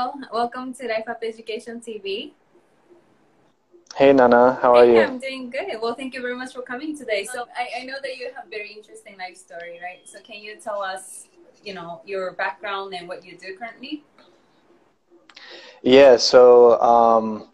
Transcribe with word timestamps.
Well, 0.00 0.18
welcome 0.32 0.72
to 0.72 0.88
Life 0.88 1.08
Up 1.08 1.18
Education 1.22 1.78
TV. 1.78 2.32
Hey 3.94 4.14
Nana, 4.14 4.58
how 4.62 4.74
are 4.74 4.86
hey, 4.86 4.94
you? 4.94 5.02
I'm 5.02 5.18
doing 5.18 5.50
good. 5.50 5.66
Well, 5.82 5.94
thank 5.94 6.14
you 6.14 6.22
very 6.22 6.34
much 6.34 6.54
for 6.54 6.62
coming 6.62 6.96
today. 6.96 7.26
So 7.30 7.46
I, 7.54 7.82
I 7.82 7.84
know 7.84 7.96
that 8.00 8.16
you 8.16 8.30
have 8.34 8.46
very 8.48 8.72
interesting 8.72 9.18
life 9.18 9.36
story, 9.36 9.78
right? 9.82 10.00
So 10.06 10.18
can 10.20 10.40
you 10.42 10.56
tell 10.56 10.80
us, 10.80 11.26
you 11.62 11.74
know, 11.74 12.00
your 12.06 12.32
background 12.32 12.94
and 12.94 13.08
what 13.08 13.26
you 13.26 13.36
do 13.36 13.54
currently? 13.58 14.02
Yeah, 15.82 16.16
so 16.16 16.80
um, 16.80 17.48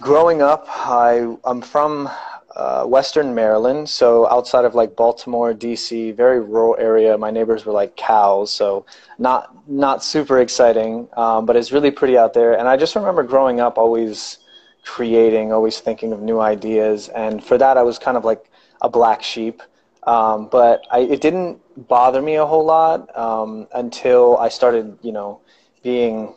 growing 0.00 0.42
up, 0.42 0.66
I 0.68 1.34
I'm 1.44 1.60
from 1.60 2.08
uh, 2.56 2.84
Western 2.84 3.34
Maryland, 3.34 3.88
so 3.88 4.28
outside 4.28 4.64
of 4.64 4.74
like 4.74 4.96
Baltimore, 4.96 5.54
DC, 5.54 6.14
very 6.16 6.40
rural 6.40 6.76
area. 6.78 7.16
My 7.16 7.30
neighbors 7.30 7.64
were 7.64 7.72
like 7.72 7.96
cows, 7.96 8.52
so 8.52 8.84
not 9.18 9.68
not 9.68 10.02
super 10.02 10.40
exciting, 10.40 11.08
um, 11.16 11.46
but 11.46 11.56
it's 11.56 11.70
really 11.72 11.90
pretty 11.90 12.18
out 12.18 12.34
there. 12.34 12.58
And 12.58 12.68
I 12.68 12.76
just 12.76 12.96
remember 12.96 13.22
growing 13.22 13.60
up, 13.60 13.78
always 13.78 14.38
creating, 14.84 15.52
always 15.52 15.78
thinking 15.80 16.12
of 16.12 16.20
new 16.22 16.40
ideas, 16.40 17.08
and 17.08 17.42
for 17.42 17.56
that, 17.58 17.76
I 17.76 17.82
was 17.82 17.98
kind 17.98 18.16
of 18.16 18.24
like 18.24 18.50
a 18.82 18.88
black 18.88 19.22
sheep. 19.22 19.62
Um, 20.04 20.48
but 20.48 20.82
I, 20.90 21.00
it 21.00 21.20
didn't 21.20 21.60
bother 21.88 22.22
me 22.22 22.36
a 22.36 22.46
whole 22.46 22.64
lot 22.64 23.14
um, 23.16 23.68
until 23.74 24.38
I 24.38 24.48
started, 24.48 24.98
you 25.02 25.12
know, 25.12 25.40
being 25.82 26.34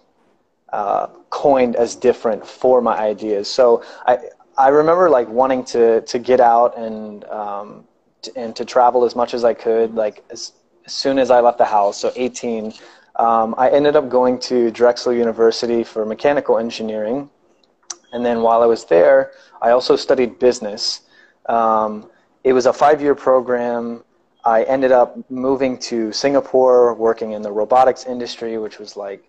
uh, 0.74 1.08
coined 1.30 1.76
as 1.78 1.96
different 1.96 2.46
for 2.46 2.82
my 2.82 2.98
ideas. 2.98 3.48
So 3.50 3.84
I, 4.06 4.18
I 4.58 4.68
remember 4.70 5.10
like 5.10 5.28
wanting 5.30 5.64
to 5.66 6.02
to 6.02 6.20
get 6.20 6.40
out 6.40 6.78
and 6.78 7.24
um, 7.26 7.86
to, 8.22 8.32
and 8.38 8.56
to 8.56 8.66
travel 8.66 9.04
as 9.04 9.16
much 9.16 9.34
as 9.34 9.44
I 9.44 9.54
could. 9.54 9.96
Like 9.96 10.24
as, 10.30 10.54
as 10.86 10.94
soon 10.94 11.18
as 11.18 11.32
I 11.32 11.40
left 11.40 11.58
the 11.58 11.66
house, 11.66 11.98
so 11.98 12.12
18, 12.16 12.74
um, 13.16 13.56
I 13.58 13.70
ended 13.70 13.96
up 13.96 14.10
going 14.10 14.40
to 14.42 14.70
Drexel 14.72 15.14
University 15.14 15.84
for 15.84 16.06
mechanical 16.06 16.58
engineering, 16.58 17.30
and 18.12 18.26
then 18.26 18.42
while 18.42 18.62
I 18.62 18.66
was 18.66 18.86
there, 18.86 19.32
I 19.62 19.72
also 19.72 19.96
studied 19.96 20.40
business. 20.40 21.02
Um, 21.48 22.10
it 22.44 22.54
was 22.54 22.66
a 22.66 22.74
five-year 22.74 23.16
program. 23.16 24.04
I 24.46 24.64
ended 24.64 24.92
up 24.92 25.18
moving 25.30 25.78
to 25.80 26.12
Singapore, 26.12 26.94
working 26.96 27.32
in 27.32 27.42
the 27.42 27.52
robotics 27.52 28.06
industry, 28.06 28.58
which 28.58 28.78
was 28.78 28.98
like 28.98 29.24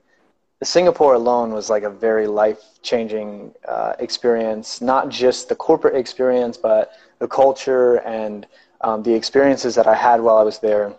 Singapore 0.62 1.14
alone 1.14 1.52
was 1.52 1.68
like 1.68 1.82
a 1.82 1.90
very 1.90 2.26
life 2.26 2.60
changing 2.82 3.52
uh, 3.66 3.94
experience, 3.98 4.80
not 4.80 5.08
just 5.08 5.48
the 5.48 5.54
corporate 5.54 5.96
experience, 5.96 6.56
but 6.56 6.92
the 7.18 7.28
culture 7.28 7.96
and 7.96 8.46
um, 8.80 9.02
the 9.02 9.12
experiences 9.12 9.74
that 9.74 9.86
I 9.86 9.94
had 9.94 10.20
while 10.20 10.36
I 10.36 10.42
was 10.42 10.58
there. 10.58 10.94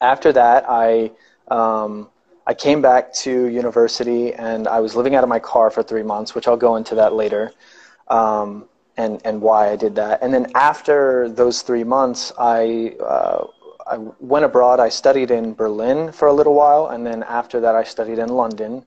After 0.00 0.32
that, 0.32 0.64
I, 0.68 1.10
um, 1.50 2.08
I 2.46 2.54
came 2.54 2.80
back 2.80 3.12
to 3.14 3.46
university 3.46 4.32
and 4.34 4.66
I 4.68 4.80
was 4.80 4.94
living 4.94 5.14
out 5.14 5.24
of 5.24 5.28
my 5.28 5.38
car 5.38 5.70
for 5.70 5.82
three 5.82 6.02
months, 6.02 6.34
which 6.34 6.48
I'll 6.48 6.56
go 6.56 6.76
into 6.76 6.94
that 6.94 7.12
later. 7.12 7.52
Um, 8.08 8.66
and, 8.96 9.20
and 9.24 9.40
why 9.40 9.70
I 9.70 9.76
did 9.76 9.94
that. 9.96 10.22
And 10.22 10.32
then 10.34 10.52
after 10.54 11.28
those 11.28 11.62
three 11.62 11.84
months, 11.84 12.32
I 12.38 12.96
uh, 13.00 13.46
I 13.90 13.98
went 14.20 14.44
abroad. 14.44 14.78
I 14.78 14.88
studied 14.88 15.30
in 15.32 15.54
Berlin 15.54 16.12
for 16.12 16.28
a 16.28 16.32
little 16.32 16.54
while, 16.54 16.88
and 16.88 17.04
then 17.04 17.24
after 17.24 17.60
that, 17.60 17.74
I 17.74 17.82
studied 17.82 18.18
in 18.18 18.28
London. 18.28 18.86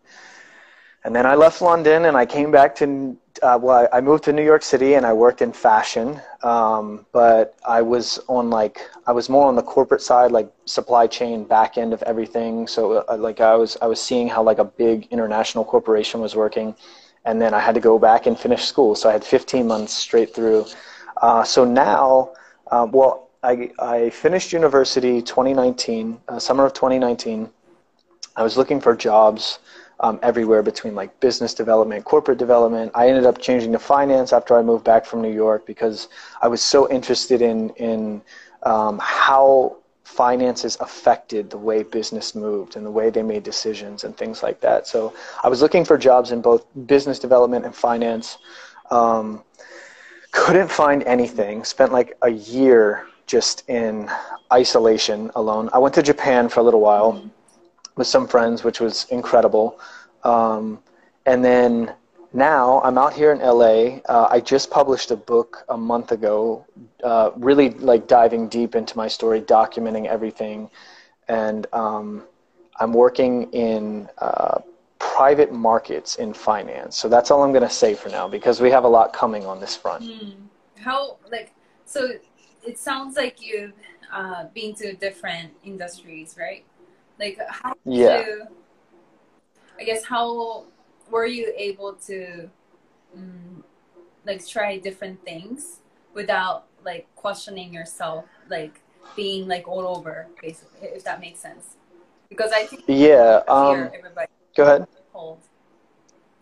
And 1.03 1.13
then 1.13 1.25
I 1.25 1.35
left 1.35 1.61
London, 1.61 2.05
and 2.05 2.15
I 2.15 2.25
came 2.25 2.51
back 2.51 2.75
to. 2.75 3.17
Uh, 3.41 3.59
well, 3.61 3.89
I 3.91 3.99
moved 3.99 4.23
to 4.25 4.31
New 4.31 4.43
York 4.43 4.63
City, 4.63 4.93
and 4.93 5.05
I 5.05 5.11
worked 5.11 5.41
in 5.41 5.51
fashion. 5.51 6.21
Um, 6.43 7.05
but 7.11 7.55
I 7.67 7.81
was 7.81 8.19
on 8.29 8.49
like 8.49 8.79
I 9.05 9.11
was 9.11 9.27
more 9.27 9.45
on 9.47 9.55
the 9.55 9.63
corporate 9.63 10.01
side, 10.01 10.31
like 10.31 10.49
supply 10.65 11.07
chain, 11.07 11.43
back 11.43 11.77
end 11.77 11.93
of 11.93 12.01
everything. 12.03 12.65
So 12.67 13.03
uh, 13.09 13.17
like 13.17 13.41
I 13.41 13.55
was 13.55 13.77
I 13.81 13.87
was 13.87 13.99
seeing 13.99 14.29
how 14.29 14.41
like 14.43 14.59
a 14.59 14.65
big 14.65 15.07
international 15.11 15.65
corporation 15.65 16.21
was 16.21 16.35
working, 16.35 16.73
and 17.25 17.41
then 17.41 17.53
I 17.53 17.59
had 17.59 17.75
to 17.75 17.81
go 17.81 17.99
back 17.99 18.25
and 18.25 18.39
finish 18.39 18.63
school. 18.63 18.95
So 18.95 19.09
I 19.09 19.11
had 19.11 19.25
15 19.25 19.67
months 19.67 19.93
straight 19.93 20.33
through. 20.33 20.65
Uh, 21.21 21.43
so 21.43 21.65
now, 21.65 22.31
uh, 22.71 22.87
well, 22.89 23.22
I, 23.43 23.69
I 23.77 24.09
finished 24.09 24.53
university 24.53 25.21
2019, 25.21 26.19
uh, 26.29 26.39
summer 26.39 26.65
of 26.65 26.73
2019. 26.73 27.49
I 28.35 28.43
was 28.43 28.55
looking 28.57 28.79
for 28.79 28.95
jobs 28.95 29.59
um, 29.99 30.17
everywhere 30.23 30.63
between 30.63 30.95
like 30.95 31.19
business 31.19 31.53
development, 31.53 32.05
corporate 32.05 32.37
development. 32.37 32.91
I 32.95 33.09
ended 33.09 33.25
up 33.25 33.39
changing 33.39 33.73
to 33.73 33.79
finance 33.79 34.31
after 34.33 34.57
I 34.57 34.61
moved 34.61 34.85
back 34.85 35.05
from 35.05 35.21
New 35.21 35.31
York 35.31 35.65
because 35.65 36.07
I 36.41 36.47
was 36.47 36.61
so 36.61 36.89
interested 36.89 37.41
in 37.41 37.69
in 37.71 38.21
um, 38.63 38.97
how 39.01 39.77
finances 40.03 40.77
affected 40.79 41.49
the 41.49 41.57
way 41.57 41.83
business 41.83 42.35
moved 42.35 42.75
and 42.75 42.85
the 42.85 42.91
way 42.91 43.09
they 43.09 43.23
made 43.23 43.43
decisions 43.43 44.03
and 44.03 44.15
things 44.15 44.41
like 44.41 44.61
that. 44.61 44.87
So 44.87 45.13
I 45.43 45.49
was 45.49 45.61
looking 45.61 45.83
for 45.83 45.97
jobs 45.97 46.31
in 46.31 46.41
both 46.41 46.65
business 46.85 47.19
development 47.19 47.65
and 47.65 47.75
finance. 47.75 48.37
Um, 48.89 49.43
couldn't 50.31 50.69
find 50.69 51.03
anything. 51.03 51.63
Spent 51.63 51.91
like 51.91 52.15
a 52.21 52.29
year 52.29 53.07
just 53.25 53.67
in 53.69 54.09
isolation 54.51 55.31
alone. 55.35 55.69
I 55.73 55.77
went 55.79 55.95
to 55.95 56.03
Japan 56.03 56.49
for 56.49 56.59
a 56.59 56.63
little 56.63 56.81
while 56.81 57.13
mm-hmm. 57.13 57.27
with 57.95 58.07
some 58.07 58.27
friends, 58.27 58.63
which 58.63 58.79
was 58.79 59.05
incredible. 59.09 59.79
Um, 60.23 60.79
and 61.25 61.43
then 61.43 61.93
now 62.33 62.81
I'm 62.83 62.97
out 62.97 63.13
here 63.13 63.31
in 63.31 63.39
LA. 63.39 63.99
Uh, 64.09 64.27
I 64.29 64.39
just 64.39 64.71
published 64.71 65.11
a 65.11 65.15
book 65.15 65.63
a 65.69 65.77
month 65.77 66.11
ago, 66.11 66.65
uh, 67.03 67.31
really 67.35 67.69
like 67.71 68.07
diving 68.07 68.47
deep 68.49 68.75
into 68.75 68.97
my 68.97 69.07
story, 69.07 69.41
documenting 69.41 70.07
everything. 70.07 70.69
And 71.27 71.67
um, 71.73 72.23
I'm 72.79 72.93
working 72.93 73.51
in 73.51 74.09
uh, 74.17 74.59
private 74.97 75.53
markets 75.53 76.15
in 76.15 76.33
finance. 76.33 76.97
So 76.97 77.07
that's 77.07 77.29
all 77.29 77.43
I'm 77.43 77.51
going 77.51 77.63
to 77.63 77.69
say 77.69 77.93
for 77.93 78.09
now 78.09 78.27
because 78.27 78.61
we 78.61 78.71
have 78.71 78.83
a 78.83 78.87
lot 78.87 79.13
coming 79.13 79.45
on 79.45 79.59
this 79.59 79.75
front. 79.75 80.03
Mm. 80.03 80.33
How, 80.79 81.17
like, 81.31 81.53
so 81.85 82.13
it 82.65 82.77
sounds 82.77 83.15
like 83.15 83.45
you've 83.45 83.73
uh, 84.11 84.45
been 84.53 84.73
to 84.75 84.93
different 84.93 85.51
industries, 85.63 86.35
right? 86.39 86.65
Like 87.19 87.39
how 87.49 87.73
yeah. 87.85 88.25
You, 88.25 88.47
I 89.79 89.83
guess 89.83 90.03
how 90.05 90.65
were 91.09 91.25
you 91.25 91.53
able 91.57 91.93
to 92.07 92.49
um, 93.15 93.63
like 94.25 94.45
try 94.47 94.77
different 94.77 95.23
things 95.23 95.79
without 96.13 96.65
like 96.83 97.07
questioning 97.15 97.73
yourself, 97.73 98.25
like 98.49 98.81
being 99.15 99.47
like 99.47 99.67
all 99.67 99.87
over, 99.87 100.27
basically, 100.41 100.89
if 100.89 101.03
that 101.03 101.19
makes 101.19 101.39
sense? 101.39 101.75
Because 102.29 102.51
I 102.51 102.65
think 102.65 102.83
yeah, 102.87 103.41
um, 103.47 103.89
everybody 103.93 104.27
go 104.55 104.63
ahead. 104.63 104.87
Hold 105.11 105.39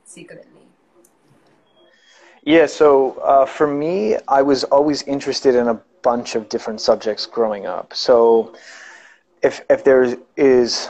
secretly. 0.06 0.62
Yeah, 2.44 2.66
so 2.66 3.20
uh, 3.20 3.46
for 3.46 3.68
me, 3.68 4.18
I 4.28 4.42
was 4.42 4.64
always 4.66 5.04
interested 5.04 5.54
in 5.54 5.68
a 5.68 5.82
bunch 6.02 6.36
of 6.36 6.50
different 6.50 6.82
subjects 6.82 7.26
growing 7.26 7.66
up. 7.66 7.94
So 7.94 8.56
if 9.42 9.62
if 9.70 9.84
there 9.84 10.18
is 10.38 10.90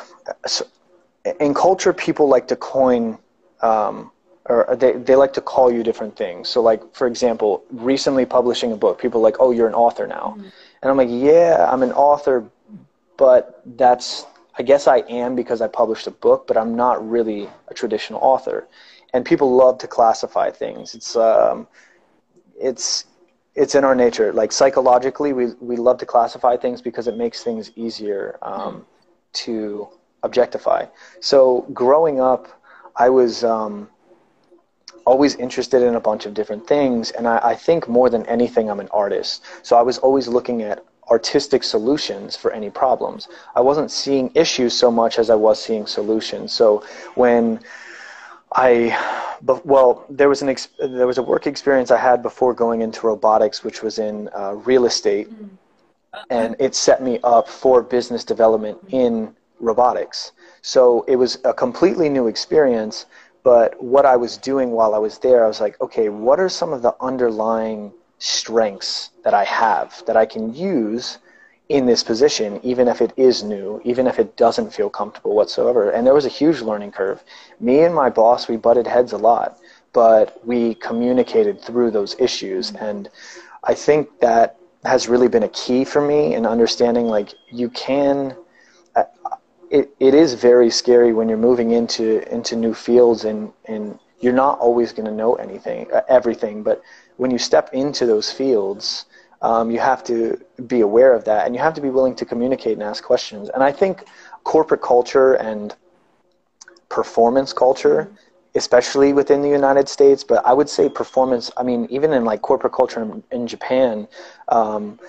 in 1.39 1.53
culture, 1.53 1.93
people 1.93 2.27
like 2.27 2.47
to 2.47 2.55
coin. 2.55 3.17
Um, 3.61 4.11
or 4.45 4.75
they, 4.75 4.93
they 4.93 5.15
like 5.15 5.33
to 5.33 5.41
call 5.41 5.71
you 5.71 5.83
different 5.83 6.17
things. 6.17 6.49
So, 6.49 6.61
like, 6.63 6.95
for 6.95 7.05
example, 7.05 7.63
recently 7.69 8.25
publishing 8.25 8.71
a 8.71 8.75
book, 8.75 8.99
people 8.99 9.21
are 9.21 9.23
like, 9.23 9.37
oh, 9.39 9.51
you're 9.51 9.67
an 9.67 9.75
author 9.75 10.07
now. 10.07 10.33
Mm-hmm. 10.35 10.49
And 10.81 10.89
I'm 10.89 10.97
like, 10.97 11.09
yeah, 11.11 11.69
I'm 11.71 11.83
an 11.83 11.91
author, 11.91 12.49
but 13.17 13.61
that's, 13.77 14.25
I 14.57 14.63
guess 14.63 14.87
I 14.87 14.97
am 15.07 15.35
because 15.35 15.61
I 15.61 15.67
published 15.67 16.07
a 16.07 16.11
book, 16.11 16.47
but 16.47 16.57
I'm 16.57 16.75
not 16.75 17.07
really 17.07 17.49
a 17.67 17.73
traditional 17.75 18.19
author. 18.19 18.67
And 19.13 19.23
people 19.23 19.55
love 19.55 19.77
to 19.77 19.87
classify 19.87 20.49
things. 20.49 20.95
It's, 20.95 21.15
um, 21.15 21.67
it's, 22.59 23.05
it's 23.55 23.75
in 23.75 23.83
our 23.83 23.95
nature. 23.95 24.31
Like 24.33 24.51
psychologically, 24.51 25.33
we 25.33 25.47
we 25.59 25.75
love 25.75 25.97
to 25.99 26.05
classify 26.05 26.57
things 26.57 26.81
because 26.81 27.07
it 27.07 27.17
makes 27.17 27.43
things 27.43 27.71
easier 27.75 28.37
um, 28.41 28.85
to 29.33 29.89
objectify. 30.23 30.85
So 31.19 31.61
growing 31.73 32.19
up, 32.19 32.47
I 32.95 33.09
was 33.09 33.43
um, 33.43 33.89
always 35.05 35.35
interested 35.35 35.81
in 35.81 35.95
a 35.95 35.99
bunch 35.99 36.25
of 36.25 36.33
different 36.33 36.67
things, 36.67 37.11
and 37.11 37.27
I, 37.27 37.39
I 37.43 37.55
think 37.55 37.87
more 37.87 38.09
than 38.09 38.25
anything, 38.27 38.69
I'm 38.69 38.79
an 38.79 38.89
artist. 38.91 39.43
So 39.63 39.75
I 39.77 39.81
was 39.81 39.97
always 39.97 40.27
looking 40.27 40.61
at 40.61 40.85
artistic 41.09 41.63
solutions 41.63 42.37
for 42.37 42.51
any 42.51 42.69
problems. 42.69 43.27
I 43.55 43.61
wasn't 43.61 43.91
seeing 43.91 44.31
issues 44.33 44.73
so 44.77 44.89
much 44.89 45.19
as 45.19 45.29
I 45.29 45.35
was 45.35 45.61
seeing 45.61 45.85
solutions. 45.85 46.53
So 46.53 46.85
when 47.15 47.59
I, 48.53 48.91
but, 49.43 49.65
well, 49.65 50.05
there 50.09 50.29
was 50.29 50.41
an 50.41 50.49
ex, 50.49 50.69
there 50.79 51.07
was 51.07 51.17
a 51.17 51.23
work 51.23 51.47
experience 51.47 51.91
I 51.91 51.97
had 51.97 52.21
before 52.21 52.53
going 52.53 52.81
into 52.81 53.07
robotics, 53.07 53.63
which 53.63 53.81
was 53.81 53.99
in 53.99 54.29
uh, 54.35 54.53
real 54.53 54.85
estate, 54.85 55.29
mm. 55.29 55.49
and 56.29 56.55
it 56.59 56.75
set 56.75 57.01
me 57.01 57.19
up 57.23 57.47
for 57.47 57.81
business 57.81 58.23
development 58.23 58.77
in 58.89 59.35
robotics. 59.59 60.31
So 60.61 61.03
it 61.07 61.15
was 61.15 61.39
a 61.43 61.53
completely 61.53 62.09
new 62.09 62.27
experience. 62.27 63.05
But 63.43 63.81
what 63.81 64.05
I 64.05 64.15
was 64.15 64.37
doing 64.37 64.71
while 64.71 64.93
I 64.93 64.99
was 64.99 65.17
there, 65.17 65.43
I 65.43 65.47
was 65.47 65.59
like, 65.59 65.79
okay, 65.81 66.09
what 66.09 66.39
are 66.39 66.49
some 66.49 66.73
of 66.73 66.81
the 66.83 66.95
underlying 67.01 67.91
strengths 68.19 69.09
that 69.23 69.33
I 69.33 69.43
have 69.45 70.03
that 70.05 70.15
I 70.15 70.27
can 70.27 70.53
use 70.53 71.17
in 71.71 71.85
this 71.85 72.03
position, 72.03 72.59
even 72.63 72.87
if 72.87 73.01
it 73.01 73.13
is 73.17 73.43
new, 73.43 73.81
even 73.85 74.05
if 74.07 74.19
it 74.19 74.35
doesn't 74.35 74.73
feel 74.73 74.89
comfortable 74.89 75.35
whatsoever. 75.35 75.91
And 75.91 76.05
there 76.05 76.13
was 76.13 76.25
a 76.25 76.29
huge 76.41 76.61
learning 76.61 76.91
curve. 76.91 77.23
Me 77.59 77.81
and 77.83 77.95
my 77.95 78.09
boss, 78.09 78.47
we 78.47 78.57
butted 78.57 78.87
heads 78.87 79.13
a 79.13 79.17
lot, 79.17 79.57
but 79.93 80.45
we 80.45 80.75
communicated 80.75 81.61
through 81.61 81.91
those 81.91 82.15
issues. 82.19 82.71
And 82.71 83.09
I 83.63 83.73
think 83.73 84.19
that 84.19 84.57
has 84.83 85.07
really 85.07 85.27
been 85.27 85.43
a 85.43 85.49
key 85.49 85.85
for 85.85 86.01
me 86.01 86.35
in 86.35 86.45
understanding 86.45 87.07
like 87.07 87.29
you 87.51 87.69
can. 87.69 88.35
Uh, 88.95 89.03
it, 89.69 89.95
it 89.99 90.13
is 90.13 90.33
very 90.33 90.69
scary 90.69 91.13
when 91.13 91.29
you're 91.29 91.37
moving 91.37 91.71
into 91.71 92.05
into 92.33 92.55
new 92.55 92.73
fields 92.73 93.23
and, 93.23 93.53
and 93.65 93.97
you're 94.19 94.33
not 94.33 94.59
always 94.59 94.91
going 94.91 95.05
to 95.05 95.13
know 95.13 95.35
anything 95.35 95.87
uh, 95.93 96.01
everything 96.09 96.61
but 96.61 96.81
when 97.17 97.31
you 97.31 97.37
step 97.37 97.69
into 97.73 98.05
those 98.05 98.31
fields 98.31 99.05
um, 99.41 99.71
you 99.71 99.79
have 99.79 100.03
to 100.05 100.39
be 100.67 100.81
aware 100.81 101.13
of 101.13 101.23
that 101.25 101.45
and 101.45 101.55
you 101.55 101.61
have 101.61 101.73
to 101.73 101.81
be 101.81 101.89
willing 101.89 102.15
to 102.15 102.25
communicate 102.25 102.73
and 102.73 102.83
ask 102.83 103.03
questions. 103.03 103.49
And 103.49 103.63
I 103.63 103.71
think 103.71 104.05
corporate 104.43 104.81
culture 104.81 105.33
and 105.35 105.75
performance 106.89 107.53
culture, 107.53 108.11
especially 108.55 109.13
within 109.13 109.41
the 109.41 109.49
United 109.49 109.87
States, 109.89 110.23
but 110.23 110.45
I 110.45 110.53
would 110.53 110.69
say 110.69 110.89
performance, 110.89 111.49
I 111.57 111.63
mean, 111.63 111.87
even 111.89 112.13
in 112.13 112.25
like 112.25 112.41
corporate 112.41 112.73
culture 112.73 113.01
in, 113.01 113.23
in 113.31 113.47
Japan, 113.47 114.07
um, 114.49 114.99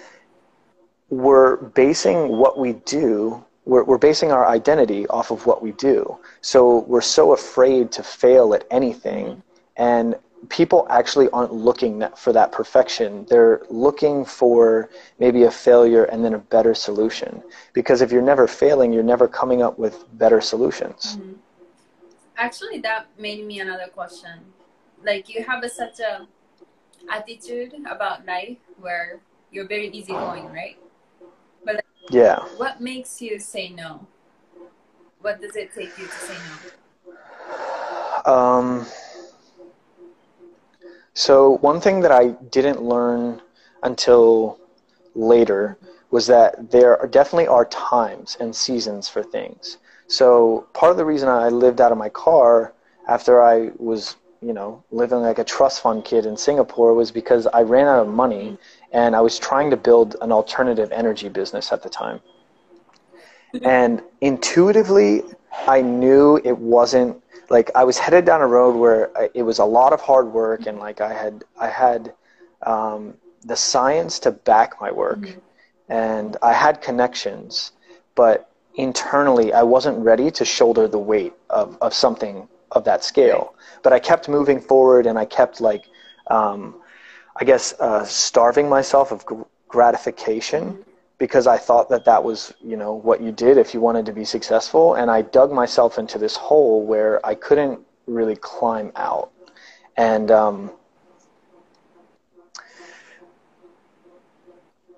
we're 1.10 1.56
basing 1.56 2.28
what 2.28 2.58
we 2.58 2.72
do 2.72 3.44
we're, 3.64 3.84
we're 3.84 3.98
basing 3.98 4.32
our 4.32 4.46
identity 4.48 5.06
off 5.08 5.30
of 5.30 5.46
what 5.46 5.62
we 5.62 5.72
do. 5.72 6.18
So 6.40 6.80
we're 6.80 7.00
so 7.00 7.32
afraid 7.32 7.92
to 7.92 8.02
fail 8.02 8.54
at 8.54 8.66
anything. 8.70 9.42
And 9.76 10.16
people 10.48 10.86
actually 10.90 11.28
aren't 11.30 11.52
looking 11.52 12.02
for 12.16 12.32
that 12.32 12.52
perfection. 12.52 13.24
They're 13.28 13.62
looking 13.70 14.24
for 14.24 14.90
maybe 15.18 15.44
a 15.44 15.50
failure 15.50 16.04
and 16.04 16.24
then 16.24 16.34
a 16.34 16.38
better 16.38 16.74
solution. 16.74 17.42
Because 17.72 18.02
if 18.02 18.10
you're 18.10 18.22
never 18.22 18.46
failing, 18.46 18.92
you're 18.92 19.02
never 19.02 19.28
coming 19.28 19.62
up 19.62 19.78
with 19.78 20.04
better 20.18 20.40
solutions. 20.40 21.16
Mm-hmm. 21.16 21.32
Actually, 22.36 22.80
that 22.80 23.06
made 23.18 23.46
me 23.46 23.60
another 23.60 23.86
question. 23.86 24.40
Like 25.04 25.28
you 25.28 25.44
have 25.44 25.62
a, 25.62 25.68
such 25.68 26.00
a 26.00 26.26
attitude 27.10 27.74
about 27.88 28.26
life 28.26 28.58
where 28.80 29.20
you're 29.50 29.68
very 29.68 29.88
easygoing, 29.88 30.46
right? 30.46 30.78
But 31.64 31.76
like, 31.76 31.84
yeah, 32.10 32.38
what 32.56 32.80
makes 32.80 33.20
you 33.20 33.38
say 33.38 33.68
no? 33.68 34.06
What 35.20 35.40
does 35.40 35.54
it 35.56 35.72
take 35.74 35.96
you 35.98 36.06
to 36.06 36.12
say 36.12 36.36
no? 38.26 38.32
Um 38.32 38.86
so 41.14 41.58
one 41.58 41.80
thing 41.80 42.00
that 42.00 42.12
I 42.12 42.28
didn't 42.50 42.82
learn 42.82 43.40
until 43.82 44.58
later 45.14 45.76
was 46.10 46.26
that 46.26 46.70
there 46.70 46.98
are 47.00 47.06
definitely 47.06 47.46
are 47.46 47.64
times 47.66 48.36
and 48.40 48.54
seasons 48.54 49.08
for 49.08 49.22
things. 49.22 49.78
So 50.06 50.66
part 50.74 50.90
of 50.90 50.98
the 50.98 51.04
reason 51.04 51.28
I 51.28 51.48
lived 51.48 51.80
out 51.80 51.92
of 51.92 51.98
my 51.98 52.10
car 52.10 52.74
after 53.08 53.42
I 53.42 53.70
was, 53.78 54.16
you 54.42 54.52
know, 54.52 54.82
living 54.90 55.20
like 55.20 55.38
a 55.38 55.44
trust 55.44 55.80
fund 55.80 56.04
kid 56.04 56.26
in 56.26 56.36
Singapore 56.36 56.94
was 56.94 57.10
because 57.10 57.46
I 57.46 57.62
ran 57.62 57.86
out 57.86 58.00
of 58.00 58.08
money 58.08 58.58
and 58.92 59.16
I 59.16 59.20
was 59.20 59.38
trying 59.38 59.70
to 59.70 59.76
build 59.76 60.16
an 60.20 60.32
alternative 60.32 60.92
energy 60.92 61.28
business 61.28 61.72
at 61.72 61.82
the 61.82 61.88
time. 61.88 62.20
Mm-hmm. 63.54 63.66
And 63.66 64.02
intuitively, 64.20 65.22
I 65.66 65.80
knew 65.80 66.40
it 66.44 66.56
wasn't 66.56 67.22
like 67.52 67.70
I 67.74 67.84
was 67.84 67.98
headed 67.98 68.24
down 68.24 68.40
a 68.40 68.46
road 68.46 68.74
where 68.74 69.16
I, 69.16 69.28
it 69.34 69.42
was 69.42 69.58
a 69.58 69.64
lot 69.64 69.92
of 69.92 70.00
hard 70.00 70.32
work 70.32 70.66
and 70.66 70.78
like 70.78 71.02
I 71.02 71.12
had 71.12 71.44
I 71.60 71.68
had 71.68 72.14
um, 72.62 73.14
the 73.44 73.56
science 73.56 74.18
to 74.20 74.30
back 74.32 74.80
my 74.80 74.90
work 74.90 75.20
mm-hmm. 75.20 75.38
and 75.92 76.36
I 76.42 76.54
had 76.54 76.80
connections, 76.80 77.72
but 78.14 78.50
internally 78.76 79.52
I 79.52 79.62
wasn't 79.62 79.98
ready 79.98 80.30
to 80.30 80.44
shoulder 80.46 80.88
the 80.88 80.98
weight 80.98 81.34
of, 81.50 81.76
of 81.82 81.92
something 81.92 82.48
of 82.70 82.84
that 82.84 83.04
scale. 83.04 83.54
But 83.82 83.92
I 83.92 83.98
kept 83.98 84.30
moving 84.30 84.58
forward 84.58 85.04
and 85.04 85.18
I 85.18 85.26
kept 85.26 85.60
like 85.60 85.84
um, 86.28 86.76
I 87.36 87.44
guess 87.44 87.74
uh, 87.80 88.04
starving 88.06 88.68
myself 88.70 89.12
of 89.12 89.26
gratification. 89.68 90.84
Because 91.22 91.46
I 91.46 91.56
thought 91.56 91.88
that 91.90 92.04
that 92.06 92.24
was, 92.24 92.52
you 92.60 92.76
know, 92.76 92.94
what 92.94 93.20
you 93.20 93.30
did 93.30 93.56
if 93.56 93.72
you 93.74 93.80
wanted 93.80 94.04
to 94.06 94.12
be 94.12 94.24
successful. 94.24 94.94
And 94.94 95.08
I 95.08 95.22
dug 95.22 95.52
myself 95.52 95.96
into 95.96 96.18
this 96.18 96.34
hole 96.34 96.84
where 96.84 97.24
I 97.24 97.36
couldn't 97.36 97.78
really 98.08 98.34
climb 98.34 98.90
out. 98.96 99.30
And 99.96 100.32
um, 100.32 100.72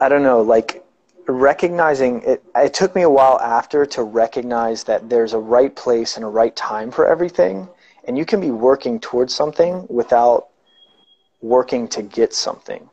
I 0.00 0.08
don't 0.08 0.22
know, 0.22 0.40
like 0.40 0.82
recognizing 1.28 2.22
it, 2.22 2.42
it 2.56 2.72
took 2.72 2.94
me 2.94 3.02
a 3.02 3.10
while 3.10 3.38
after 3.40 3.84
to 3.84 4.02
recognize 4.02 4.82
that 4.84 5.10
there's 5.10 5.34
a 5.34 5.38
right 5.38 5.76
place 5.76 6.16
and 6.16 6.24
a 6.24 6.28
right 6.28 6.56
time 6.56 6.90
for 6.90 7.06
everything. 7.06 7.68
And 8.08 8.16
you 8.16 8.24
can 8.24 8.40
be 8.40 8.50
working 8.50 8.98
towards 8.98 9.34
something 9.34 9.86
without 9.90 10.48
working 11.42 11.86
to 11.88 12.00
get 12.00 12.32
something 12.32 12.88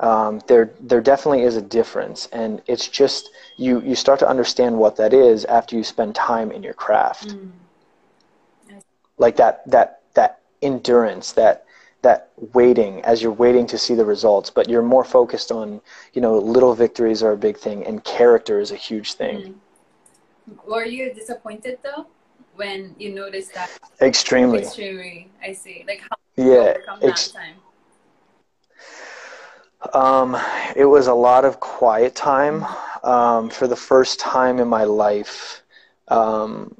um, 0.00 0.40
there 0.46 0.70
there 0.80 1.00
definitely 1.00 1.42
is 1.42 1.56
a 1.56 1.62
difference, 1.62 2.28
and 2.32 2.62
it's 2.66 2.86
just 2.86 3.30
you 3.56 3.80
you 3.80 3.94
start 3.94 4.20
to 4.20 4.28
understand 4.28 4.78
what 4.78 4.96
that 4.96 5.12
is 5.12 5.44
after 5.46 5.76
you 5.76 5.82
spend 5.82 6.14
time 6.14 6.52
in 6.52 6.62
your 6.62 6.74
craft, 6.74 7.28
mm. 7.28 7.50
like 9.18 9.36
that 9.36 9.68
that 9.70 10.02
that 10.14 10.40
endurance 10.62 11.32
that 11.32 11.64
that 12.02 12.30
waiting 12.54 13.00
as 13.02 13.20
you're 13.22 13.32
waiting 13.32 13.66
to 13.66 13.76
see 13.76 13.94
the 13.94 14.04
results 14.04 14.50
but 14.50 14.68
you're 14.68 14.82
more 14.82 15.04
focused 15.04 15.50
on 15.50 15.80
you 16.12 16.20
know 16.20 16.38
little 16.38 16.74
victories 16.74 17.22
are 17.24 17.32
a 17.32 17.36
big 17.36 17.56
thing 17.56 17.84
and 17.84 18.04
character 18.04 18.60
is 18.60 18.70
a 18.70 18.76
huge 18.76 19.14
thing. 19.14 19.54
Mm. 20.48 20.66
were 20.66 20.84
you 20.84 21.12
disappointed 21.12 21.78
though 21.82 22.06
when 22.54 22.94
you 22.98 23.14
noticed 23.14 23.54
that? 23.54 23.70
Extremely. 24.00 24.60
Extremely 24.60 25.28
i 25.42 25.52
see. 25.52 25.84
Like 25.88 26.00
how 26.08 26.16
yeah 26.36 26.76
ex- 27.02 27.32
time 27.32 27.56
um, 29.94 30.36
it 30.76 30.84
was 30.84 31.06
a 31.06 31.14
lot 31.14 31.44
of 31.44 31.60
quiet 31.60 32.14
time. 32.14 32.64
Um, 33.04 33.48
for 33.48 33.68
the 33.68 33.76
first 33.76 34.18
time 34.18 34.58
in 34.58 34.66
my 34.66 34.84
life, 34.84 35.62
um, 36.08 36.74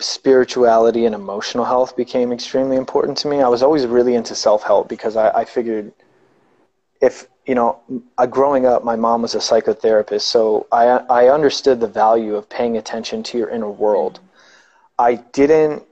spirituality 0.00 1.06
and 1.06 1.14
emotional 1.14 1.64
health 1.64 1.96
became 1.96 2.32
extremely 2.32 2.76
important 2.76 3.16
to 3.18 3.28
me. 3.28 3.40
I 3.40 3.48
was 3.48 3.62
always 3.62 3.86
really 3.86 4.14
into 4.14 4.34
self 4.34 4.62
help 4.64 4.88
because 4.88 5.16
I, 5.16 5.30
I, 5.30 5.44
figured 5.44 5.92
if, 7.00 7.28
you 7.46 7.54
know, 7.54 7.80
uh, 8.18 8.26
growing 8.26 8.66
up, 8.66 8.82
my 8.84 8.96
mom 8.96 9.22
was 9.22 9.34
a 9.34 9.38
psychotherapist, 9.38 10.22
so 10.22 10.66
I, 10.72 10.86
I 10.86 11.28
understood 11.28 11.80
the 11.80 11.86
value 11.86 12.34
of 12.34 12.48
paying 12.48 12.76
attention 12.76 13.22
to 13.24 13.38
your 13.38 13.50
inner 13.50 13.70
world. 13.70 14.18
I 14.98 15.16
didn't, 15.16 15.84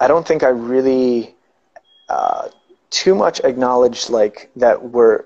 I 0.00 0.08
don't 0.08 0.26
think 0.26 0.42
I 0.42 0.48
really. 0.48 1.34
Uh, 2.08 2.48
too 2.92 3.14
much 3.14 3.40
acknowledged 3.40 4.10
like 4.10 4.50
that 4.54 4.90
we're 4.90 5.24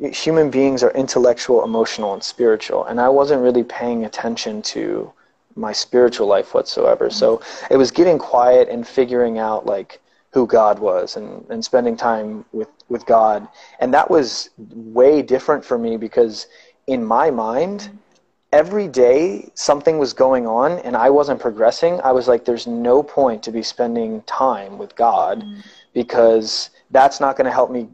human 0.00 0.50
beings 0.50 0.82
are 0.82 0.90
intellectual, 0.92 1.62
emotional, 1.64 2.14
and 2.14 2.22
spiritual, 2.22 2.84
and 2.86 3.00
I 3.00 3.08
wasn't 3.08 3.42
really 3.42 3.64
paying 3.64 4.04
attention 4.04 4.62
to 4.62 5.12
my 5.54 5.72
spiritual 5.72 6.26
life 6.26 6.54
whatsoever. 6.54 7.06
Mm-hmm. 7.06 7.18
So 7.18 7.42
it 7.70 7.76
was 7.76 7.90
getting 7.90 8.18
quiet 8.18 8.68
and 8.68 8.86
figuring 8.86 9.38
out 9.38 9.66
like 9.66 10.00
who 10.32 10.46
God 10.46 10.78
was 10.78 11.16
and, 11.16 11.44
and 11.50 11.62
spending 11.64 11.96
time 11.96 12.44
with, 12.52 12.68
with 12.88 13.04
God. 13.04 13.46
And 13.80 13.92
that 13.92 14.08
was 14.08 14.50
way 14.56 15.22
different 15.22 15.64
for 15.64 15.76
me 15.76 15.96
because 15.96 16.46
in 16.86 17.04
my 17.04 17.30
mind, 17.30 17.90
every 18.52 18.86
day 18.86 19.50
something 19.54 19.98
was 19.98 20.12
going 20.12 20.46
on 20.46 20.78
and 20.78 20.96
I 20.96 21.10
wasn't 21.10 21.40
progressing. 21.40 22.00
I 22.02 22.12
was 22.12 22.28
like, 22.28 22.44
there's 22.44 22.68
no 22.68 23.02
point 23.02 23.42
to 23.42 23.50
be 23.50 23.62
spending 23.62 24.22
time 24.22 24.78
with 24.78 24.94
God. 24.94 25.42
Mm-hmm 25.42 25.60
because 25.92 26.70
that's 26.90 27.20
not 27.20 27.36
going 27.36 27.46
to 27.46 27.52
help 27.52 27.70
me 27.70 27.88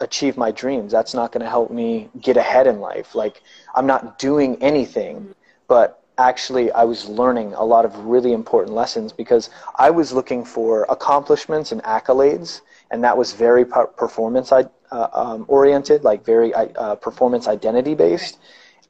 achieve 0.00 0.36
my 0.36 0.50
dreams. 0.50 0.92
That's 0.92 1.14
not 1.14 1.32
going 1.32 1.42
to 1.44 1.48
help 1.48 1.70
me 1.70 2.08
get 2.20 2.36
ahead 2.36 2.66
in 2.66 2.80
life. 2.80 3.14
Like, 3.14 3.42
I'm 3.74 3.86
not 3.86 4.18
doing 4.18 4.56
anything, 4.62 5.34
but 5.68 6.02
actually, 6.18 6.70
I 6.72 6.84
was 6.84 7.08
learning 7.08 7.54
a 7.54 7.64
lot 7.64 7.84
of 7.84 7.96
really 8.04 8.32
important 8.32 8.74
lessons 8.74 9.12
because 9.12 9.50
I 9.76 9.90
was 9.90 10.12
looking 10.12 10.44
for 10.44 10.86
accomplishments 10.88 11.72
and 11.72 11.82
accolades, 11.82 12.62
and 12.90 13.04
that 13.04 13.16
was 13.16 13.32
very 13.32 13.64
performance 13.64 14.52
uh, 14.52 14.64
um, 14.90 15.44
oriented, 15.48 16.02
like 16.02 16.24
very 16.24 16.52
uh, 16.54 16.94
performance 16.96 17.46
identity 17.46 17.94
based. 17.94 18.38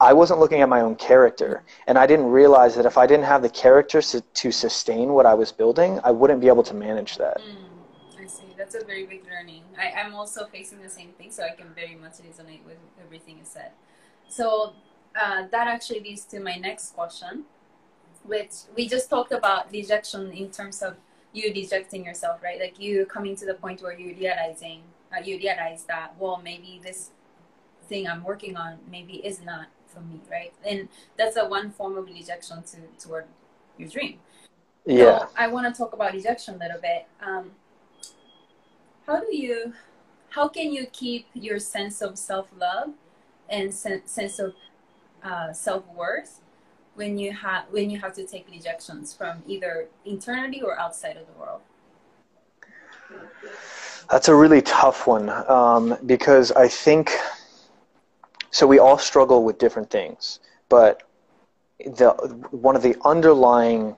I 0.00 0.14
wasn't 0.14 0.40
looking 0.40 0.62
at 0.62 0.68
my 0.68 0.80
own 0.80 0.96
character, 0.96 1.62
and 1.86 1.98
I 1.98 2.06
didn't 2.06 2.26
realize 2.30 2.74
that 2.76 2.86
if 2.86 2.96
I 2.96 3.06
didn't 3.06 3.26
have 3.26 3.42
the 3.42 3.50
character 3.50 4.00
to 4.00 4.50
sustain 4.50 5.12
what 5.12 5.26
I 5.26 5.34
was 5.34 5.52
building, 5.52 6.00
I 6.02 6.10
wouldn't 6.10 6.40
be 6.40 6.48
able 6.48 6.62
to 6.62 6.74
manage 6.74 7.18
that. 7.18 7.42
Mm 7.42 7.69
that's 8.70 8.84
a 8.84 8.86
very 8.86 9.06
big 9.06 9.22
learning. 9.28 9.62
I, 9.78 10.00
I'm 10.00 10.14
also 10.14 10.46
facing 10.46 10.82
the 10.82 10.88
same 10.88 11.10
thing, 11.12 11.30
so 11.30 11.42
I 11.42 11.50
can 11.50 11.68
very 11.74 11.94
much 11.94 12.14
resonate 12.18 12.64
with 12.64 12.78
everything 13.04 13.38
you 13.38 13.44
said. 13.44 13.72
So 14.28 14.74
uh, 15.20 15.46
that 15.50 15.66
actually 15.66 16.00
leads 16.00 16.24
to 16.26 16.40
my 16.40 16.56
next 16.56 16.94
question, 16.94 17.44
which 18.24 18.52
we 18.76 18.88
just 18.88 19.10
talked 19.10 19.32
about 19.32 19.70
rejection 19.72 20.30
in 20.32 20.50
terms 20.50 20.82
of 20.82 20.96
you 21.32 21.52
rejecting 21.54 22.04
yourself, 22.04 22.42
right? 22.42 22.60
Like 22.60 22.78
you 22.78 23.06
coming 23.06 23.36
to 23.36 23.46
the 23.46 23.54
point 23.54 23.82
where 23.82 23.98
you're 23.98 24.16
realizing, 24.16 24.82
uh, 25.12 25.20
you 25.24 25.36
realize 25.38 25.84
that, 25.84 26.14
well, 26.18 26.40
maybe 26.42 26.80
this 26.82 27.10
thing 27.88 28.06
I'm 28.06 28.22
working 28.22 28.56
on 28.56 28.78
maybe 28.90 29.14
is 29.14 29.42
not 29.42 29.66
for 29.86 30.00
me, 30.00 30.20
right? 30.30 30.52
And 30.64 30.88
that's 31.16 31.36
a 31.36 31.48
one 31.48 31.70
form 31.72 31.96
of 31.96 32.06
rejection 32.06 32.62
to 32.62 33.04
toward 33.04 33.24
your 33.78 33.88
dream. 33.88 34.18
Yeah. 34.86 35.18
So 35.18 35.28
I 35.36 35.48
want 35.48 35.72
to 35.72 35.76
talk 35.76 35.92
about 35.92 36.12
rejection 36.12 36.54
a 36.54 36.58
little 36.58 36.80
bit. 36.80 37.06
Um, 37.20 37.50
how 39.06 39.20
do 39.20 39.36
you, 39.36 39.72
how 40.30 40.48
can 40.48 40.72
you 40.72 40.86
keep 40.86 41.26
your 41.34 41.58
sense 41.58 42.00
of 42.00 42.18
self 42.18 42.48
love 42.58 42.90
and 43.48 43.72
sen- 43.74 44.06
sense 44.06 44.38
of 44.38 44.54
uh, 45.22 45.52
self 45.52 45.84
worth 45.94 46.40
when 46.94 47.18
you 47.18 47.32
have 47.32 47.64
when 47.70 47.90
you 47.90 47.98
have 47.98 48.14
to 48.14 48.24
take 48.24 48.46
rejections 48.50 49.12
from 49.12 49.42
either 49.46 49.88
internally 50.04 50.62
or 50.62 50.78
outside 50.78 51.16
of 51.16 51.26
the 51.26 51.32
world? 51.40 51.60
That's 54.10 54.28
a 54.28 54.34
really 54.34 54.62
tough 54.62 55.06
one 55.06 55.30
um, 55.48 55.96
because 56.06 56.52
I 56.52 56.68
think 56.68 57.12
so. 58.50 58.66
We 58.66 58.78
all 58.78 58.98
struggle 58.98 59.44
with 59.44 59.58
different 59.58 59.90
things, 59.90 60.40
but 60.68 61.02
the 61.78 62.10
one 62.50 62.76
of 62.76 62.82
the 62.82 62.96
underlying 63.04 63.96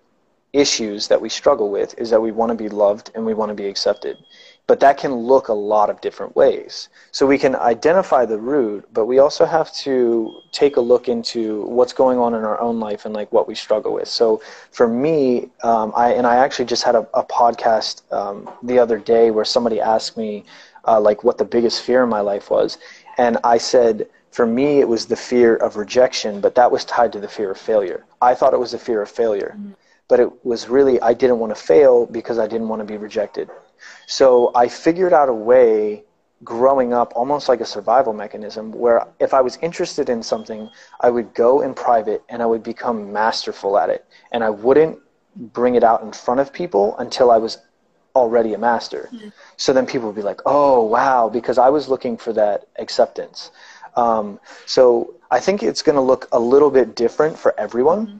issues 0.52 1.08
that 1.08 1.20
we 1.20 1.28
struggle 1.28 1.70
with 1.70 1.98
is 1.98 2.10
that 2.10 2.20
we 2.20 2.30
want 2.30 2.50
to 2.50 2.54
be 2.54 2.68
loved 2.68 3.10
and 3.14 3.24
we 3.24 3.34
want 3.34 3.48
to 3.48 3.54
be 3.54 3.66
accepted. 3.66 4.18
But 4.66 4.80
that 4.80 4.96
can 4.96 5.12
look 5.14 5.48
a 5.48 5.52
lot 5.52 5.90
of 5.90 6.00
different 6.00 6.36
ways. 6.36 6.88
So 7.10 7.26
we 7.26 7.36
can 7.38 7.54
identify 7.56 8.24
the 8.24 8.38
root, 8.38 8.88
but 8.92 9.06
we 9.06 9.18
also 9.18 9.44
have 9.44 9.72
to 9.78 10.40
take 10.52 10.76
a 10.76 10.80
look 10.80 11.08
into 11.08 11.62
what's 11.62 11.92
going 11.92 12.18
on 12.18 12.34
in 12.34 12.44
our 12.44 12.60
own 12.60 12.78
life 12.80 13.04
and 13.04 13.12
like 13.14 13.30
what 13.32 13.48
we 13.48 13.54
struggle 13.54 13.92
with. 13.92 14.08
So 14.08 14.40
for 14.70 14.86
me, 14.88 15.50
um, 15.62 15.92
I 15.96 16.12
and 16.12 16.26
I 16.26 16.36
actually 16.36 16.66
just 16.66 16.84
had 16.84 16.94
a, 16.94 17.06
a 17.14 17.24
podcast 17.24 18.02
um, 18.12 18.48
the 18.62 18.78
other 18.78 18.98
day 18.98 19.30
where 19.30 19.44
somebody 19.44 19.80
asked 19.80 20.16
me 20.16 20.44
uh, 20.86 21.00
like 21.00 21.24
what 21.24 21.38
the 21.38 21.44
biggest 21.44 21.82
fear 21.82 22.02
in 22.04 22.08
my 22.08 22.20
life 22.20 22.50
was, 22.50 22.78
and 23.18 23.38
I 23.44 23.58
said 23.58 24.08
for 24.30 24.46
me 24.46 24.80
it 24.80 24.88
was 24.88 25.06
the 25.06 25.16
fear 25.16 25.56
of 25.56 25.76
rejection, 25.76 26.40
but 26.40 26.54
that 26.54 26.70
was 26.70 26.84
tied 26.84 27.12
to 27.12 27.20
the 27.20 27.28
fear 27.28 27.50
of 27.50 27.58
failure. 27.58 28.04
I 28.20 28.34
thought 28.34 28.54
it 28.54 28.60
was 28.60 28.72
the 28.72 28.78
fear 28.78 29.02
of 29.02 29.10
failure. 29.10 29.54
Mm-hmm 29.58 29.72
but 30.12 30.20
it 30.20 30.44
was 30.44 30.68
really 30.68 31.00
I 31.00 31.14
didn't 31.14 31.38
want 31.38 31.56
to 31.56 31.60
fail 31.72 32.04
because 32.04 32.38
I 32.38 32.46
didn't 32.46 32.68
want 32.68 32.80
to 32.80 32.84
be 32.84 32.98
rejected. 32.98 33.48
So 34.06 34.26
I 34.54 34.68
figured 34.68 35.14
out 35.14 35.30
a 35.30 35.38
way 35.50 36.04
growing 36.44 36.92
up 36.92 37.14
almost 37.16 37.48
like 37.48 37.62
a 37.62 37.64
survival 37.64 38.12
mechanism 38.12 38.72
where 38.72 39.06
if 39.20 39.32
I 39.32 39.40
was 39.40 39.56
interested 39.62 40.10
in 40.10 40.22
something, 40.22 40.68
I 41.00 41.08
would 41.08 41.32
go 41.32 41.62
in 41.62 41.72
private 41.72 42.22
and 42.28 42.42
I 42.42 42.46
would 42.52 42.62
become 42.62 43.10
masterful 43.10 43.78
at 43.78 43.88
it. 43.88 44.04
And 44.32 44.44
I 44.44 44.50
wouldn't 44.50 44.98
bring 45.34 45.76
it 45.76 45.82
out 45.82 46.02
in 46.02 46.12
front 46.12 46.40
of 46.40 46.52
people 46.52 46.94
until 46.98 47.30
I 47.30 47.38
was 47.38 47.56
already 48.14 48.52
a 48.52 48.58
master. 48.58 49.08
Mm-hmm. 49.14 49.28
So 49.56 49.72
then 49.72 49.86
people 49.86 50.08
would 50.08 50.20
be 50.22 50.28
like, 50.32 50.42
oh, 50.44 50.84
wow, 50.84 51.30
because 51.30 51.56
I 51.56 51.70
was 51.70 51.88
looking 51.88 52.18
for 52.18 52.34
that 52.34 52.66
acceptance. 52.76 53.50
Um, 53.96 54.38
so 54.66 55.14
I 55.30 55.40
think 55.40 55.62
it's 55.62 55.80
going 55.80 55.96
to 55.96 56.02
look 56.12 56.28
a 56.32 56.38
little 56.38 56.70
bit 56.70 56.96
different 56.96 57.38
for 57.38 57.58
everyone. 57.58 58.06
Mm-hmm. 58.06 58.18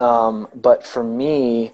Um, 0.00 0.48
but 0.54 0.84
for 0.86 1.02
me, 1.02 1.72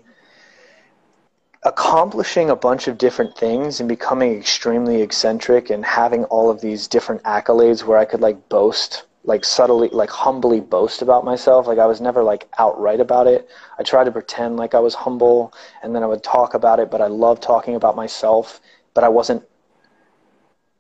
accomplishing 1.65 2.51
a 2.51 2.57
bunch 2.57 2.89
of 2.89 2.99
different 2.99 3.37
things 3.37 3.81
and 3.81 3.89
becoming 3.89 4.37
extremely 4.39 5.03
eccentric 5.03 5.71
and 5.71 5.85
having 5.85 6.25
all 6.25 6.51
of 6.51 6.61
these 6.61 6.87
different 6.89 7.23
accolades 7.25 7.85
where 7.85 7.99
I 7.99 8.05
could 8.05 8.21
like 8.21 8.49
boast, 8.51 9.05
like 9.25 9.45
subtly, 9.45 9.89
like 9.89 10.11
humbly 10.11 10.61
boast 10.61 11.01
about 11.03 11.25
myself. 11.25 11.67
Like 11.67 11.79
I 11.79 11.87
was 11.87 12.01
never 12.01 12.23
like 12.23 12.49
outright 12.59 13.01
about 13.01 13.27
it. 13.27 13.49
I 13.79 13.83
tried 13.83 14.05
to 14.05 14.13
pretend 14.13 14.57
like 14.57 14.75
I 14.75 14.81
was 14.81 14.95
humble 14.95 15.55
and 15.83 15.95
then 15.95 16.03
I 16.03 16.07
would 16.07 16.23
talk 16.23 16.55
about 16.55 16.81
it, 16.81 16.91
but 16.91 17.01
I 17.01 17.07
love 17.07 17.41
talking 17.41 17.77
about 17.77 17.97
myself, 17.97 18.61
but 18.93 19.05
I 19.05 19.09
wasn't 19.09 19.43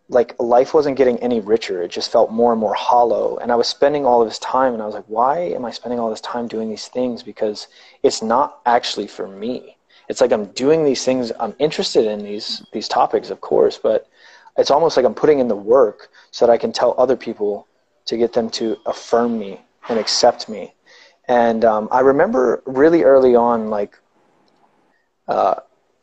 like 0.09 0.35
life 0.39 0.75
wasn't 0.75 0.97
getting 0.97 1.19
any 1.19 1.41
richer. 1.41 1.83
It 1.83 1.91
just 1.91 2.13
felt 2.13 2.31
more 2.31 2.53
and 2.53 2.61
more 2.61 2.75
hollow. 2.75 3.39
And 3.39 3.51
I 3.51 3.57
was 3.57 3.69
spending 3.69 4.05
all 4.05 4.21
of 4.21 4.29
this 4.29 4.39
time 4.39 4.75
and 4.75 4.83
I 4.83 4.87
was 4.87 4.95
like, 4.95 5.07
why 5.07 5.39
am 5.41 5.65
I 5.65 5.71
spending 5.71 5.99
all 5.99 6.11
this 6.11 6.21
time 6.21 6.47
doing 6.47 6.69
these 6.69 6.89
things? 6.89 7.23
Because 7.23 7.69
it's 8.03 8.23
not 8.23 8.61
actually 8.67 9.07
for 9.07 9.27
me. 9.27 9.77
It's 10.09 10.21
like 10.21 10.33
I'm 10.33 10.47
doing 10.53 10.85
these 10.85 11.05
things, 11.05 11.33
I'm 11.41 11.55
interested 11.59 12.07
in 12.07 12.23
these 12.23 12.63
these 12.73 12.89
topics, 12.89 13.31
of 13.31 13.41
course, 13.41 13.79
but 13.79 14.07
it's 14.59 14.71
almost 14.71 14.97
like 14.97 15.07
I'm 15.07 15.15
putting 15.15 15.39
in 15.39 15.49
the 15.49 15.57
work 15.57 16.11
so 16.31 16.47
that 16.47 16.53
I 16.53 16.59
can 16.59 16.73
tell 16.73 16.95
other 16.99 17.17
people 17.17 17.67
to 18.05 18.17
get 18.19 18.33
them 18.33 18.51
to 18.51 18.77
affirm 18.87 19.39
me 19.39 19.61
and 19.89 19.99
accept 19.99 20.49
me. 20.49 20.75
And 21.27 21.65
um, 21.65 21.89
I 21.91 22.01
remember 22.01 22.63
really 22.67 23.03
early 23.03 23.35
on, 23.35 23.71
like, 23.71 23.99
uh, 25.27 25.55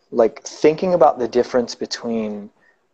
like 0.10 0.43
thinking 0.43 0.96
about 0.96 1.20
the 1.20 1.27
difference 1.27 1.75
between 1.75 2.50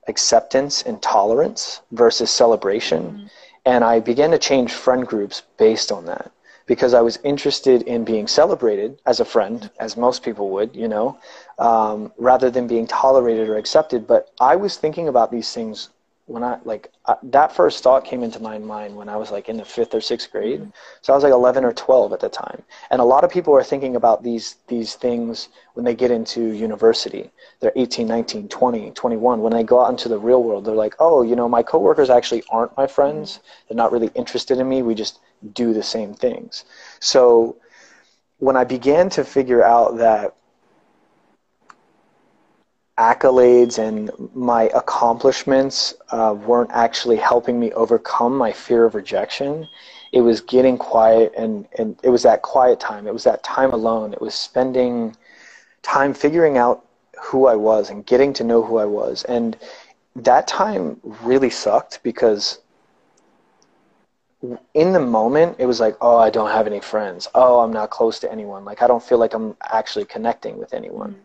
acceptance 0.08 0.84
and 0.84 1.02
tolerance 1.02 1.82
versus 1.92 2.32
celebration. 2.32 3.04
Mm-hmm. 3.04 3.26
And 3.66 3.84
I 3.84 4.00
began 4.00 4.32
to 4.32 4.38
change 4.38 4.72
friend 4.72 5.06
groups 5.06 5.44
based 5.58 5.92
on 5.92 6.06
that 6.06 6.32
because 6.68 6.94
I 6.94 7.02
was 7.02 7.18
interested 7.24 7.82
in 7.84 8.04
being 8.04 8.28
celebrated 8.28 9.00
as 9.06 9.20
a 9.20 9.26
friend, 9.26 9.70
as 9.80 9.98
most 9.98 10.22
people 10.24 10.50
would, 10.50 10.76
you 10.76 10.88
know, 10.88 11.18
um, 11.60 12.12
rather 12.18 12.50
than 12.50 12.68
being 12.68 12.86
tolerated 12.88 13.50
or 13.50 13.58
accepted. 13.58 14.06
But 14.06 14.32
I 14.40 14.56
was 14.56 14.78
thinking 14.78 15.08
about 15.08 15.32
these 15.32 15.52
things 15.54 15.90
when 16.28 16.44
I 16.44 16.60
like 16.66 16.92
uh, 17.06 17.16
that 17.24 17.54
first 17.54 17.82
thought 17.82 18.04
came 18.04 18.22
into 18.22 18.42
my 18.42 18.58
mind 18.58 18.96
when 18.96 19.08
I 19.08 19.16
was 19.16 19.32
like 19.32 19.48
in 19.48 19.56
the 19.56 19.64
fifth 19.64 19.96
or 19.96 20.02
sixth 20.02 20.30
grade. 20.30 20.60
Mm-hmm. 20.60 20.70
So 21.02 21.14
I 21.14 21.16
was 21.16 21.24
like 21.24 21.32
11 21.32 21.64
or 21.64 21.72
12 21.72 22.12
at 22.12 22.20
the 22.20 22.28
time. 22.28 22.62
And 22.92 23.00
a 23.00 23.06
lot 23.06 23.24
of 23.24 23.32
people 23.32 23.56
are 23.56 23.64
thinking 23.64 23.96
about 23.96 24.24
these 24.24 24.58
these 24.68 24.96
things 24.96 25.48
when 25.74 25.86
they 25.86 25.96
get 25.96 26.12
into 26.12 26.52
university. 26.52 27.32
They're 27.62 27.72
18, 27.76 28.08
19, 28.08 28.50
20, 28.50 28.92
21. 28.92 29.42
When 29.42 29.54
they 29.54 29.64
go 29.64 29.84
out 29.84 29.90
into 29.90 30.10
the 30.10 30.20
real 30.20 30.44
world, 30.44 30.66
they're 30.66 30.76
like, 30.76 30.96
oh, 31.00 31.24
you 31.24 31.36
know, 31.36 31.48
my 31.48 31.64
coworkers 31.64 32.10
actually 32.10 32.44
aren't 32.50 32.76
my 32.76 32.88
friends. 32.88 33.40
They're 33.68 33.78
not 33.78 33.94
really 33.94 34.12
interested 34.14 34.60
in 34.60 34.68
me. 34.68 34.82
We 34.82 34.96
just 34.96 35.20
do 35.54 35.74
the 35.74 35.84
same 35.84 36.14
things. 36.14 36.66
So 37.00 37.58
when 38.40 38.58
I 38.58 38.64
began 38.64 39.10
to 39.12 39.24
figure 39.24 39.64
out 39.64 39.98
that 39.98 40.36
accolades 42.98 43.78
and 43.78 44.12
my 44.34 44.64
accomplishments 44.74 45.94
uh, 46.10 46.36
weren't 46.46 46.72
actually 46.74 47.18
helping 47.18 47.60
me 47.60 47.72
overcome 47.74 48.36
my 48.36 48.52
fear 48.52 48.86
of 48.86 48.96
rejection. 48.96 49.68
It 50.12 50.22
was 50.22 50.42
getting 50.42 50.78
quiet, 50.78 51.34
and, 51.38 51.68
and 51.78 52.00
it 52.04 52.10
was 52.10 52.24
that 52.24 52.42
quiet 52.42 52.80
time. 52.80 53.08
It 53.08 53.14
was 53.14 53.24
that 53.26 53.44
time 53.44 53.72
alone. 53.72 54.14
It 54.14 54.22
was 54.22 54.34
spending 54.34 55.16
time 55.84 56.14
figuring 56.14 56.58
out 56.58 56.86
who 57.22 57.48
I 57.48 57.56
was 57.56 57.90
and 57.90 58.06
getting 58.06 58.34
to 58.34 58.44
know 58.44 58.64
who 58.64 58.78
I 58.78 58.86
was. 58.86 59.24
And 59.26 59.58
that 60.16 60.48
time 60.48 61.00
really 61.22 61.50
sucked 61.50 62.02
because 62.04 62.60
in 64.74 64.94
the 64.94 65.00
moment 65.00 65.56
it 65.58 65.66
was 65.66 65.80
like 65.80 65.96
oh 66.00 66.18
i 66.18 66.30
don't 66.30 66.52
have 66.52 66.68
any 66.68 66.80
friends 66.80 67.28
oh 67.34 67.60
i'm 67.60 67.74
not 67.74 67.90
close 67.90 68.20
to 68.20 68.32
anyone 68.32 68.64
like 68.64 68.84
i 68.84 68.88
don't 68.88 69.02
feel 69.02 69.18
like 69.18 69.34
i'm 69.34 69.56
actually 69.72 70.06
connecting 70.06 70.60
with 70.60 70.76
anyone 70.76 71.12
mm-hmm. 71.12 71.22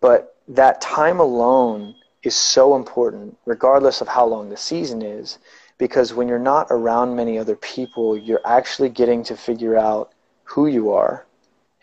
but 0.00 0.37
that 0.48 0.80
time 0.80 1.20
alone 1.20 1.94
is 2.22 2.34
so 2.34 2.74
important, 2.74 3.36
regardless 3.44 4.00
of 4.00 4.08
how 4.08 4.26
long 4.26 4.48
the 4.48 4.56
season 4.56 5.02
is, 5.02 5.38
because 5.76 6.14
when 6.14 6.26
you're 6.26 6.38
not 6.38 6.66
around 6.70 7.14
many 7.14 7.38
other 7.38 7.56
people, 7.56 8.16
you're 8.16 8.40
actually 8.44 8.88
getting 8.88 9.22
to 9.24 9.36
figure 9.36 9.76
out 9.76 10.12
who 10.44 10.66
you 10.66 10.90
are, 10.90 11.26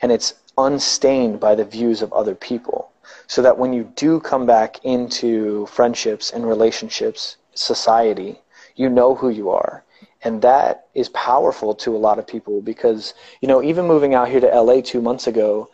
and 0.01 0.11
it's 0.11 0.33
unstained 0.57 1.39
by 1.39 1.55
the 1.55 1.63
views 1.63 2.01
of 2.01 2.11
other 2.11 2.35
people. 2.35 2.91
So 3.27 3.41
that 3.43 3.57
when 3.57 3.71
you 3.71 3.83
do 3.95 4.19
come 4.19 4.45
back 4.45 4.83
into 4.83 5.67
friendships 5.67 6.31
and 6.31 6.47
relationships, 6.47 7.37
society, 7.53 8.41
you 8.75 8.89
know 8.89 9.15
who 9.15 9.29
you 9.29 9.49
are. 9.51 9.83
And 10.23 10.41
that 10.41 10.87
is 10.95 11.09
powerful 11.09 11.75
to 11.75 11.95
a 11.95 11.99
lot 11.99 12.17
of 12.17 12.25
people 12.25 12.61
because, 12.61 13.13
you 13.41 13.47
know, 13.47 13.61
even 13.61 13.85
moving 13.85 14.15
out 14.15 14.27
here 14.27 14.39
to 14.39 14.47
LA 14.47 14.81
two 14.81 15.01
months 15.01 15.27
ago, 15.27 15.69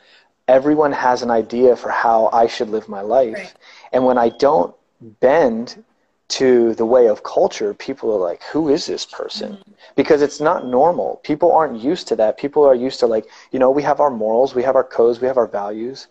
everyone 0.47 0.91
has 0.91 1.21
an 1.21 1.31
idea 1.31 1.75
for 1.75 1.89
how 1.89 2.29
I 2.33 2.47
should 2.47 2.69
live 2.69 2.89
my 2.89 3.01
life. 3.01 3.35
Right. 3.35 3.53
And 3.93 4.05
when 4.05 4.17
I 4.17 4.29
don't 4.29 4.75
bend 5.01 5.83
to 6.29 6.73
the 6.75 6.85
way 6.85 7.07
of 7.07 7.23
culture, 7.23 7.73
people 7.73 8.13
are 8.13 8.19
like, 8.19 8.41
who 8.43 8.69
is 8.69 8.85
this 8.85 9.05
person? 9.05 9.53
Mm-hmm. 9.53 9.71
Because 9.95 10.21
it's 10.21 10.39
not 10.39 10.65
normal. 10.65 11.19
People 11.23 11.51
aren't 11.51 11.81
used 11.81 12.07
to 12.07 12.15
that. 12.15 12.37
People 12.37 12.63
are 12.63 12.75
used 12.75 12.99
to, 13.01 13.07
like, 13.07 13.25
you 13.51 13.59
know, 13.59 13.69
we 13.69 13.83
have 13.83 13.99
our 13.99 14.09
morals, 14.09 14.55
we 14.55 14.63
have 14.63 14.75
our 14.75 14.83
codes, 14.83 15.19
we 15.19 15.27
have 15.27 15.37
our 15.37 15.47
values. 15.47 16.07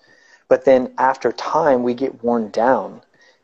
But 0.48 0.64
then 0.64 0.92
after 0.98 1.32
time, 1.32 1.82
we 1.82 1.94
get 1.94 2.22
worn 2.22 2.50
down 2.50 3.00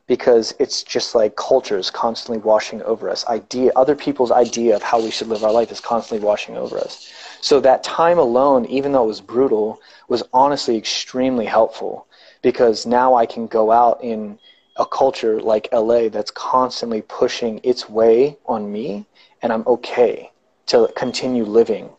because 0.06 0.54
it's 0.58 0.82
just 0.82 1.14
like 1.14 1.34
culture 1.36 1.78
is 1.78 1.90
constantly 1.90 2.38
washing 2.38 2.82
over 2.82 3.08
us. 3.08 3.26
Idea, 3.26 3.72
other 3.74 3.96
people's 3.96 4.30
idea 4.30 4.76
of 4.76 4.82
how 4.82 5.00
we 5.02 5.10
should 5.10 5.28
live 5.28 5.42
our 5.42 5.52
life 5.52 5.72
is 5.72 5.80
constantly 5.80 6.24
washing 6.24 6.56
over 6.56 6.78
us. 6.78 7.12
So 7.40 7.60
that 7.60 7.82
time 7.82 8.18
alone, 8.18 8.66
even 8.66 8.92
though 8.92 9.04
it 9.04 9.08
was 9.08 9.20
brutal, 9.20 9.80
was 10.08 10.22
honestly 10.32 10.76
extremely 10.76 11.44
helpful 11.44 12.06
because 12.42 12.86
now 12.86 13.14
I 13.14 13.26
can 13.26 13.46
go 13.48 13.72
out 13.72 14.02
in 14.02 14.38
a 14.76 14.86
culture 14.86 15.40
like 15.40 15.68
LA 15.72 16.08
that's 16.08 16.30
constantly 16.30 17.02
pushing 17.02 17.60
its 17.64 17.88
way 17.88 18.36
on 18.46 18.70
me, 18.70 19.06
and 19.42 19.52
I'm 19.52 19.64
okay 19.66 20.30
to 20.66 20.92
continue 20.94 21.44
living 21.44 21.90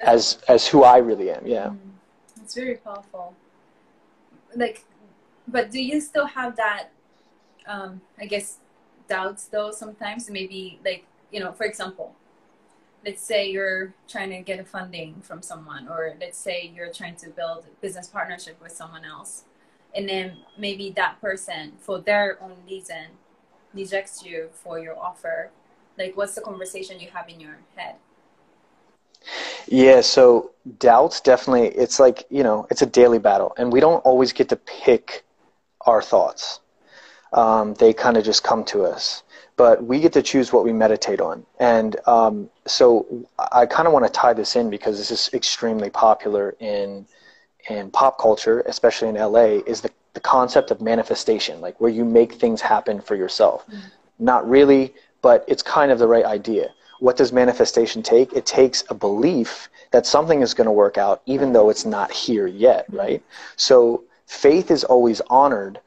as 0.00 0.38
as 0.48 0.66
who 0.66 0.82
I 0.82 0.98
really 0.98 1.30
am. 1.30 1.46
Yeah, 1.46 1.68
mm, 1.68 1.78
it's 2.42 2.54
very 2.54 2.76
powerful. 2.76 3.34
Like, 4.54 4.84
but 5.48 5.70
do 5.70 5.82
you 5.82 6.00
still 6.00 6.26
have 6.26 6.56
that? 6.56 6.90
Um, 7.66 8.00
I 8.18 8.26
guess 8.26 8.58
doubts 9.08 9.46
though 9.46 9.70
sometimes 9.70 10.30
maybe 10.30 10.78
like 10.84 11.04
you 11.32 11.40
know 11.40 11.52
for 11.52 11.64
example 11.64 12.14
let's 13.04 13.22
say 13.22 13.50
you're 13.50 13.94
trying 14.06 14.30
to 14.30 14.40
get 14.40 14.60
a 14.60 14.64
funding 14.64 15.14
from 15.22 15.40
someone 15.40 15.88
or 15.88 16.14
let's 16.20 16.38
say 16.38 16.70
you're 16.74 16.92
trying 16.92 17.16
to 17.16 17.30
build 17.30 17.64
a 17.64 17.80
business 17.80 18.06
partnership 18.06 18.60
with 18.62 18.72
someone 18.72 19.04
else 19.04 19.44
and 19.96 20.08
then 20.08 20.36
maybe 20.58 20.90
that 20.90 21.20
person 21.20 21.72
for 21.80 22.00
their 22.00 22.40
own 22.42 22.56
reason 22.66 23.06
rejects 23.72 24.24
you 24.24 24.48
for 24.52 24.78
your 24.78 24.98
offer 24.98 25.50
like 25.96 26.16
what's 26.16 26.34
the 26.34 26.40
conversation 26.40 27.00
you 27.00 27.08
have 27.08 27.28
in 27.28 27.40
your 27.40 27.58
head 27.76 27.94
yeah 29.66 30.00
so 30.00 30.50
doubts 30.78 31.20
definitely 31.20 31.68
it's 31.68 31.98
like 31.98 32.24
you 32.30 32.42
know 32.42 32.66
it's 32.70 32.82
a 32.82 32.86
daily 32.86 33.18
battle 33.18 33.54
and 33.58 33.72
we 33.72 33.80
don't 33.80 34.00
always 34.00 34.32
get 34.32 34.48
to 34.48 34.56
pick 34.56 35.24
our 35.88 36.02
thoughts 36.02 36.60
um, 37.32 37.74
they 37.74 37.92
kind 37.92 38.16
of 38.16 38.24
just 38.24 38.42
come 38.42 38.64
to 38.64 38.84
us 38.84 39.22
but 39.58 39.84
we 39.84 39.98
get 40.00 40.12
to 40.12 40.22
choose 40.22 40.52
what 40.52 40.64
we 40.64 40.72
meditate 40.72 41.20
on. 41.20 41.44
And 41.58 41.96
um, 42.06 42.48
so 42.64 43.26
I 43.52 43.66
kind 43.66 43.88
of 43.88 43.92
want 43.92 44.06
to 44.06 44.12
tie 44.12 44.32
this 44.32 44.54
in 44.54 44.70
because 44.70 44.96
this 44.96 45.10
is 45.10 45.28
extremely 45.34 45.90
popular 45.90 46.56
in 46.60 47.04
in 47.68 47.90
pop 47.90 48.18
culture, 48.18 48.62
especially 48.66 49.08
in 49.08 49.16
LA, 49.16 49.60
is 49.66 49.82
the, 49.82 49.90
the 50.14 50.20
concept 50.20 50.70
of 50.70 50.80
manifestation, 50.80 51.60
like 51.60 51.78
where 51.80 51.90
you 51.90 52.02
make 52.04 52.32
things 52.34 52.62
happen 52.62 52.98
for 52.98 53.14
yourself. 53.14 53.66
Mm-hmm. 53.66 53.88
Not 54.20 54.48
really, 54.48 54.94
but 55.20 55.44
it's 55.48 55.62
kind 55.62 55.92
of 55.92 55.98
the 55.98 56.06
right 56.06 56.24
idea. 56.24 56.72
What 57.00 57.16
does 57.16 57.30
manifestation 57.32 58.02
take? 58.02 58.32
It 58.32 58.46
takes 58.46 58.84
a 58.88 58.94
belief 58.94 59.68
that 59.90 60.06
something 60.06 60.40
is 60.40 60.54
going 60.54 60.66
to 60.66 60.72
work 60.72 60.96
out, 60.96 61.20
even 61.26 61.52
though 61.52 61.68
it's 61.68 61.84
not 61.84 62.10
here 62.10 62.46
yet, 62.46 62.86
mm-hmm. 62.86 62.96
right? 62.96 63.22
So 63.56 64.04
faith 64.28 64.70
is 64.70 64.84
always 64.84 65.20
honored 65.28 65.80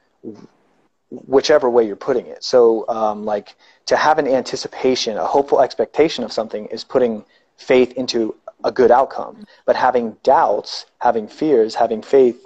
whichever 1.09 1.69
way 1.69 1.85
you're 1.85 1.95
putting 1.95 2.25
it. 2.25 2.43
So, 2.43 2.85
um, 2.89 3.23
like 3.23 3.55
to 3.85 3.95
have 3.95 4.17
an 4.17 4.27
anticipation, 4.27 5.17
a 5.17 5.25
hopeful 5.25 5.61
expectation 5.61 6.23
of 6.23 6.31
something 6.31 6.65
is 6.67 6.83
putting 6.83 7.23
faith 7.57 7.93
into 7.93 8.35
a 8.63 8.71
good 8.71 8.91
outcome. 8.91 9.45
But 9.65 9.75
having 9.75 10.17
doubts, 10.23 10.87
having 10.99 11.27
fears, 11.27 11.75
having 11.75 12.01
faith 12.01 12.45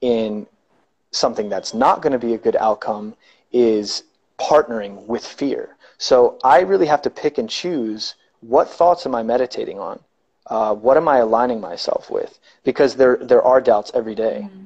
in 0.00 0.46
something 1.10 1.48
that's 1.48 1.74
not 1.74 2.00
going 2.02 2.12
to 2.12 2.18
be 2.18 2.34
a 2.34 2.38
good 2.38 2.56
outcome 2.56 3.14
is 3.52 4.04
partnering 4.38 5.06
with 5.06 5.24
fear. 5.24 5.76
So 5.98 6.38
I 6.42 6.60
really 6.60 6.86
have 6.86 7.02
to 7.02 7.10
pick 7.10 7.38
and 7.38 7.48
choose 7.48 8.14
what 8.40 8.68
thoughts 8.68 9.06
am 9.06 9.14
I 9.14 9.22
meditating 9.22 9.78
on? 9.78 10.00
Uh, 10.46 10.74
what 10.74 10.96
am 10.96 11.08
I 11.08 11.18
aligning 11.18 11.60
myself 11.60 12.10
with? 12.10 12.38
Because 12.64 12.96
there 12.96 13.16
there 13.16 13.42
are 13.42 13.60
doubts 13.60 13.90
every 13.94 14.14
day. 14.14 14.42
Mm-hmm. 14.44 14.64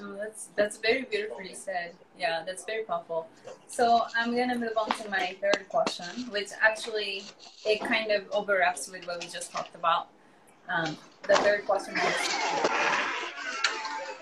Oh, 0.00 0.14
that's 0.14 0.48
that's 0.56 0.76
very 0.76 1.02
beautifully 1.02 1.54
said. 1.54 1.94
Yeah, 2.18 2.42
that's 2.44 2.64
very 2.64 2.84
powerful. 2.84 3.28
So 3.66 4.02
I'm 4.16 4.36
gonna 4.36 4.58
move 4.58 4.76
on 4.76 4.90
to 4.90 5.08
my 5.10 5.36
third 5.40 5.66
question, 5.68 6.30
which 6.30 6.48
actually 6.60 7.24
it 7.64 7.80
kind 7.80 8.10
of 8.10 8.24
overlaps 8.30 8.90
with 8.90 9.06
what 9.06 9.22
we 9.22 9.28
just 9.28 9.52
talked 9.52 9.74
about. 9.74 10.08
Um, 10.68 10.96
the 11.26 11.36
third 11.36 11.64
question 11.64 11.94
is 11.96 13.16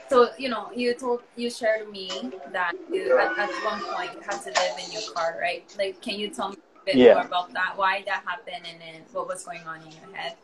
so 0.08 0.28
you 0.38 0.48
know 0.48 0.70
you 0.74 0.94
told 0.94 1.22
you 1.34 1.50
shared 1.50 1.90
me 1.90 2.08
that 2.52 2.72
you 2.92 3.18
at, 3.18 3.36
at 3.38 3.50
one 3.64 3.80
point 3.92 4.12
you 4.14 4.20
had 4.20 4.40
to 4.42 4.50
live 4.50 4.78
in 4.84 4.92
your 4.92 5.02
car, 5.12 5.36
right? 5.40 5.64
Like, 5.78 6.00
can 6.00 6.18
you 6.18 6.28
tell 6.30 6.50
me 6.50 6.56
a 6.56 6.84
bit 6.84 6.96
yeah. 6.96 7.14
more 7.14 7.24
about 7.24 7.52
that? 7.52 7.72
Why 7.76 8.04
that 8.06 8.22
happened, 8.24 8.64
and 8.70 8.80
then 8.80 9.02
what 9.12 9.26
was 9.26 9.44
going 9.44 9.62
on 9.66 9.82
in 9.82 9.90
your 9.90 10.14
head? 10.14 10.34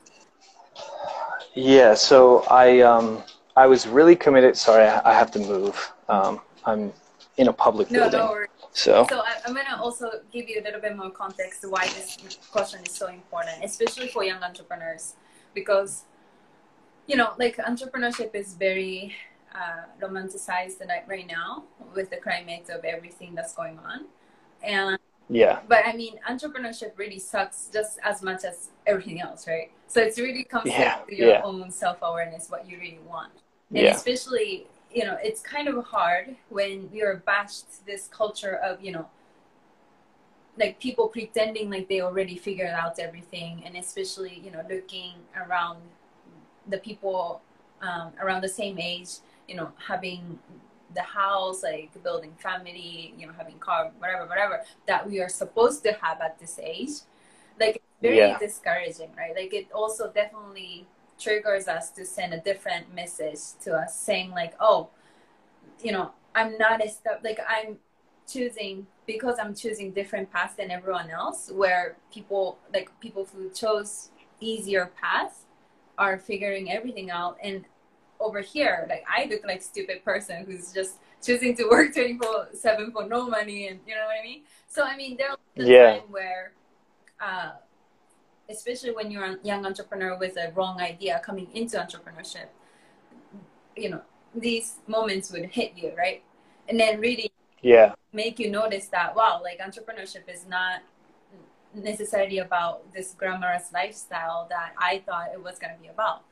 Yeah, 1.54 1.94
so 1.94 2.44
I 2.50 2.80
um 2.80 3.22
I 3.60 3.66
was 3.66 3.86
really 3.86 4.16
committed. 4.16 4.56
Sorry, 4.56 4.86
I, 4.86 5.10
I 5.10 5.12
have 5.12 5.30
to 5.32 5.38
move. 5.38 5.92
Um, 6.08 6.40
I'm 6.64 6.94
in 7.36 7.48
a 7.48 7.52
public 7.52 7.90
no, 7.90 8.08
building. 8.08 8.20
No, 8.20 8.46
so, 8.72 9.06
so 9.10 9.20
I, 9.20 9.32
am 9.46 9.54
gonna 9.54 9.76
also 9.78 10.10
give 10.32 10.48
you 10.48 10.62
a 10.62 10.64
little 10.64 10.80
bit 10.80 10.96
more 10.96 11.10
context 11.10 11.60
to 11.60 11.68
why 11.68 11.84
this 11.88 12.38
question 12.50 12.80
is 12.86 12.92
so 12.92 13.08
important, 13.08 13.62
especially 13.62 14.08
for 14.08 14.24
young 14.24 14.42
entrepreneurs, 14.42 15.14
because 15.52 16.04
you 17.06 17.16
know, 17.16 17.34
like 17.38 17.58
entrepreneurship 17.58 18.34
is 18.34 18.54
very 18.54 19.14
uh, 19.54 19.82
romanticized 20.00 20.78
right 21.06 21.26
now 21.26 21.64
with 21.94 22.08
the 22.08 22.16
climate 22.16 22.70
of 22.70 22.82
everything 22.84 23.34
that's 23.34 23.52
going 23.52 23.78
on, 23.80 24.06
and 24.62 24.98
yeah. 25.28 25.60
But 25.68 25.80
I 25.84 25.92
mean, 25.92 26.14
entrepreneurship 26.28 26.96
really 26.96 27.18
sucks 27.18 27.68
just 27.70 27.98
as 28.02 28.22
much 28.22 28.44
as 28.44 28.70
everything 28.86 29.20
else, 29.20 29.46
right? 29.46 29.70
So 29.86 30.00
it's 30.00 30.18
really 30.18 30.44
comes 30.44 30.70
yeah. 30.70 31.00
to 31.06 31.14
your 31.14 31.28
yeah. 31.28 31.42
own 31.44 31.70
self 31.70 31.98
awareness, 32.00 32.48
what 32.48 32.68
you 32.68 32.78
really 32.78 33.00
want, 33.06 33.32
and 33.70 33.84
yeah. 33.84 33.94
especially 33.94 34.66
you 34.92 35.04
know 35.04 35.16
it's 35.22 35.40
kind 35.40 35.68
of 35.68 35.84
hard 35.84 36.36
when 36.48 36.88
you're 36.92 37.16
bashed 37.26 37.84
this 37.86 38.08
culture 38.08 38.56
of 38.56 38.82
you 38.82 38.92
know 38.92 39.06
like 40.58 40.80
people 40.80 41.08
pretending 41.08 41.70
like 41.70 41.88
they 41.88 42.00
already 42.00 42.36
figured 42.36 42.70
out 42.70 42.98
everything 42.98 43.62
and 43.64 43.76
especially 43.76 44.40
you 44.44 44.50
know 44.50 44.62
looking 44.68 45.14
around 45.36 45.78
the 46.68 46.78
people 46.78 47.40
um, 47.82 48.12
around 48.20 48.42
the 48.42 48.48
same 48.48 48.78
age 48.78 49.18
you 49.48 49.56
know 49.56 49.70
having 49.88 50.38
the 50.94 51.02
house 51.02 51.62
like 51.62 51.90
building 52.02 52.32
family 52.38 53.14
you 53.16 53.26
know 53.26 53.32
having 53.36 53.58
car 53.58 53.90
whatever 53.98 54.26
whatever 54.26 54.60
that 54.86 55.08
we 55.08 55.20
are 55.20 55.28
supposed 55.28 55.82
to 55.84 55.92
have 55.92 56.20
at 56.20 56.38
this 56.38 56.58
age 56.62 56.90
like 57.60 57.80
very 58.02 58.18
yeah. 58.18 58.38
discouraging 58.38 59.10
right 59.16 59.34
like 59.36 59.54
it 59.54 59.68
also 59.72 60.10
definitely 60.12 60.86
triggers 61.20 61.68
us 61.68 61.90
to 61.90 62.04
send 62.04 62.32
a 62.32 62.40
different 62.40 62.92
message 62.94 63.38
to 63.62 63.74
us 63.74 63.98
saying 63.98 64.30
like 64.30 64.54
oh 64.60 64.88
you 65.82 65.92
know 65.92 66.10
i'm 66.34 66.56
not 66.58 66.84
a 66.84 66.88
step 66.88 67.20
like 67.22 67.38
i'm 67.48 67.76
choosing 68.26 68.86
because 69.06 69.36
i'm 69.40 69.54
choosing 69.54 69.92
different 69.92 70.30
paths 70.32 70.54
than 70.54 70.70
everyone 70.70 71.10
else 71.10 71.50
where 71.52 71.96
people 72.12 72.58
like 72.72 72.88
people 73.00 73.28
who 73.34 73.50
chose 73.50 74.10
easier 74.40 74.90
paths 75.00 75.44
are 75.98 76.18
figuring 76.18 76.70
everything 76.70 77.10
out 77.10 77.36
and 77.42 77.64
over 78.20 78.40
here 78.40 78.86
like 78.88 79.04
i 79.08 79.26
look 79.26 79.44
like 79.44 79.62
stupid 79.62 80.04
person 80.04 80.44
who's 80.46 80.72
just 80.72 80.96
choosing 81.22 81.54
to 81.54 81.64
work 81.68 81.92
24 81.92 82.48
7 82.54 82.92
for 82.92 83.06
no 83.06 83.28
money 83.28 83.68
and 83.68 83.80
you 83.86 83.94
know 83.94 84.04
what 84.06 84.16
i 84.18 84.22
mean 84.22 84.42
so 84.68 84.84
i 84.84 84.96
mean 84.96 85.16
there's 85.18 85.36
a 85.58 85.70
yeah. 85.70 85.98
time 85.98 86.08
where 86.08 86.52
uh, 87.20 87.50
especially 88.50 88.92
when 88.92 89.10
you're 89.10 89.24
a 89.24 89.38
young 89.42 89.64
entrepreneur 89.64 90.18
with 90.18 90.36
a 90.36 90.52
wrong 90.54 90.80
idea 90.80 91.20
coming 91.24 91.48
into 91.54 91.76
entrepreneurship 91.76 92.48
you 93.76 93.88
know 93.88 94.02
these 94.34 94.76
moments 94.86 95.30
would 95.32 95.46
hit 95.46 95.72
you 95.76 95.92
right? 95.96 96.22
And 96.68 96.78
then 96.78 97.00
really 97.00 97.32
yeah. 97.62 97.94
make 98.12 98.38
you 98.38 98.50
notice 98.50 98.86
that 98.88 99.14
wow 99.16 99.40
like 99.42 99.58
entrepreneurship 99.58 100.28
is 100.28 100.46
not 100.48 100.82
necessarily 101.74 102.38
about 102.38 102.92
this 102.92 103.14
glamorous 103.16 103.70
lifestyle 103.72 104.48
that 104.50 104.72
i 104.76 105.02
thought 105.06 105.28
it 105.32 105.42
was 105.42 105.58
going 105.58 105.74
to 105.74 105.80
be 105.80 105.88
about. 105.88 106.24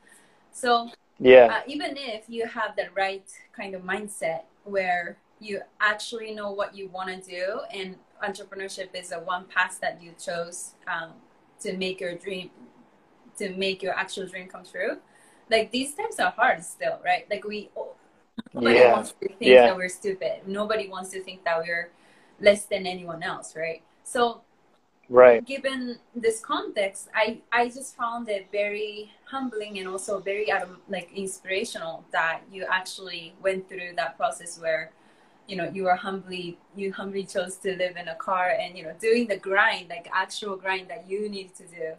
So 0.51 0.89
yeah. 1.19 1.47
uh, 1.51 1.61
even 1.67 1.95
if 1.97 2.23
you 2.27 2.45
have 2.45 2.75
the 2.75 2.87
right 2.95 3.29
kind 3.55 3.75
of 3.75 3.81
mindset 3.83 4.43
where 4.63 5.17
you 5.39 5.61
actually 5.79 6.33
know 6.33 6.51
what 6.51 6.75
you 6.75 6.89
want 6.89 7.09
to 7.09 7.29
do 7.29 7.61
and 7.73 7.95
entrepreneurship 8.23 8.89
is 8.93 9.11
a 9.11 9.19
one 9.19 9.45
path 9.45 9.79
that 9.81 10.01
you 10.01 10.13
chose 10.21 10.73
um, 10.87 11.13
to 11.61 11.77
make 11.77 11.99
your 11.99 12.15
dream 12.15 12.49
to 13.37 13.49
make 13.55 13.81
your 13.81 13.93
actual 13.93 14.27
dream 14.27 14.47
come 14.47 14.63
true. 14.65 14.97
Like 15.49 15.71
these 15.71 15.95
times 15.95 16.19
are 16.19 16.31
hard 16.31 16.63
still 16.63 16.99
right? 17.03 17.25
Like 17.29 17.45
we 17.45 17.69
nobody 18.53 18.79
yeah. 18.79 18.93
wants 18.93 19.11
to 19.11 19.27
think 19.27 19.37
yeah. 19.41 19.67
that 19.67 19.75
we're 19.75 19.89
stupid. 19.89 20.41
Nobody 20.45 20.87
wants 20.87 21.11
to 21.11 21.23
think 21.23 21.43
that 21.45 21.59
we're 21.59 21.89
less 22.39 22.65
than 22.65 22.85
anyone 22.85 23.23
else 23.23 23.55
right? 23.55 23.81
So 24.03 24.41
right. 25.09 25.45
given 25.45 25.97
this 26.15 26.39
context 26.39 27.09
i 27.13 27.39
i 27.51 27.67
just 27.67 27.97
found 27.97 28.29
it 28.29 28.47
very 28.51 29.11
humbling 29.25 29.79
and 29.79 29.87
also 29.87 30.19
very 30.19 30.51
um, 30.51 30.77
like 30.87 31.09
inspirational 31.13 32.05
that 32.11 32.41
you 32.51 32.65
actually 32.69 33.33
went 33.41 33.67
through 33.67 33.91
that 33.95 34.15
process 34.17 34.59
where 34.59 34.91
you 35.49 35.55
know 35.55 35.69
you 35.73 35.83
were 35.83 35.95
humbly 35.95 36.57
you 36.75 36.93
humbly 36.93 37.25
chose 37.25 37.55
to 37.57 37.75
live 37.75 37.97
in 37.97 38.07
a 38.07 38.15
car 38.15 38.53
and 38.59 38.77
you 38.77 38.83
know 38.83 38.93
doing 39.01 39.27
the 39.27 39.35
grind 39.35 39.89
like 39.89 40.07
actual 40.13 40.55
grind 40.55 40.87
that 40.87 41.09
you 41.09 41.27
need 41.27 41.53
to 41.55 41.63
do 41.65 41.93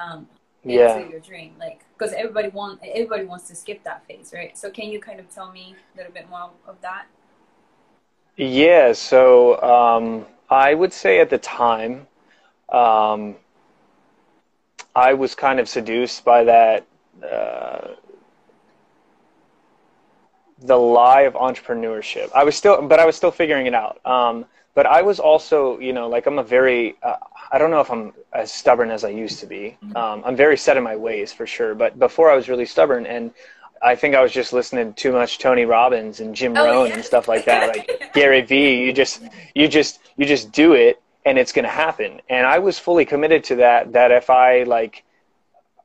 um 0.00 0.26
yeah. 0.64 0.98
into 0.98 1.10
your 1.10 1.20
dream 1.20 1.52
like 1.58 1.84
because 1.96 2.12
everybody 2.12 2.48
want 2.48 2.80
everybody 2.84 3.24
wants 3.24 3.46
to 3.46 3.54
skip 3.54 3.82
that 3.84 4.04
phase 4.06 4.32
right 4.34 4.58
so 4.58 4.68
can 4.68 4.90
you 4.90 5.00
kind 5.00 5.20
of 5.20 5.32
tell 5.32 5.52
me 5.52 5.76
a 5.94 5.96
little 5.96 6.12
bit 6.12 6.28
more 6.28 6.50
of 6.66 6.76
that 6.82 7.06
yeah 8.36 8.92
so 8.92 9.60
um 9.62 10.26
i 10.50 10.74
would 10.74 10.92
say 10.92 11.20
at 11.20 11.30
the 11.30 11.38
time 11.38 12.06
um 12.70 13.36
i 14.96 15.14
was 15.14 15.36
kind 15.36 15.60
of 15.60 15.68
seduced 15.68 16.24
by 16.24 16.42
that 16.42 16.84
uh 17.22 17.94
the 20.62 20.76
lie 20.76 21.22
of 21.22 21.34
entrepreneurship. 21.34 22.30
I 22.34 22.44
was 22.44 22.56
still, 22.56 22.82
but 22.82 22.98
I 22.98 23.06
was 23.06 23.16
still 23.16 23.30
figuring 23.30 23.66
it 23.66 23.74
out. 23.74 24.04
Um, 24.04 24.46
but 24.74 24.86
I 24.86 25.02
was 25.02 25.18
also, 25.18 25.78
you 25.80 25.92
know, 25.92 26.08
like 26.08 26.26
I'm 26.26 26.38
a 26.38 26.42
very, 26.44 26.96
uh, 27.02 27.16
I 27.50 27.58
don't 27.58 27.70
know 27.70 27.80
if 27.80 27.90
I'm 27.90 28.12
as 28.32 28.52
stubborn 28.52 28.90
as 28.90 29.02
I 29.02 29.08
used 29.08 29.40
to 29.40 29.46
be. 29.46 29.76
Mm-hmm. 29.82 29.96
Um, 29.96 30.22
I'm 30.24 30.36
very 30.36 30.56
set 30.56 30.76
in 30.76 30.84
my 30.84 30.94
ways 30.94 31.32
for 31.32 31.46
sure. 31.46 31.74
But 31.74 31.98
before 31.98 32.30
I 32.30 32.36
was 32.36 32.48
really 32.48 32.66
stubborn, 32.66 33.06
and 33.06 33.32
I 33.82 33.94
think 33.94 34.14
I 34.14 34.22
was 34.22 34.32
just 34.32 34.52
listening 34.52 34.94
too 34.94 35.12
much 35.12 35.38
Tony 35.38 35.64
Robbins 35.64 36.20
and 36.20 36.34
Jim 36.34 36.56
oh, 36.56 36.64
Rohn 36.64 36.88
yeah. 36.88 36.94
and 36.94 37.04
stuff 37.04 37.28
like 37.28 37.44
that, 37.46 37.76
like 37.76 38.12
Gary 38.14 38.42
Vee. 38.42 38.84
You 38.84 38.92
just, 38.92 39.22
you 39.54 39.68
just, 39.68 40.00
you 40.16 40.26
just 40.26 40.52
do 40.52 40.74
it, 40.74 41.02
and 41.24 41.38
it's 41.38 41.52
going 41.52 41.64
to 41.64 41.70
happen. 41.70 42.20
And 42.28 42.46
I 42.46 42.58
was 42.58 42.78
fully 42.78 43.04
committed 43.04 43.44
to 43.44 43.56
that. 43.56 43.92
That 43.92 44.12
if 44.12 44.30
I 44.30 44.64
like, 44.64 45.04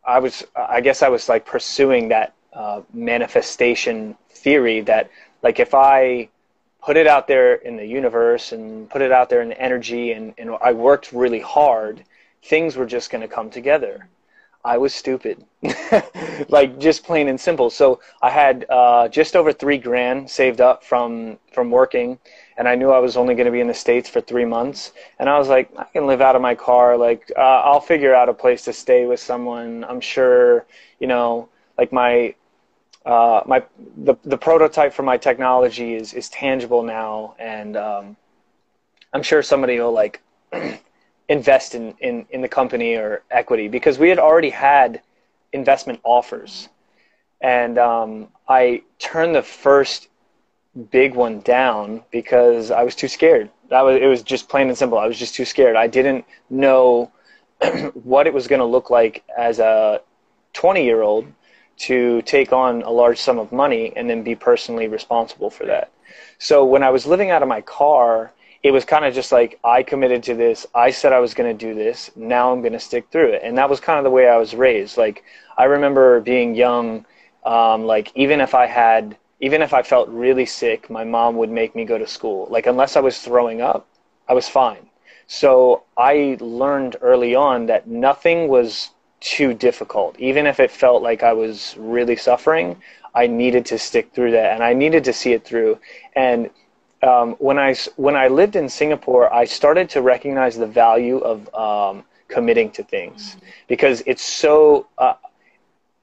I 0.05 0.19
was, 0.19 0.45
I 0.55 0.81
guess 0.81 1.01
I 1.01 1.09
was 1.09 1.29
like 1.29 1.45
pursuing 1.45 2.09
that 2.09 2.33
uh, 2.53 2.81
manifestation 2.93 4.17
theory 4.43 4.81
that 4.81 5.09
like 5.41 5.59
if 5.59 5.73
I 5.73 6.29
put 6.83 6.97
it 6.97 7.07
out 7.07 7.27
there 7.27 7.55
in 7.55 7.77
the 7.77 7.85
universe 7.85 8.51
and 8.51 8.89
put 8.89 9.01
it 9.01 9.11
out 9.11 9.29
there 9.29 9.41
in 9.41 9.49
the 9.49 9.61
energy 9.61 10.11
and, 10.11 10.33
and 10.37 10.51
I 10.61 10.73
worked 10.73 11.13
really 11.13 11.39
hard, 11.39 12.03
things 12.43 12.75
were 12.75 12.85
just 12.85 13.09
going 13.09 13.21
to 13.21 13.27
come 13.27 13.49
together. 13.49 14.07
I 14.65 14.77
was 14.77 14.93
stupid, 14.95 15.43
like 16.47 16.79
just 16.79 17.03
plain 17.03 17.27
and 17.27 17.39
simple. 17.39 17.69
So 17.69 17.99
I 18.21 18.29
had 18.29 18.65
uh, 18.69 19.09
just 19.09 19.35
over 19.35 19.51
three 19.51 19.77
grand 19.77 20.29
saved 20.29 20.61
up 20.61 20.85
from 20.85 21.37
from 21.51 21.69
working, 21.69 22.17
and 22.57 22.65
I 22.65 22.75
knew 22.75 22.89
I 22.89 22.99
was 22.99 23.17
only 23.17 23.35
going 23.35 23.45
to 23.45 23.51
be 23.51 23.59
in 23.59 23.67
the 23.67 23.73
states 23.73 24.07
for 24.09 24.21
three 24.21 24.45
months. 24.45 24.93
And 25.19 25.27
I 25.27 25.37
was 25.37 25.49
like, 25.49 25.69
I 25.77 25.83
can 25.91 26.07
live 26.07 26.21
out 26.21 26.37
of 26.37 26.41
my 26.41 26.55
car. 26.55 26.95
Like 26.95 27.29
uh, 27.35 27.41
I'll 27.41 27.81
figure 27.81 28.15
out 28.15 28.29
a 28.29 28.33
place 28.33 28.63
to 28.63 28.71
stay 28.71 29.05
with 29.05 29.19
someone. 29.19 29.83
I'm 29.83 29.99
sure, 29.99 30.65
you 30.97 31.07
know, 31.07 31.49
like 31.77 31.91
my 31.91 32.33
uh, 33.05 33.41
my 33.45 33.63
the 33.97 34.15
the 34.23 34.37
prototype 34.37 34.93
for 34.93 35.03
my 35.03 35.17
technology 35.17 35.93
is 35.95 36.13
is 36.13 36.29
tangible 36.29 36.83
now, 36.83 37.35
and 37.37 37.75
um, 37.75 38.17
I'm 39.13 39.23
sure 39.23 39.41
somebody 39.43 39.79
will 39.79 39.91
like 39.91 40.21
invest 41.29 41.75
in, 41.75 41.95
in 41.99 42.25
in 42.29 42.41
the 42.41 42.47
company 42.47 42.95
or 42.95 43.23
equity 43.29 43.67
because 43.67 43.99
we 43.99 44.09
had 44.09 44.19
already 44.19 44.49
had 44.49 45.01
investment 45.51 45.99
offers, 46.03 46.69
and 47.41 47.77
um, 47.77 48.29
I 48.47 48.83
turned 48.99 49.35
the 49.35 49.43
first 49.43 50.07
big 50.91 51.13
one 51.13 51.41
down 51.41 52.03
because 52.09 52.71
I 52.71 52.83
was 52.83 52.95
too 52.95 53.09
scared. 53.09 53.49
That 53.69 53.81
was 53.81 54.01
it 54.01 54.07
was 54.07 54.23
just 54.23 54.47
plain 54.47 54.69
and 54.69 54.77
simple. 54.77 54.97
I 54.97 55.07
was 55.07 55.19
just 55.19 55.35
too 55.35 55.45
scared. 55.45 55.75
I 55.75 55.87
didn't 55.87 56.23
know 56.49 57.11
what 57.93 58.27
it 58.27 58.33
was 58.33 58.47
going 58.47 58.59
to 58.59 58.65
look 58.65 58.89
like 58.89 59.23
as 59.37 59.59
a 59.59 60.01
20 60.53 60.85
year 60.85 61.01
old 61.01 61.27
to 61.77 62.21
take 62.23 62.53
on 62.53 62.81
a 62.83 62.91
large 62.91 63.19
sum 63.19 63.39
of 63.39 63.51
money 63.51 63.93
and 63.95 64.09
then 64.09 64.23
be 64.23 64.35
personally 64.35 64.87
responsible 64.87 65.49
for 65.49 65.65
that. 65.65 65.91
So 66.37 66.65
when 66.65 66.83
I 66.83 66.89
was 66.89 67.05
living 67.05 67.31
out 67.31 67.41
of 67.41 67.47
my 67.49 67.61
car, 67.61 68.31
it 68.63 68.71
was 68.71 68.85
kind 68.85 69.03
of 69.03 69.13
just 69.13 69.31
like 69.31 69.59
I 69.63 69.83
committed 69.83 70.23
to 70.23 70.35
this. 70.35 70.65
I 70.73 70.91
said 70.91 71.11
I 71.11 71.19
was 71.19 71.33
going 71.33 71.55
to 71.55 71.65
do 71.65 71.73
this. 71.75 72.11
Now 72.15 72.51
I'm 72.51 72.61
going 72.61 72.73
to 72.73 72.79
stick 72.79 73.07
through 73.11 73.33
it. 73.33 73.41
And 73.43 73.57
that 73.57 73.69
was 73.69 73.79
kind 73.79 73.97
of 73.97 74.05
the 74.05 74.09
way 74.09 74.29
I 74.29 74.37
was 74.37 74.55
raised. 74.55 74.97
Like 74.97 75.23
I 75.57 75.65
remember 75.65 76.21
being 76.21 76.55
young, 76.55 77.05
um, 77.45 77.85
like 77.85 78.11
even 78.15 78.39
if 78.39 78.55
I 78.55 78.65
had, 78.65 79.17
even 79.41 79.61
if 79.61 79.73
I 79.73 79.83
felt 79.83 80.07
really 80.07 80.45
sick, 80.45 80.89
my 80.89 81.03
mom 81.03 81.35
would 81.37 81.49
make 81.49 81.75
me 81.75 81.83
go 81.83 81.97
to 81.97 82.07
school. 82.07 82.47
Like 82.49 82.65
unless 82.65 82.95
I 82.95 83.01
was 83.01 83.19
throwing 83.19 83.61
up, 83.61 83.85
I 84.29 84.33
was 84.33 84.47
fine. 84.47 84.89
So 85.27 85.83
I 85.97 86.37
learned 86.39 86.95
early 87.01 87.35
on 87.35 87.65
that 87.65 87.87
nothing 87.87 88.47
was 88.47 88.91
too 89.23 89.53
difficult. 89.53 90.19
Even 90.19 90.45
if 90.45 90.59
it 90.59 90.69
felt 90.69 91.01
like 91.01 91.23
I 91.23 91.33
was 91.33 91.75
really 91.77 92.15
suffering, 92.15 92.77
I 93.15 93.27
needed 93.27 93.65
to 93.67 93.77
stick 93.77 94.11
through 94.13 94.31
that 94.31 94.53
and 94.53 94.63
I 94.63 94.73
needed 94.73 95.03
to 95.05 95.13
see 95.13 95.33
it 95.33 95.45
through. 95.45 95.79
And 96.15 96.49
um, 97.01 97.33
when 97.39 97.57
I 97.57 97.75
when 97.95 98.15
I 98.15 98.27
lived 98.27 98.55
in 98.55 98.69
Singapore, 98.69 99.33
I 99.33 99.45
started 99.45 99.89
to 99.91 100.01
recognize 100.01 100.57
the 100.57 100.67
value 100.67 101.17
of 101.19 101.53
um, 101.53 102.03
committing 102.27 102.71
to 102.71 102.83
things 102.83 103.37
because 103.67 104.03
it's 104.05 104.23
so 104.23 104.87
uh, 104.97 105.15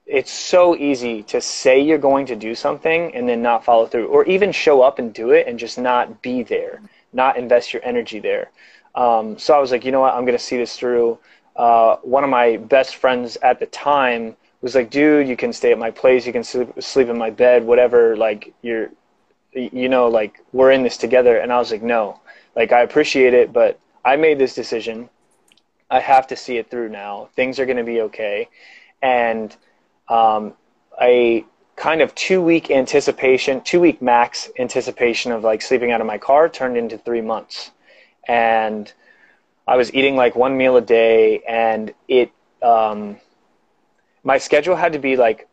it's 0.06 0.32
so 0.32 0.74
easy 0.76 1.22
to 1.24 1.40
say 1.40 1.80
you're 1.80 1.98
going 1.98 2.26
to 2.26 2.36
do 2.36 2.54
something 2.54 3.14
and 3.14 3.28
then 3.28 3.42
not 3.42 3.64
follow 3.64 3.86
through, 3.86 4.06
or 4.06 4.24
even 4.24 4.50
show 4.50 4.82
up 4.82 4.98
and 4.98 5.14
do 5.14 5.30
it 5.30 5.46
and 5.46 5.58
just 5.58 5.78
not 5.78 6.20
be 6.20 6.42
there, 6.42 6.82
not 7.12 7.36
invest 7.36 7.72
your 7.72 7.82
energy 7.84 8.18
there. 8.18 8.50
Um, 8.94 9.38
so 9.38 9.54
I 9.54 9.60
was 9.60 9.70
like, 9.70 9.84
you 9.84 9.92
know 9.92 10.00
what, 10.00 10.14
I'm 10.14 10.24
going 10.24 10.36
to 10.36 10.42
see 10.42 10.56
this 10.56 10.76
through 10.76 11.18
uh, 11.60 11.96
one 11.96 12.24
of 12.24 12.30
my 12.30 12.56
best 12.56 12.96
friends 12.96 13.36
at 13.42 13.60
the 13.60 13.66
time 13.66 14.34
was 14.62 14.74
like, 14.74 14.88
dude, 14.88 15.28
you 15.28 15.36
can 15.36 15.52
stay 15.52 15.72
at 15.72 15.78
my 15.78 15.90
place, 15.90 16.26
you 16.26 16.32
can 16.32 16.42
sleep, 16.42 16.70
sleep 16.80 17.08
in 17.08 17.18
my 17.18 17.28
bed, 17.28 17.62
whatever. 17.62 18.16
Like 18.16 18.54
you're, 18.62 18.88
you 19.52 19.90
know, 19.90 20.08
like 20.08 20.40
we're 20.54 20.70
in 20.70 20.82
this 20.82 20.96
together. 20.96 21.36
And 21.36 21.52
I 21.52 21.58
was 21.58 21.70
like, 21.70 21.82
no, 21.82 22.18
like 22.56 22.72
I 22.72 22.80
appreciate 22.80 23.34
it, 23.34 23.52
but 23.52 23.78
I 24.06 24.16
made 24.16 24.38
this 24.38 24.54
decision. 24.54 25.10
I 25.90 26.00
have 26.00 26.26
to 26.28 26.36
see 26.36 26.56
it 26.56 26.70
through 26.70 26.88
now. 26.88 27.28
Things 27.36 27.58
are 27.58 27.66
going 27.66 27.76
to 27.76 27.84
be 27.84 28.00
okay. 28.08 28.48
And 29.02 29.54
um, 30.08 30.54
a 30.98 31.44
kind 31.76 32.00
of 32.00 32.14
two 32.14 32.40
week 32.40 32.70
anticipation, 32.70 33.60
two 33.60 33.80
week 33.80 34.00
max 34.00 34.48
anticipation 34.58 35.30
of 35.30 35.44
like 35.44 35.60
sleeping 35.60 35.92
out 35.92 36.00
of 36.00 36.06
my 36.06 36.16
car 36.16 36.48
turned 36.48 36.78
into 36.78 36.96
three 36.96 37.20
months. 37.20 37.70
And 38.26 38.90
I 39.70 39.76
was 39.76 39.94
eating 39.94 40.16
like 40.16 40.34
one 40.34 40.56
meal 40.56 40.76
a 40.76 40.80
day, 40.80 41.42
and 41.48 41.94
it 42.08 42.32
um, 42.60 43.18
my 44.24 44.36
schedule 44.36 44.74
had 44.74 44.94
to 44.94 44.98
be 44.98 45.16
like 45.16 45.46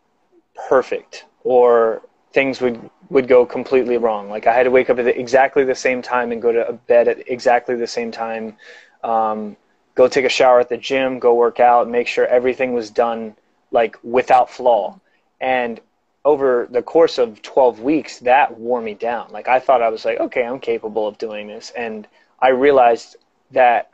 perfect, 0.68 1.26
or 1.44 2.02
things 2.34 2.60
would 2.60 2.90
would 3.12 3.28
go 3.28 3.46
completely 3.46 3.98
wrong. 3.98 4.28
Like 4.28 4.48
I 4.48 4.56
had 4.56 4.64
to 4.64 4.72
wake 4.72 4.90
up 4.90 4.98
at 4.98 5.06
exactly 5.06 5.64
the 5.66 5.76
same 5.76 6.02
time 6.02 6.32
and 6.32 6.42
go 6.42 6.52
to 6.52 6.74
bed 6.88 7.08
at 7.08 7.30
exactly 7.30 7.76
the 7.76 7.86
same 7.86 8.12
time. 8.12 8.58
Um, 9.04 9.56
go 9.94 10.08
take 10.08 10.26
a 10.26 10.30
shower 10.30 10.60
at 10.60 10.70
the 10.70 10.78
gym, 10.78 11.20
go 11.20 11.36
work 11.36 11.60
out, 11.60 11.88
make 11.88 12.08
sure 12.08 12.26
everything 12.26 12.74
was 12.74 12.90
done 12.90 13.36
like 13.70 13.98
without 14.02 14.50
flaw. 14.50 15.00
And 15.40 15.80
over 16.26 16.68
the 16.72 16.82
course 16.82 17.20
of 17.20 17.44
12 17.44 17.82
weeks, 17.82 18.18
that 18.22 18.60
wore 18.60 18.82
me 18.82 18.96
down. 18.96 19.30
Like 19.32 19.48
I 19.48 19.60
thought 19.60 19.84
I 19.84 19.90
was 19.90 20.06
like, 20.06 20.20
okay, 20.20 20.44
I'm 20.44 20.60
capable 20.60 21.08
of 21.08 21.20
doing 21.20 21.48
this. 21.48 21.72
And 21.78 22.08
I 22.40 22.50
realized 22.50 23.16
that 23.52 23.92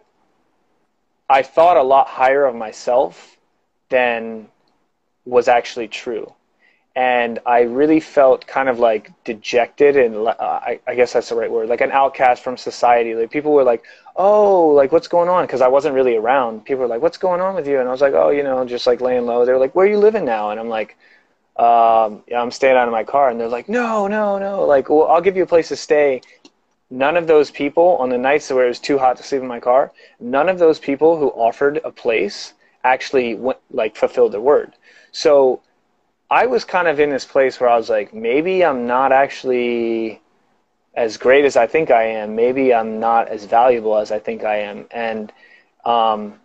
I 1.30 1.42
thought 1.42 1.78
a 1.78 1.84
lot 1.84 2.08
higher 2.08 2.46
of 2.46 2.56
myself 2.56 3.38
than 3.90 4.48
was 5.26 5.48
actually 5.48 5.88
true. 5.88 6.34
And 6.96 7.40
I 7.46 7.62
really 7.62 8.00
felt 8.00 8.46
kind 8.46 8.70
of 8.70 8.78
like 8.78 9.12
dejected 9.24 9.98
and 9.98 10.16
uh, 10.16 10.36
I, 10.40 10.80
I, 10.86 10.94
guess 10.94 11.14
that's 11.14 11.30
the 11.30 11.36
right 11.36 11.50
word, 11.50 11.68
like 11.68 11.82
an 11.82 11.92
outcast 11.92 12.44
from 12.44 12.56
society. 12.56 13.16
Like 13.16 13.32
people 13.32 13.52
were 13.52 13.64
like, 13.64 13.84
"Oh, 14.16 14.68
like 14.68 14.92
what's 14.92 15.08
going 15.08 15.28
on?" 15.28 15.46
Because 15.46 15.62
I 15.62 15.68
wasn't 15.70 15.96
really 15.96 16.16
around. 16.16 16.66
People 16.66 16.82
were 16.82 16.88
like, 16.88 17.02
"What's 17.02 17.18
going 17.18 17.42
on 17.42 17.56
with 17.56 17.68
you?" 17.68 17.80
And 17.80 17.90
I 17.90 17.92
was 17.92 18.02
like, 18.02 18.14
"Oh, 18.14 18.30
you 18.30 18.44
know, 18.44 18.64
just 18.64 18.86
like 18.86 19.02
laying 19.02 19.26
low." 19.26 19.44
They're 19.44 19.58
like, 19.58 19.74
"Where 19.74 19.88
are 19.88 19.90
you 19.90 19.98
living 19.98 20.24
now?" 20.24 20.52
And 20.52 20.60
I'm 20.60 20.70
like, 20.70 20.96
um, 21.58 22.22
"Yeah, 22.28 22.44
I'm 22.44 22.52
staying 22.52 22.78
out 22.78 22.88
of 22.88 22.92
my 22.92 23.04
car." 23.04 23.30
And 23.30 23.40
they're 23.40 23.48
like, 23.48 23.68
"No, 23.68 24.08
no, 24.08 24.38
no! 24.38 24.64
Like, 24.64 24.88
well, 24.88 25.08
I'll 25.08 25.22
give 25.22 25.36
you 25.36 25.44
a 25.44 25.48
place 25.48 25.70
to 25.70 25.76
stay 25.76 26.22
none 26.94 27.18
of 27.18 27.26
those 27.26 27.50
people 27.50 27.98
on 28.00 28.10
the 28.10 28.18
nights 28.18 28.52
where 28.52 28.66
it 28.66 28.68
was 28.68 28.80
too 28.80 29.00
hot 29.00 29.18
to 29.18 29.24
sleep 29.24 29.42
in 29.42 29.48
my 29.48 29.60
car, 29.60 29.92
none 30.20 30.48
of 30.48 30.60
those 30.60 30.78
people 30.78 31.18
who 31.18 31.30
offered 31.30 31.82
a 31.84 31.92
place 31.92 32.54
actually 32.84 33.34
went, 33.34 33.58
like 33.72 33.96
fulfilled 33.96 34.32
their 34.32 34.42
word. 34.42 34.74
So 35.12 35.62
I 36.30 36.46
was 36.46 36.64
kind 36.64 36.88
of 36.88 37.00
in 37.00 37.10
this 37.10 37.26
place 37.26 37.60
where 37.60 37.70
I 37.70 37.78
was 37.78 37.90
like, 37.90 38.14
maybe 38.14 38.64
I'm 38.64 38.86
not 38.86 39.12
actually 39.12 40.22
as 40.94 41.18
great 41.18 41.46
as 41.46 41.58
I 41.58 41.66
think 41.66 41.90
I 41.90 42.04
am. 42.04 42.36
Maybe 42.36 42.72
I'm 42.72 43.00
not 43.00 43.28
as 43.28 43.46
valuable 43.46 43.98
as 43.98 44.12
I 44.12 44.20
think 44.20 44.44
I 44.44 44.58
am. 44.58 44.86
And 44.92 45.34
um, 45.86 46.36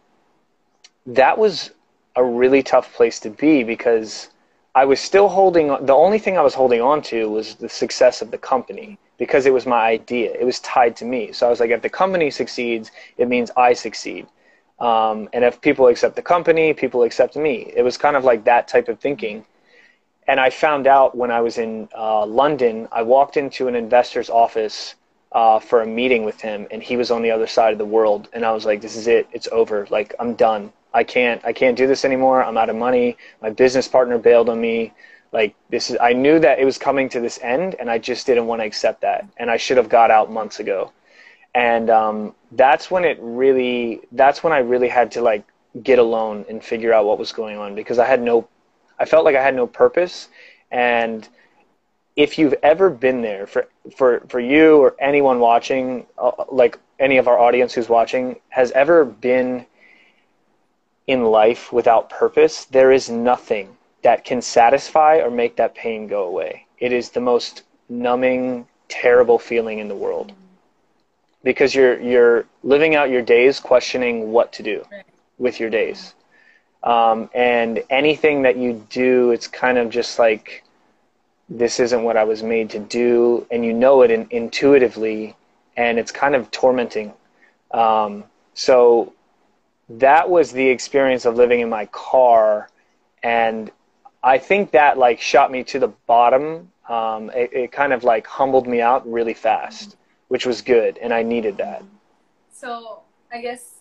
that 1.05 1.37
was 1.37 1.73
a 2.17 2.25
really 2.25 2.63
tough 2.63 2.95
place 2.95 3.21
to 3.21 3.29
be 3.29 3.65
because 3.65 4.31
I 4.75 4.87
was 4.87 4.99
still 4.99 5.29
holding 5.29 5.71
on. 5.71 5.85
The 5.85 5.95
only 5.95 6.19
thing 6.19 6.39
I 6.39 6.43
was 6.43 6.55
holding 6.55 6.81
on 6.81 7.03
to 7.03 7.29
was 7.29 7.57
the 7.57 7.69
success 7.69 8.23
of 8.23 8.31
the 8.31 8.39
company 8.39 8.99
because 9.19 9.47
it 9.47 9.53
was 9.53 9.67
my 9.67 9.83
idea. 9.89 10.33
It 10.33 10.45
was 10.45 10.61
tied 10.61 10.97
to 10.97 11.05
me. 11.05 11.33
So 11.33 11.47
I 11.47 11.51
was 11.51 11.61
like, 11.61 11.71
if 11.71 11.83
the 11.83 11.91
company 11.91 12.31
succeeds, 12.31 12.91
it 13.17 13.29
means 13.29 13.51
I 13.57 13.73
succeed. 13.75 14.27
Um, 14.79 15.29
and 15.33 15.45
if 15.45 15.61
people 15.61 15.89
accept 15.89 16.15
the 16.17 16.23
company, 16.23 16.73
people 16.73 17.03
accept 17.03 17.37
me. 17.37 17.73
It 17.75 17.83
was 17.83 17.97
kind 17.99 18.17
of 18.17 18.25
like 18.25 18.45
that 18.45 18.69
type 18.69 18.89
of 18.89 19.01
thinking. 19.01 19.45
And 20.29 20.39
I 20.39 20.51
found 20.51 20.87
out 20.87 21.17
when 21.17 21.31
I 21.31 21.41
was 21.41 21.59
in 21.59 21.89
uh, 21.97 22.25
London, 22.27 22.87
I 22.93 23.03
walked 23.03 23.37
into 23.37 23.67
an 23.67 23.75
investor's 23.75 24.31
office 24.31 24.95
uh, 25.33 25.59
for 25.59 25.83
a 25.83 25.87
meeting 25.87 26.25
with 26.25 26.41
him, 26.41 26.67
and 26.71 26.83
he 26.83 26.97
was 26.97 27.11
on 27.11 27.23
the 27.23 27.31
other 27.31 27.47
side 27.47 27.73
of 27.73 27.79
the 27.79 27.85
world. 27.85 28.29
And 28.33 28.45
I 28.45 28.53
was 28.53 28.65
like, 28.65 28.81
this 28.81 28.97
is 28.97 29.09
it. 29.09 29.27
It's 29.33 29.49
over. 29.51 29.87
Like, 29.91 30.15
I'm 30.21 30.35
done. 30.35 30.73
I 30.95 31.03
can't, 31.05 31.45
I 31.45 31.53
can't 31.53 31.77
do 31.77 31.87
this 31.87 32.05
anymore. 32.05 32.43
I'm 32.43 32.57
out 32.57 32.71
of 32.71 32.77
money. 32.77 33.17
My 33.43 33.51
business 33.51 33.89
partner 33.89 34.17
bailed 34.17 34.49
on 34.49 34.61
me 34.61 34.93
like 35.33 35.55
this 35.71 35.91
is 35.91 35.97
i 36.01 36.13
knew 36.13 36.39
that 36.39 36.59
it 36.59 36.65
was 36.65 36.79
coming 36.79 37.09
to 37.09 37.21
this 37.21 37.39
end 37.43 37.75
and 37.79 37.91
i 37.91 37.99
just 37.99 38.27
didn't 38.27 38.47
want 38.47 38.61
to 38.61 38.67
accept 38.67 39.01
that 39.01 39.27
and 39.37 39.51
i 39.51 39.57
should 39.57 39.77
have 39.77 39.89
got 39.89 40.11
out 40.11 40.31
months 40.31 40.61
ago. 40.61 40.93
And 41.55 41.91
um, 41.91 42.35
that's 42.53 42.91
when 42.91 43.05
it 43.05 43.19
really 43.21 44.03
that's 44.13 44.45
when 44.45 44.53
i 44.53 44.59
really 44.59 44.89
had 44.89 45.11
to 45.13 45.23
like 45.23 45.45
get 45.83 45.99
alone 45.99 46.45
and 46.49 46.63
figure 46.63 46.93
out 46.93 47.07
what 47.07 47.19
was 47.19 47.33
going 47.33 47.59
on 47.59 47.75
because 47.75 47.99
i 47.99 48.07
had 48.07 48.23
no 48.23 48.47
i 48.99 49.05
felt 49.05 49.25
like 49.25 49.35
i 49.37 49.43
had 49.43 49.55
no 49.55 49.67
purpose. 49.67 50.29
And 50.71 51.27
if 52.17 52.37
you've 52.37 52.55
ever 52.63 52.91
been 52.91 53.23
there 53.23 53.47
for 53.47 53.69
for 53.97 54.21
for 54.29 54.41
you 54.41 54.77
or 54.79 54.95
anyone 55.01 55.41
watching 55.41 56.07
uh, 56.19 56.33
like 56.51 56.79
any 56.99 57.17
of 57.17 57.29
our 57.29 57.39
audience 57.39 57.73
who's 57.73 57.89
watching 57.89 58.37
has 58.51 58.71
ever 58.73 59.05
been 59.05 59.65
in 61.07 61.25
life 61.25 61.73
without 61.73 62.11
purpose 62.11 62.67
there 62.67 62.93
is 62.93 63.09
nothing 63.09 63.78
that 64.09 64.25
can 64.25 64.43
satisfy 64.43 65.19
or 65.19 65.31
make 65.31 65.57
that 65.57 65.75
pain 65.75 66.09
go 66.09 66.25
away. 66.25 66.67
It 66.87 66.93
is 66.93 67.11
the 67.11 67.21
most 67.21 67.65
numbing, 67.91 68.67
terrible 68.89 69.39
feeling 69.39 69.79
in 69.81 69.89
the 69.89 70.01
world. 70.07 70.33
because 71.45 71.75
you're 71.75 72.01
you're 72.01 72.47
living 72.63 72.95
out 72.95 73.11
your 73.11 73.23
days 73.23 73.61
questioning 73.61 74.33
what 74.33 74.53
to 74.55 74.63
do 74.63 74.85
with 75.39 75.61
your 75.61 75.71
days. 75.71 76.15
Um, 76.83 77.31
and 77.35 77.83
anything 77.91 78.43
that 78.43 78.57
you 78.57 78.87
do, 78.91 79.31
it's 79.33 79.49
kind 79.49 79.79
of 79.79 79.91
just 79.91 80.19
like 80.19 80.65
this 81.49 81.81
isn't 81.81 82.03
what 82.03 82.17
I 82.17 82.25
was 82.25 82.43
made 82.43 82.71
to 82.71 82.79
do, 82.79 83.47
and 83.51 83.65
you 83.65 83.73
know 83.73 84.03
it 84.03 84.11
in, 84.11 84.27
intuitively, 84.31 85.37
and 85.77 85.99
it's 85.99 86.13
kind 86.13 86.35
of 86.35 86.51
tormenting. 86.51 87.15
Um, 87.71 88.25
so 88.55 89.15
that 89.89 90.29
was 90.31 90.53
the 90.53 90.69
experience 90.69 91.25
of 91.25 91.37
living 91.37 91.61
in 91.61 91.71
my 91.71 91.87
car, 91.87 92.69
and 93.23 93.71
I 94.23 94.39
think 94.39 94.73
that 94.73 94.99
like 94.99 95.21
shot 95.21 95.51
me 95.51 95.63
to 95.65 95.79
the 95.79 95.89
bottom. 96.07 96.71
Um, 96.89 97.31
it, 97.31 97.53
it 97.53 97.73
kind 97.73 97.93
of 97.93 98.03
like 98.05 98.27
humbled 98.27 98.67
me 98.67 98.81
out 98.81 99.11
really 99.11 99.35
fast, 99.35 99.97
which 100.29 100.47
was 100.47 100.63
good, 100.63 100.99
and 100.99 101.13
I 101.13 101.23
needed 101.23 101.57
that. 101.59 101.83
So 102.53 103.03
I 103.33 103.41
guess 103.41 103.81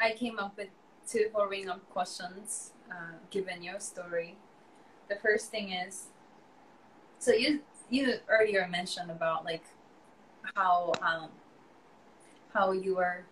I 0.00 0.12
came 0.12 0.38
up 0.38 0.56
with 0.56 0.68
two 1.08 1.28
following 1.32 1.68
up 1.68 1.88
questions 1.90 2.72
uh, 2.90 3.16
given 3.30 3.62
your 3.62 3.80
story. 3.80 4.36
The 5.08 5.16
first 5.16 5.50
thing 5.50 5.72
is, 5.72 6.06
so 7.18 7.32
you 7.32 7.60
you 7.90 8.14
earlier 8.28 8.66
mentioned 8.68 9.10
about 9.10 9.44
like 9.44 9.64
how 10.54 10.92
um, 11.02 11.28
how 12.52 12.72
you 12.72 12.96
were. 12.96 13.24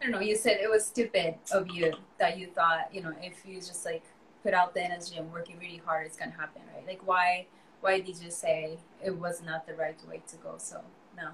I 0.00 0.04
don't 0.04 0.12
know. 0.12 0.20
You 0.20 0.36
said 0.36 0.58
it 0.60 0.68
was 0.68 0.84
stupid 0.84 1.36
of 1.52 1.68
you 1.70 1.92
that 2.18 2.38
you 2.38 2.48
thought 2.48 2.92
you 2.92 3.02
know 3.02 3.14
if 3.22 3.44
you 3.46 3.56
just 3.56 3.84
like 3.84 4.02
put 4.44 4.54
out 4.54 4.74
the 4.74 4.84
energy 4.84 5.16
and 5.16 5.32
working 5.32 5.58
really 5.58 5.82
hard, 5.84 6.06
it's 6.06 6.16
gonna 6.16 6.38
happen, 6.42 6.62
right? 6.74 6.86
Like 6.86 7.02
why 7.04 7.46
why 7.80 8.00
did 8.00 8.18
you 8.22 8.30
say 8.30 8.78
it 9.04 9.16
was 9.16 9.42
not 9.42 9.66
the 9.66 9.74
right 9.74 9.98
way 10.08 10.22
to 10.28 10.36
go? 10.36 10.54
So 10.58 10.82
no. 11.16 11.30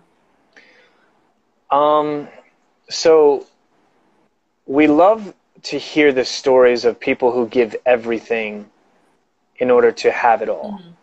Um, 1.77 2.29
so 2.89 3.47
we 4.67 4.87
love 4.87 5.35
to 5.63 5.79
hear 5.79 6.13
the 6.13 6.25
stories 6.25 6.85
of 6.85 6.99
people 6.99 7.33
who 7.33 7.47
give 7.47 7.77
everything 7.85 8.71
in 9.59 9.71
order 9.71 9.93
to 9.93 10.11
have 10.11 10.43
it 10.43 10.49
all. 10.49 10.81
Mhm. 10.81 10.95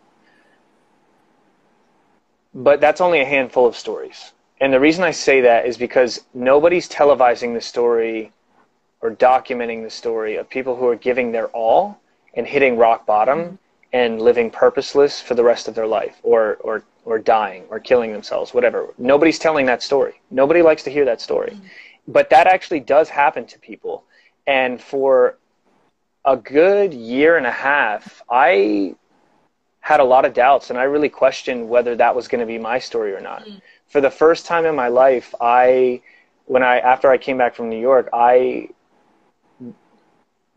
But 2.53 2.81
that's 2.81 3.01
only 3.01 3.19
a 3.21 3.25
handful 3.25 3.67
of 3.67 3.75
stories. 3.75 4.33
And 4.59 4.73
the 4.73 4.79
reason 4.79 5.03
I 5.03 5.11
say 5.11 5.41
that 5.41 5.65
is 5.67 5.77
because 5.77 6.25
nobody's 6.33 6.89
televising 6.89 7.53
the 7.53 7.61
story 7.61 8.31
or 9.01 9.11
documenting 9.11 9.83
the 9.83 9.89
story 9.89 10.35
of 10.37 10.49
people 10.49 10.75
who 10.75 10.87
are 10.87 10.95
giving 10.95 11.31
their 11.31 11.47
all 11.47 11.99
and 12.33 12.47
hitting 12.47 12.77
rock 12.77 13.05
bottom 13.05 13.57
and 13.93 14.21
living 14.21 14.49
purposeless 14.51 15.21
for 15.21 15.33
the 15.35 15.43
rest 15.43 15.67
of 15.67 15.75
their 15.75 15.87
life 15.87 16.17
or, 16.23 16.55
or, 16.61 16.83
or 17.05 17.19
dying 17.19 17.63
or 17.69 17.79
killing 17.79 18.11
themselves, 18.11 18.53
whatever. 18.53 18.93
Nobody's 18.97 19.39
telling 19.39 19.65
that 19.67 19.81
story. 19.81 20.21
Nobody 20.29 20.61
likes 20.61 20.83
to 20.83 20.89
hear 20.89 21.05
that 21.05 21.21
story. 21.21 21.59
But 22.07 22.29
that 22.29 22.47
actually 22.47 22.81
does 22.81 23.09
happen 23.09 23.45
to 23.47 23.59
people. 23.59 24.03
And 24.45 24.81
for 24.81 25.37
a 26.25 26.35
good 26.35 26.93
year 26.93 27.37
and 27.37 27.45
a 27.45 27.51
half, 27.51 28.21
I 28.29 28.95
had 29.79 29.99
a 30.01 30.03
lot 30.03 30.25
of 30.25 30.33
doubts 30.33 30.69
and 30.69 30.77
I 30.77 30.83
really 30.83 31.07
questioned 31.07 31.69
whether 31.69 31.95
that 31.95 32.13
was 32.13 32.27
going 32.27 32.41
to 32.41 32.45
be 32.45 32.57
my 32.57 32.77
story 32.77 33.13
or 33.13 33.21
not. 33.21 33.45
Mm. 33.45 33.61
For 33.87 34.01
the 34.01 34.11
first 34.11 34.45
time 34.45 34.65
in 34.65 34.75
my 34.75 34.89
life, 34.89 35.33
I 35.39 36.01
when 36.45 36.61
I 36.61 36.79
after 36.79 37.09
I 37.09 37.17
came 37.17 37.37
back 37.37 37.55
from 37.55 37.69
New 37.69 37.79
York, 37.79 38.09
I 38.11 38.69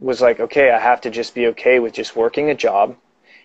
was 0.01 0.21
like, 0.21 0.41
okay, 0.41 0.71
I 0.71 0.79
have 0.79 1.01
to 1.03 1.11
just 1.11 1.35
be 1.35 1.47
okay 1.49 1.79
with 1.79 1.93
just 1.93 2.17
working 2.17 2.51
a 2.51 2.55
job 2.55 2.97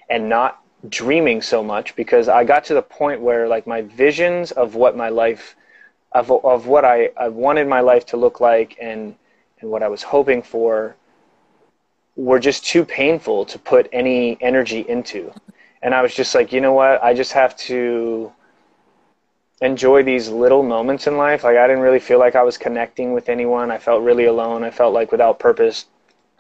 and 0.10 0.30
not 0.30 0.62
dreaming 0.90 1.42
so 1.42 1.64
much 1.64 1.96
because 1.96 2.28
I 2.30 2.44
got 2.44 2.66
to 2.66 2.74
the 2.74 2.82
point 2.82 3.22
where 3.22 3.48
like 3.48 3.68
my 3.68 3.82
visions 3.82 4.52
of 4.52 4.76
what 4.76 4.96
my 4.96 5.10
life 5.10 5.56
of 6.12 6.32
of 6.32 6.68
what 6.68 6.86
I, 6.86 7.10
I 7.18 7.28
wanted 7.28 7.68
my 7.68 7.82
life 7.82 8.06
to 8.08 8.18
look 8.18 8.40
like 8.40 8.78
and 8.82 9.16
and 9.60 9.70
what 9.70 9.84
I 9.84 9.88
was 9.88 10.04
hoping 10.04 10.42
for 10.42 10.96
were 12.16 12.40
just 12.40 12.66
too 12.66 12.86
painful 12.86 13.46
to 13.46 13.60
put 13.60 13.90
any 13.92 14.38
energy 14.42 14.86
into. 14.88 15.34
And 15.82 15.94
I 15.94 16.02
was 16.02 16.14
just 16.14 16.34
like, 16.34 16.54
you 16.54 16.62
know 16.62 16.74
what? 16.74 17.04
I 17.04 17.14
just 17.14 17.34
have 17.34 17.56
to 17.58 18.32
enjoy 19.62 20.04
these 20.04 20.30
little 20.30 20.64
moments 20.64 21.08
in 21.08 21.18
life. 21.18 21.44
Like 21.44 21.58
I 21.58 21.68
didn't 21.68 21.82
really 21.82 22.00
feel 22.00 22.20
like 22.20 22.36
I 22.36 22.44
was 22.44 22.58
connecting 22.58 23.14
with 23.14 23.30
anyone. 23.30 23.72
I 23.72 23.78
felt 23.78 24.04
really 24.04 24.26
alone. 24.26 24.64
I 24.64 24.72
felt 24.72 24.94
like 24.94 25.12
without 25.12 25.40
purpose. 25.40 25.86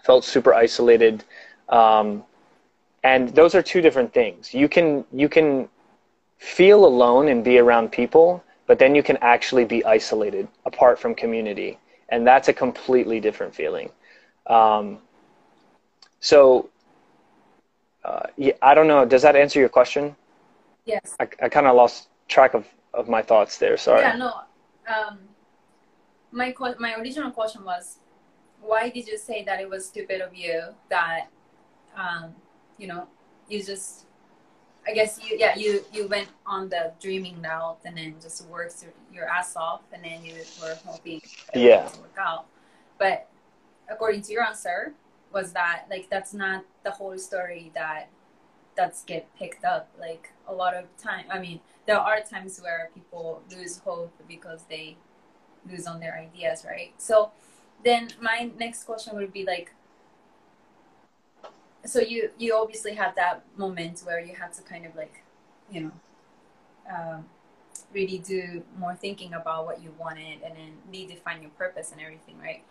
Felt 0.05 0.23
super 0.23 0.53
isolated. 0.53 1.23
Um, 1.69 2.23
and 3.03 3.29
those 3.29 3.55
are 3.55 3.61
two 3.61 3.81
different 3.81 4.13
things. 4.13 4.53
You 4.53 4.67
can 4.69 5.05
you 5.11 5.29
can 5.29 5.69
feel 6.37 6.85
alone 6.85 7.27
and 7.29 7.43
be 7.43 7.57
around 7.57 7.91
people, 7.91 8.43
but 8.67 8.77
then 8.79 8.95
you 8.95 9.03
can 9.03 9.17
actually 9.21 9.65
be 9.65 9.83
isolated 9.85 10.47
apart 10.65 10.99
from 10.99 11.15
community, 11.15 11.79
and 12.09 12.25
that's 12.25 12.47
a 12.49 12.53
completely 12.53 13.19
different 13.19 13.53
feeling. 13.55 13.89
Um, 14.47 14.99
so, 16.19 16.69
uh, 18.03 18.27
yeah, 18.37 18.53
I 18.61 18.73
don't 18.73 18.87
know. 18.87 19.05
Does 19.05 19.21
that 19.21 19.35
answer 19.35 19.59
your 19.59 19.69
question? 19.69 20.15
Yes. 20.85 21.15
I, 21.19 21.27
I 21.41 21.49
kind 21.49 21.67
of 21.67 21.75
lost 21.75 22.09
track 22.27 22.53
of, 22.53 22.65
of 22.93 23.09
my 23.09 23.21
thoughts 23.21 23.57
there. 23.57 23.77
Sorry. 23.77 24.01
Yeah, 24.01 24.15
no. 24.17 24.33
Um, 24.87 25.19
my 26.31 26.53
my 26.79 26.95
original 26.95 27.31
question 27.31 27.63
was, 27.63 27.97
why 28.65 28.89
did 28.89 29.07
you 29.07 29.17
say 29.17 29.43
that 29.43 29.59
it 29.59 29.69
was 29.69 29.85
stupid 29.85 30.21
of 30.21 30.35
you 30.35 30.61
that, 30.89 31.27
um, 31.95 32.33
you 32.77 32.87
know, 32.87 33.07
you 33.47 33.63
just, 33.63 34.05
I 34.87 34.93
guess 34.93 35.19
you 35.23 35.35
yeah 35.39 35.55
you 35.55 35.83
you 35.91 36.07
went 36.07 36.29
on 36.45 36.69
the 36.69 36.93
dreaming 37.01 37.41
route 37.41 37.79
and 37.85 37.97
then 37.97 38.15
just 38.21 38.45
worked 38.47 38.85
your- 39.11 39.27
ass 39.27 39.55
off 39.55 39.81
and 39.93 40.03
then 40.03 40.23
you 40.23 40.35
were 40.61 40.77
hoping 40.85 41.21
it 41.53 41.59
Yeah. 41.59 41.85
would 41.85 42.01
work 42.01 42.17
out, 42.19 42.45
but 42.99 43.27
according 43.89 44.21
to 44.23 44.31
your 44.33 44.43
answer 44.43 44.93
was 45.31 45.53
that 45.53 45.85
like 45.89 46.07
that's 46.09 46.33
not 46.33 46.63
the 46.83 46.91
whole 46.91 47.17
story 47.17 47.71
that 47.73 48.09
that's 48.75 49.03
get 49.05 49.23
picked 49.39 49.63
up. 49.65 49.89
Like 49.99 50.31
a 50.47 50.53
lot 50.53 50.75
of 50.75 50.85
time 50.97 51.25
i 51.31 51.39
mean 51.39 51.59
there 51.87 51.97
are 51.97 52.19
times 52.21 52.59
where 52.61 52.89
people 52.93 53.41
lose 53.49 53.79
hope 53.79 54.13
because 54.27 54.61
they 54.69 54.95
lose 55.69 55.87
on 55.87 55.99
their 55.99 56.15
ideas 56.15 56.63
right? 56.63 56.93
So 56.99 57.31
then 57.83 58.09
my 58.21 58.49
next 58.57 58.83
question 58.83 59.15
would 59.15 59.31
be 59.31 59.45
like 59.45 59.71
so 61.85 61.99
you 61.99 62.31
you 62.37 62.55
obviously 62.55 62.93
had 62.93 63.15
that 63.15 63.43
moment 63.57 64.01
where 64.01 64.19
you 64.19 64.33
had 64.35 64.51
to 64.53 64.61
kind 64.63 64.85
of 64.85 64.95
like 64.95 65.23
you 65.71 65.81
know 65.81 65.91
um, 66.93 67.25
really 67.93 68.17
do 68.17 68.63
more 68.77 68.95
thinking 68.95 69.33
about 69.33 69.65
what 69.65 69.81
you 69.81 69.93
wanted 69.97 70.41
and 70.43 70.55
then 70.55 70.73
redefine 70.91 71.41
your 71.41 71.51
purpose 71.51 71.91
and 71.91 72.01
everything 72.01 72.37
right? 72.39 72.63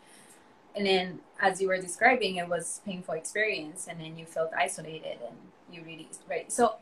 And 0.76 0.84
then 0.84 1.20
as 1.40 1.60
you 1.60 1.68
were 1.68 1.80
describing 1.80 2.36
it 2.36 2.48
was 2.48 2.80
painful 2.84 3.14
experience 3.14 3.86
and 3.88 4.00
then 4.00 4.18
you 4.18 4.26
felt 4.26 4.50
isolated 4.56 5.18
and 5.26 5.36
you 5.70 5.82
really 5.84 6.08
right? 6.28 6.50
So 6.52 6.76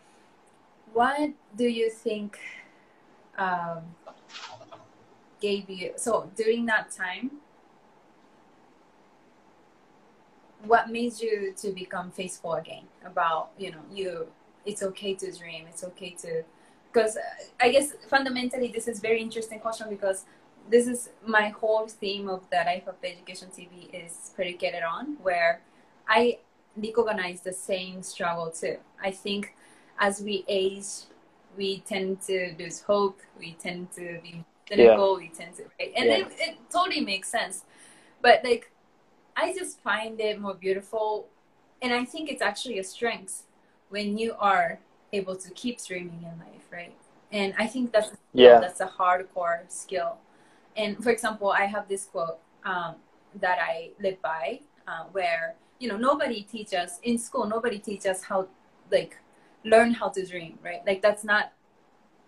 what 0.92 1.30
do 1.56 1.64
you 1.64 1.90
think 1.90 2.38
um, 3.38 3.82
gave 5.40 5.68
you 5.68 5.92
so 5.96 6.30
during 6.36 6.66
that 6.66 6.90
time 6.90 7.30
what 10.66 10.90
made 10.90 11.18
you 11.20 11.52
to 11.56 11.72
become 11.72 12.10
faithful 12.10 12.54
again 12.54 12.84
about 13.04 13.50
you 13.58 13.70
know 13.70 13.80
you 13.92 14.26
it's 14.64 14.82
okay 14.82 15.14
to 15.14 15.30
dream 15.32 15.66
it's 15.68 15.82
okay 15.84 16.10
to 16.10 16.42
because 16.92 17.16
uh, 17.16 17.20
i 17.60 17.70
guess 17.70 17.92
fundamentally 18.08 18.68
this 18.68 18.86
is 18.86 19.00
very 19.00 19.20
interesting 19.20 19.58
question 19.58 19.88
because 19.88 20.24
this 20.70 20.86
is 20.86 21.10
my 21.26 21.48
whole 21.48 21.88
theme 21.88 22.28
of 22.28 22.48
the 22.50 22.56
life 22.56 22.86
of 22.86 22.94
education 23.02 23.48
tv 23.48 23.92
is 23.92 24.30
predicated 24.36 24.82
on 24.82 25.16
where 25.22 25.60
i 26.08 26.38
recognize 26.76 27.40
the 27.40 27.52
same 27.52 28.02
struggle 28.02 28.50
too 28.50 28.76
i 29.02 29.10
think 29.10 29.54
as 29.98 30.22
we 30.22 30.44
age 30.48 30.86
we 31.56 31.80
tend 31.80 32.20
to 32.20 32.54
lose 32.58 32.80
hope 32.80 33.20
we 33.38 33.52
tend 33.54 33.90
to 33.92 34.18
be 34.22 34.44
cynical 34.68 35.16
we 35.16 35.28
tend 35.28 35.54
to 35.54 35.64
right? 35.78 35.92
and 35.96 36.08
Yeah. 36.08 36.18
it, 36.18 36.26
it 36.38 36.56
totally 36.70 37.00
makes 37.00 37.28
sense 37.28 37.64
but 38.22 38.42
like 38.44 38.71
i 39.36 39.52
just 39.52 39.80
find 39.80 40.20
it 40.20 40.40
more 40.40 40.54
beautiful 40.54 41.26
and 41.80 41.92
i 41.92 42.04
think 42.04 42.30
it's 42.30 42.42
actually 42.42 42.78
a 42.78 42.84
strength 42.84 43.44
when 43.88 44.16
you 44.18 44.34
are 44.38 44.78
able 45.12 45.36
to 45.36 45.50
keep 45.50 45.82
dreaming 45.84 46.18
in 46.22 46.38
life 46.38 46.66
right 46.70 46.96
and 47.30 47.54
i 47.58 47.66
think 47.66 47.92
that's 47.92 48.10
Yeah. 48.32 48.60
that's 48.60 48.80
a 48.80 48.86
hardcore 48.98 49.60
skill 49.68 50.16
and 50.76 51.02
for 51.02 51.10
example 51.10 51.50
i 51.50 51.64
have 51.66 51.88
this 51.88 52.04
quote 52.06 52.38
um, 52.64 52.94
that 53.40 53.58
i 53.60 53.90
live 54.00 54.20
by 54.22 54.60
uh, 54.88 55.04
where 55.12 55.54
you 55.78 55.88
know 55.88 55.96
nobody 55.96 56.42
teaches 56.42 56.98
in 57.02 57.18
school 57.18 57.46
nobody 57.46 57.78
teaches 57.78 58.24
how 58.24 58.48
like 58.90 59.18
learn 59.64 59.92
how 59.92 60.08
to 60.08 60.24
dream 60.26 60.58
right 60.62 60.82
like 60.86 61.00
that's 61.02 61.24
not 61.24 61.52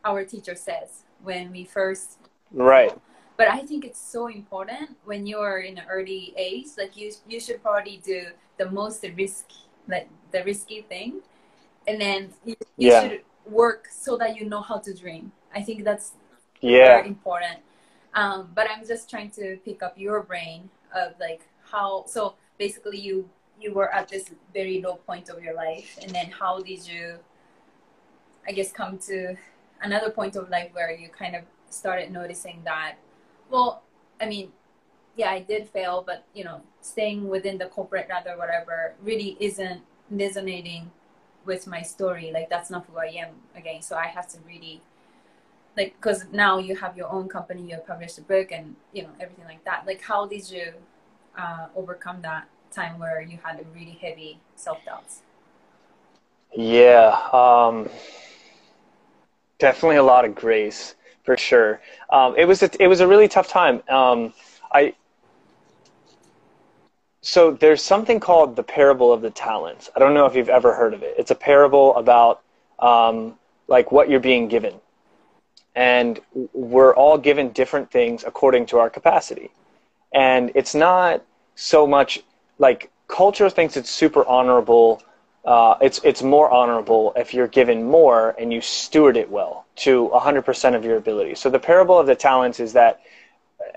our 0.04 0.24
teacher 0.24 0.54
says 0.54 1.04
when 1.22 1.50
we 1.50 1.64
first 1.64 2.18
Right. 2.52 2.92
But 3.36 3.48
i 3.48 3.60
think 3.60 3.84
it's 3.84 4.00
so 4.00 4.26
important 4.28 4.90
when 5.04 5.26
you're 5.26 5.60
in 5.60 5.78
an 5.78 5.84
early 5.90 6.32
age 6.36 6.66
like 6.78 6.96
you 6.96 7.12
you 7.28 7.40
should 7.40 7.62
probably 7.62 8.00
do 8.04 8.26
the 8.58 8.70
most 8.70 9.04
risky 9.16 9.56
like 9.88 10.08
the 10.32 10.42
risky 10.44 10.82
thing 10.82 11.20
and 11.86 12.00
then 12.00 12.30
you, 12.44 12.54
you 12.78 12.90
Yeah. 12.90 12.90
should 12.90 13.20
work 13.46 13.88
so 13.90 14.16
that 14.16 14.36
you 14.36 14.48
know 14.48 14.60
how 14.62 14.78
to 14.78 14.94
dream 14.94 15.32
i 15.54 15.62
think 15.62 15.84
that's 15.84 16.12
Yeah. 16.60 16.98
very 16.98 17.06
important 17.06 17.60
Um, 18.14 18.50
but 18.56 18.66
I'm 18.70 18.86
just 18.86 19.10
trying 19.10 19.30
to 19.40 19.58
pick 19.66 19.82
up 19.82 19.94
your 19.98 20.22
brain 20.24 20.70
of 20.94 21.12
like 21.20 21.42
how. 21.72 22.06
So 22.08 22.34
basically, 22.58 23.00
you 23.08 23.28
you 23.60 23.70
were 23.78 23.90
at 23.92 24.08
this 24.08 24.24
very 24.54 24.80
low 24.86 24.96
point 25.08 25.28
of 25.28 25.42
your 25.44 25.54
life, 25.54 25.98
and 26.02 26.10
then 26.16 26.28
how 26.40 26.54
did 26.62 26.82
you, 26.88 27.20
I 28.46 28.52
guess, 28.52 28.72
come 28.72 28.98
to 29.10 29.36
another 29.82 30.10
point 30.10 30.36
of 30.36 30.48
life 30.50 30.70
where 30.72 30.90
you 30.92 31.08
kind 31.08 31.34
of 31.36 31.42
started 31.70 32.10
noticing 32.12 32.62
that, 32.64 32.96
well, 33.50 33.82
I 34.20 34.26
mean, 34.26 34.52
yeah, 35.16 35.30
I 35.30 35.40
did 35.40 35.68
fail, 35.68 36.02
but 36.06 36.24
you 36.34 36.44
know, 36.44 36.62
staying 36.80 37.28
within 37.28 37.58
the 37.58 37.66
corporate 37.66 38.08
ladder, 38.08 38.36
whatever, 38.36 38.94
really 39.02 39.36
isn't 39.40 39.82
resonating 40.10 40.90
with 41.44 41.66
my 41.66 41.82
story. 41.82 42.30
Like 42.32 42.48
that's 42.50 42.70
not 42.70 42.86
who 42.86 42.98
I 42.98 43.06
am 43.06 43.30
again. 43.56 43.82
So 43.82 43.96
I 43.96 44.06
have 44.06 44.28
to 44.28 44.38
really, 44.46 44.80
like, 45.76 45.94
because 45.96 46.26
now 46.32 46.58
you 46.58 46.76
have 46.76 46.96
your 46.96 47.10
own 47.10 47.28
company, 47.28 47.70
you 47.70 47.76
published 47.78 48.18
a 48.18 48.22
book, 48.22 48.50
and 48.52 48.76
you 48.92 49.02
know 49.02 49.10
everything 49.20 49.44
like 49.44 49.64
that. 49.64 49.86
Like, 49.86 50.02
how 50.02 50.26
did 50.26 50.50
you 50.50 50.72
uh, 51.38 51.66
overcome 51.76 52.22
that 52.22 52.48
time 52.72 52.98
where 52.98 53.20
you 53.20 53.38
had 53.42 53.60
a 53.60 53.64
really 53.74 53.98
heavy 54.00 54.38
self 54.56 54.78
doubts? 54.84 55.20
Yeah, 56.56 57.18
um, 57.32 57.88
definitely 59.58 59.96
a 59.96 60.02
lot 60.02 60.24
of 60.24 60.34
grace 60.34 60.94
for 61.24 61.36
sure. 61.36 61.80
Um, 62.10 62.34
it 62.36 62.44
was 62.44 62.62
a, 62.62 62.70
it 62.82 62.86
was 62.86 63.00
a 63.00 63.06
really 63.08 63.28
tough 63.28 63.48
time. 63.48 63.82
Um, 63.88 64.32
I 64.72 64.94
so 67.22 67.52
there's 67.52 67.82
something 67.82 68.20
called 68.20 68.54
the 68.54 68.62
parable 68.62 69.10
of 69.10 69.22
the 69.22 69.30
talents. 69.30 69.88
I 69.96 69.98
don't 69.98 70.12
know 70.12 70.26
if 70.26 70.36
you've 70.36 70.50
ever 70.50 70.74
heard 70.74 70.92
of 70.92 71.02
it. 71.02 71.14
It's 71.18 71.30
a 71.30 71.34
parable 71.34 71.96
about 71.96 72.42
um, 72.78 73.38
like 73.66 73.90
what 73.90 74.10
you're 74.10 74.20
being 74.20 74.46
given, 74.46 74.74
and 75.74 76.20
we're 76.52 76.94
all 76.94 77.16
given 77.16 77.48
different 77.50 77.90
things 77.90 78.24
according 78.26 78.66
to 78.66 78.78
our 78.78 78.90
capacity. 78.90 79.50
And 80.12 80.52
it's 80.54 80.74
not 80.74 81.24
so 81.54 81.86
much 81.86 82.22
like 82.58 82.90
culture 83.08 83.48
thinks 83.48 83.76
it's 83.78 83.90
super 83.90 84.24
honorable. 84.26 85.02
Uh, 85.44 85.76
it's 85.82 86.00
it's 86.04 86.22
more 86.22 86.50
honorable 86.50 87.12
if 87.16 87.34
you're 87.34 87.48
given 87.48 87.84
more 87.84 88.34
and 88.38 88.52
you 88.52 88.62
steward 88.62 89.16
it 89.16 89.30
well 89.30 89.66
to 89.76 90.08
100% 90.14 90.74
of 90.74 90.84
your 90.84 90.96
ability. 90.96 91.34
So 91.34 91.50
the 91.50 91.58
parable 91.58 91.98
of 91.98 92.06
the 92.06 92.14
talents 92.14 92.60
is 92.60 92.72
that 92.72 93.00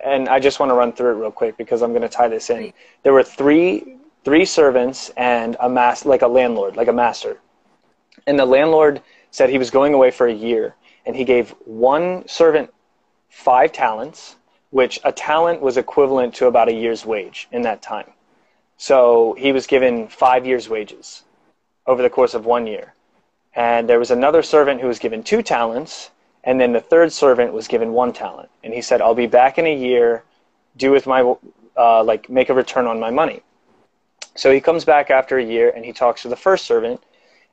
and 0.03 0.29
I 0.29 0.39
just 0.39 0.59
want 0.59 0.69
to 0.69 0.75
run 0.75 0.93
through 0.93 1.11
it 1.11 1.21
real 1.21 1.31
quick 1.31 1.57
because 1.57 1.81
I'm 1.81 1.91
going 1.91 2.03
to 2.03 2.09
tie 2.09 2.27
this 2.27 2.49
in. 2.49 2.73
There 3.03 3.13
were 3.13 3.23
three 3.23 3.97
three 4.23 4.45
servants 4.45 5.11
and 5.15 5.55
a 5.59 5.69
mas- 5.69 6.05
like 6.05 6.21
a 6.21 6.27
landlord, 6.27 6.75
like 6.75 6.87
a 6.87 6.93
master. 6.93 7.37
And 8.25 8.37
the 8.37 8.45
landlord 8.45 9.01
said 9.31 9.49
he 9.49 9.57
was 9.57 9.71
going 9.71 9.93
away 9.93 10.11
for 10.11 10.27
a 10.27 10.33
year, 10.33 10.75
and 11.05 11.15
he 11.15 11.23
gave 11.23 11.51
one 11.65 12.27
servant 12.27 12.69
five 13.29 13.71
talents, 13.71 14.35
which 14.69 14.99
a 15.05 15.11
talent 15.11 15.61
was 15.61 15.77
equivalent 15.77 16.33
to 16.35 16.47
about 16.47 16.67
a 16.67 16.73
year's 16.73 17.05
wage 17.05 17.47
in 17.51 17.61
that 17.61 17.81
time. 17.81 18.11
So 18.75 19.35
he 19.37 19.51
was 19.51 19.65
given 19.65 20.07
five 20.07 20.45
years' 20.45 20.67
wages 20.67 21.23
over 21.87 22.01
the 22.01 22.09
course 22.09 22.33
of 22.33 22.45
one 22.45 22.67
year. 22.67 22.93
And 23.55 23.89
there 23.89 23.97
was 23.97 24.11
another 24.11 24.43
servant 24.43 24.81
who 24.81 24.87
was 24.87 24.99
given 24.99 25.23
two 25.23 25.41
talents, 25.41 26.11
and 26.43 26.61
then 26.61 26.73
the 26.73 26.81
third 26.81 27.11
servant 27.11 27.53
was 27.53 27.67
given 27.67 27.91
one 27.93 28.13
talent. 28.13 28.49
And 28.63 28.73
he 28.73 28.81
said, 28.81 29.01
I'll 29.01 29.15
be 29.15 29.25
back 29.27 29.57
in 29.57 29.65
a 29.65 29.75
year, 29.75 30.23
do 30.75 30.91
with 30.91 31.07
my, 31.07 31.35
uh, 31.75 32.03
like, 32.03 32.29
make 32.29 32.49
a 32.49 32.53
return 32.53 32.85
on 32.85 32.99
my 32.99 33.09
money. 33.09 33.41
So 34.35 34.51
he 34.51 34.61
comes 34.61 34.85
back 34.85 35.09
after 35.09 35.39
a 35.39 35.43
year 35.43 35.73
and 35.75 35.83
he 35.83 35.91
talks 35.91 36.21
to 36.21 36.27
the 36.27 36.35
first 36.35 36.65
servant. 36.65 37.01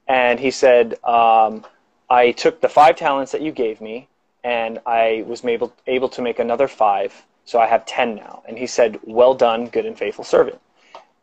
And 0.07 0.39
he 0.39 0.51
said, 0.51 1.03
um, 1.03 1.65
I 2.11 2.33
took 2.33 2.61
the 2.61 2.69
five 2.69 2.97
talents 2.97 3.33
that 3.33 3.41
you 3.41 3.53
gave 3.53 3.81
me 3.81 4.09
and 4.45 4.79
I 4.85 5.25
was 5.27 5.43
able, 5.45 5.73
able 5.87 6.11
to 6.11 6.21
make 6.21 6.39
another 6.39 6.69
five. 6.69 7.25
So 7.47 7.59
I 7.59 7.67
have 7.67 7.87
10 7.87 8.15
now. 8.15 8.43
And 8.47 8.59
he 8.59 8.67
said, 8.67 9.01
Well 9.03 9.35
done, 9.35 9.69
good 9.69 9.87
and 9.87 9.99
faithful 9.99 10.25
servant. 10.25 10.61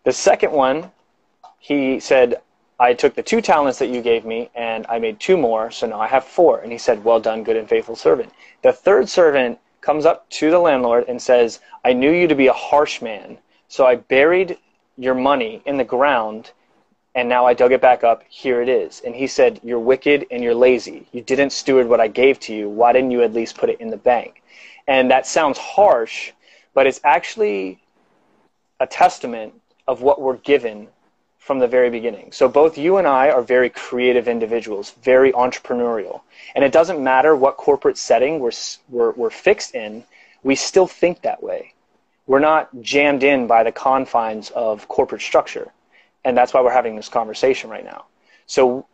The 0.04 0.12
second 0.12 0.52
one, 0.52 0.91
he 1.60 2.00
said, 2.00 2.41
I 2.82 2.96
took 2.96 3.13
the 3.13 3.22
two 3.22 3.41
talents 3.41 3.78
that 3.78 3.89
you 3.89 4.02
gave 4.02 4.26
me 4.26 4.50
and 4.56 4.88
I 4.89 4.98
made 4.98 5.20
two 5.20 5.38
more, 5.38 5.70
so 5.70 5.86
now 5.86 6.02
I 6.02 6.08
have 6.08 6.24
four. 6.24 6.62
And 6.62 6.72
he 6.72 6.80
said, 6.80 7.04
Well 7.04 7.20
done, 7.20 7.44
good 7.44 7.56
and 7.56 7.70
faithful 7.70 7.96
servant. 7.96 8.34
The 8.63 8.74
third 8.74 9.08
servant 9.08 9.60
comes 9.82 10.04
up 10.04 10.28
to 10.32 10.50
the 10.50 10.58
landlord 10.58 11.06
and 11.08 11.22
says, 11.22 11.60
I 11.86 11.94
knew 11.94 12.10
you 12.10 12.28
to 12.28 12.34
be 12.34 12.48
a 12.48 12.54
harsh 12.54 13.00
man, 13.00 13.38
so 13.67 13.86
I 13.86 13.98
buried 13.98 14.58
your 14.98 15.13
money 15.13 15.62
in 15.67 15.78
the 15.78 15.84
ground 15.84 16.54
and 17.13 17.30
now 17.30 17.46
I 17.46 17.54
dug 17.54 17.72
it 17.72 17.82
back 17.82 18.04
up. 18.04 18.24
Here 18.30 18.63
it 18.63 18.70
is. 18.70 19.04
And 19.06 19.13
he 19.13 19.28
said, 19.28 19.60
You're 19.62 19.80
wicked 19.80 20.26
and 20.32 20.44
you're 20.44 20.56
lazy. 20.56 21.06
You 21.12 21.22
didn't 21.22 21.52
steward 21.52 21.88
what 21.88 22.00
I 22.00 22.08
gave 22.08 22.39
to 22.41 22.56
you. 22.56 22.67
Why 22.67 22.94
didn't 22.94 23.12
you 23.12 23.22
at 23.22 23.32
least 23.32 23.60
put 23.60 23.70
it 23.70 23.80
in 23.80 23.91
the 23.91 23.98
bank? 23.98 24.41
And 24.88 25.12
that 25.12 25.28
sounds 25.28 25.60
harsh, 25.60 26.32
but 26.74 26.88
it's 26.88 27.02
actually 27.04 27.80
a 28.80 28.88
testament 28.88 29.54
of 29.88 30.02
what 30.02 30.20
we're 30.20 30.38
given 30.38 30.88
from 31.52 31.60
the 31.60 31.68
very 31.68 31.90
beginning. 31.90 32.32
So 32.32 32.48
both 32.48 32.78
you 32.78 32.96
and 32.96 33.06
I 33.06 33.30
are 33.30 33.42
very 33.42 33.70
creative 33.70 34.30
individuals, 34.30 34.92
very 35.04 35.34
entrepreneurial. 35.34 36.22
And 36.56 36.64
it 36.64 36.72
doesn't 36.72 37.04
matter 37.04 37.36
what 37.36 37.58
corporate 37.58 37.98
setting 37.98 38.40
we're, 38.40 38.54
we're, 38.88 39.12
we're 39.12 39.30
fixed 39.30 39.76
in, 39.76 40.06
we 40.44 40.56
still 40.56 40.88
think 40.88 41.24
that 41.24 41.44
way. 41.44 41.74
We're 42.26 42.40
not 42.40 42.70
jammed 42.80 43.24
in 43.24 43.48
by 43.48 43.64
the 43.64 43.72
confines 43.74 44.50
of 44.52 44.88
corporate 44.88 45.22
structure. 45.22 45.74
And 46.24 46.38
that's 46.38 46.54
why 46.54 46.62
we're 46.62 46.72
having 46.72 46.96
this 46.96 47.10
conversation 47.10 47.70
right 47.70 47.84
now. 47.84 48.06
So 48.46 48.88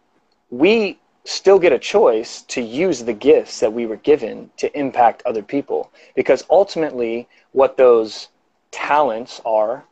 we 0.50 0.98
still 1.26 1.60
get 1.60 1.74
a 1.74 1.78
choice 1.78 2.42
to 2.56 2.62
use 2.64 3.04
the 3.04 3.14
gifts 3.14 3.60
that 3.60 3.72
we 3.72 3.86
were 3.86 3.98
given 3.98 4.50
to 4.58 4.76
impact 4.76 5.22
other 5.28 5.44
people. 5.44 5.92
Because 6.16 6.44
ultimately, 6.50 7.28
what 7.52 7.78
those 7.78 8.30
talents 8.72 9.42
are, 9.46 9.86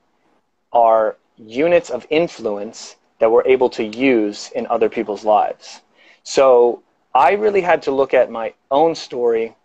are 0.73 1.17
units 1.37 1.89
of 1.89 2.05
influence 2.09 2.95
that 3.19 3.31
we're 3.31 3.45
able 3.45 3.69
to 3.69 3.83
use 3.83 4.51
in 4.55 4.67
other 4.67 4.89
people's 4.89 5.25
lives. 5.25 5.81
So 6.23 6.83
I 7.13 7.33
really 7.33 7.61
had 7.61 7.83
to 7.83 7.91
look 7.91 8.13
at 8.13 8.31
my 8.31 8.53
own 8.71 8.95
story. 8.95 9.55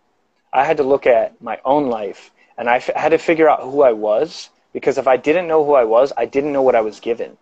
I 0.53 0.63
had 0.65 0.77
to 0.77 0.83
look 0.83 1.05
at 1.05 1.41
my 1.41 1.59
own 1.65 1.87
life, 1.89 2.31
and 2.57 2.69
I 2.69 2.79
had 2.79 3.09
to 3.09 3.17
figure 3.17 3.49
out 3.49 3.63
who 3.63 3.81
I 3.81 3.91
was 3.91 4.49
because 4.73 4.97
if 4.97 5.07
I 5.07 5.17
didn't 5.17 5.47
know 5.47 5.65
who 5.65 5.73
I 5.73 5.83
was, 5.83 6.13
I 6.15 6.25
didn't 6.25 6.53
know 6.53 6.61
what 6.61 6.75
I 6.75 6.81
was 6.81 6.99
given. 6.99 7.37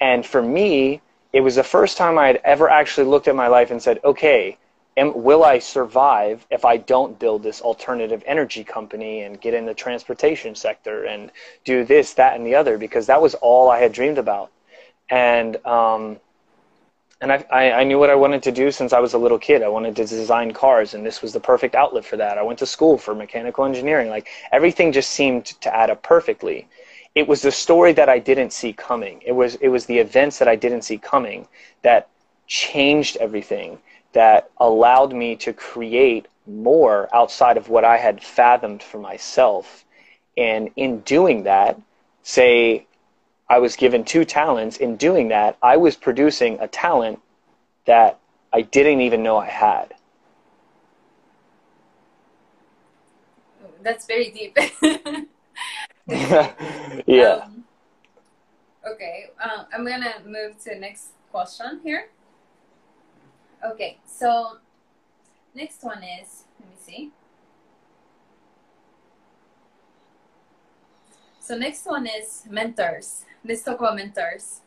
And 0.00 0.24
for 0.24 0.42
me, 0.42 1.00
it 1.32 1.40
was 1.40 1.56
the 1.56 1.64
first 1.64 1.96
time 1.96 2.18
I 2.18 2.26
had 2.26 2.40
ever 2.44 2.68
actually 2.68 3.06
looked 3.06 3.28
at 3.28 3.34
my 3.34 3.48
life 3.48 3.70
and 3.70 3.82
said, 3.82 4.00
okay, 4.04 4.58
am, 4.96 5.22
will 5.22 5.44
I 5.44 5.58
survive 5.58 6.46
if 6.50 6.64
I 6.64 6.76
don't 6.76 7.18
build 7.18 7.42
this 7.42 7.60
alternative 7.60 8.22
energy 8.26 8.64
company 8.64 9.22
and 9.22 9.40
get 9.40 9.54
in 9.54 9.66
the 9.66 9.74
transportation 9.74 10.54
sector 10.54 11.04
and 11.04 11.30
do 11.64 11.84
this, 11.84 12.14
that, 12.14 12.36
and 12.36 12.46
the 12.46 12.54
other? 12.54 12.78
Because 12.78 13.06
that 13.06 13.20
was 13.20 13.34
all 13.34 13.70
I 13.70 13.80
had 13.80 13.92
dreamed 13.92 14.18
about. 14.18 14.50
And, 15.10 15.64
um, 15.66 16.18
and 17.20 17.32
I, 17.32 17.70
I, 17.70 17.84
knew 17.84 17.98
what 17.98 18.10
I 18.10 18.14
wanted 18.14 18.42
to 18.42 18.52
do 18.52 18.70
since 18.70 18.92
I 18.92 19.00
was 19.00 19.14
a 19.14 19.18
little 19.18 19.38
kid. 19.38 19.62
I 19.62 19.68
wanted 19.68 19.96
to 19.96 20.04
design 20.04 20.52
cars, 20.52 20.94
and 20.94 21.06
this 21.06 21.22
was 21.22 21.32
the 21.32 21.40
perfect 21.40 21.74
outlet 21.74 22.04
for 22.04 22.16
that. 22.16 22.38
I 22.38 22.42
went 22.42 22.58
to 22.58 22.66
school 22.66 22.98
for 22.98 23.14
mechanical 23.14 23.64
engineering. 23.64 24.10
Like 24.10 24.28
everything 24.52 24.92
just 24.92 25.10
seemed 25.10 25.46
to 25.46 25.74
add 25.74 25.90
up 25.90 26.02
perfectly. 26.02 26.68
It 27.14 27.26
was 27.26 27.42
the 27.42 27.52
story 27.52 27.92
that 27.92 28.08
I 28.08 28.18
didn't 28.18 28.52
see 28.52 28.72
coming. 28.72 29.22
It 29.24 29.32
was 29.32 29.54
it 29.56 29.68
was 29.68 29.86
the 29.86 29.98
events 29.98 30.38
that 30.38 30.48
I 30.48 30.56
didn't 30.56 30.82
see 30.82 30.98
coming 30.98 31.46
that 31.82 32.08
changed 32.46 33.16
everything 33.18 33.78
that 34.14 34.50
allowed 34.58 35.12
me 35.12 35.36
to 35.36 35.52
create 35.52 36.26
more 36.46 37.08
outside 37.14 37.56
of 37.56 37.68
what 37.68 37.84
I 37.84 37.98
had 37.98 38.22
fathomed 38.22 38.82
for 38.82 38.98
myself. 38.98 39.84
And 40.36 40.70
in 40.76 41.00
doing 41.00 41.44
that, 41.44 41.80
say 42.22 42.86
I 43.48 43.58
was 43.58 43.76
given 43.76 44.04
two 44.04 44.24
talents, 44.24 44.78
in 44.78 44.96
doing 44.96 45.28
that, 45.28 45.58
I 45.62 45.76
was 45.76 45.96
producing 45.96 46.58
a 46.60 46.68
talent 46.68 47.20
that 47.86 48.18
I 48.52 48.62
didn't 48.62 49.00
even 49.02 49.22
know 49.22 49.36
I 49.36 49.46
had. 49.46 49.94
That's 53.82 54.06
very 54.06 54.30
deep. 54.30 54.56
yeah. 57.06 57.42
Um, 57.44 57.64
okay, 58.90 59.30
uh, 59.38 59.64
I'm 59.74 59.84
gonna 59.86 60.14
move 60.24 60.58
to 60.64 60.70
the 60.70 60.76
next 60.76 61.08
question 61.30 61.80
here. 61.84 62.08
Okay, 63.64 63.98
so 64.04 64.58
next 65.54 65.82
one 65.82 66.02
is, 66.02 66.44
let 66.60 66.68
me 66.68 66.76
see. 66.78 67.12
So 71.40 71.56
next 71.56 71.86
one 71.86 72.06
is 72.06 72.44
mentors. 72.48 73.24
Let's 73.42 73.62
talk 73.62 73.78
about 73.78 73.96
mentors. 73.96 74.60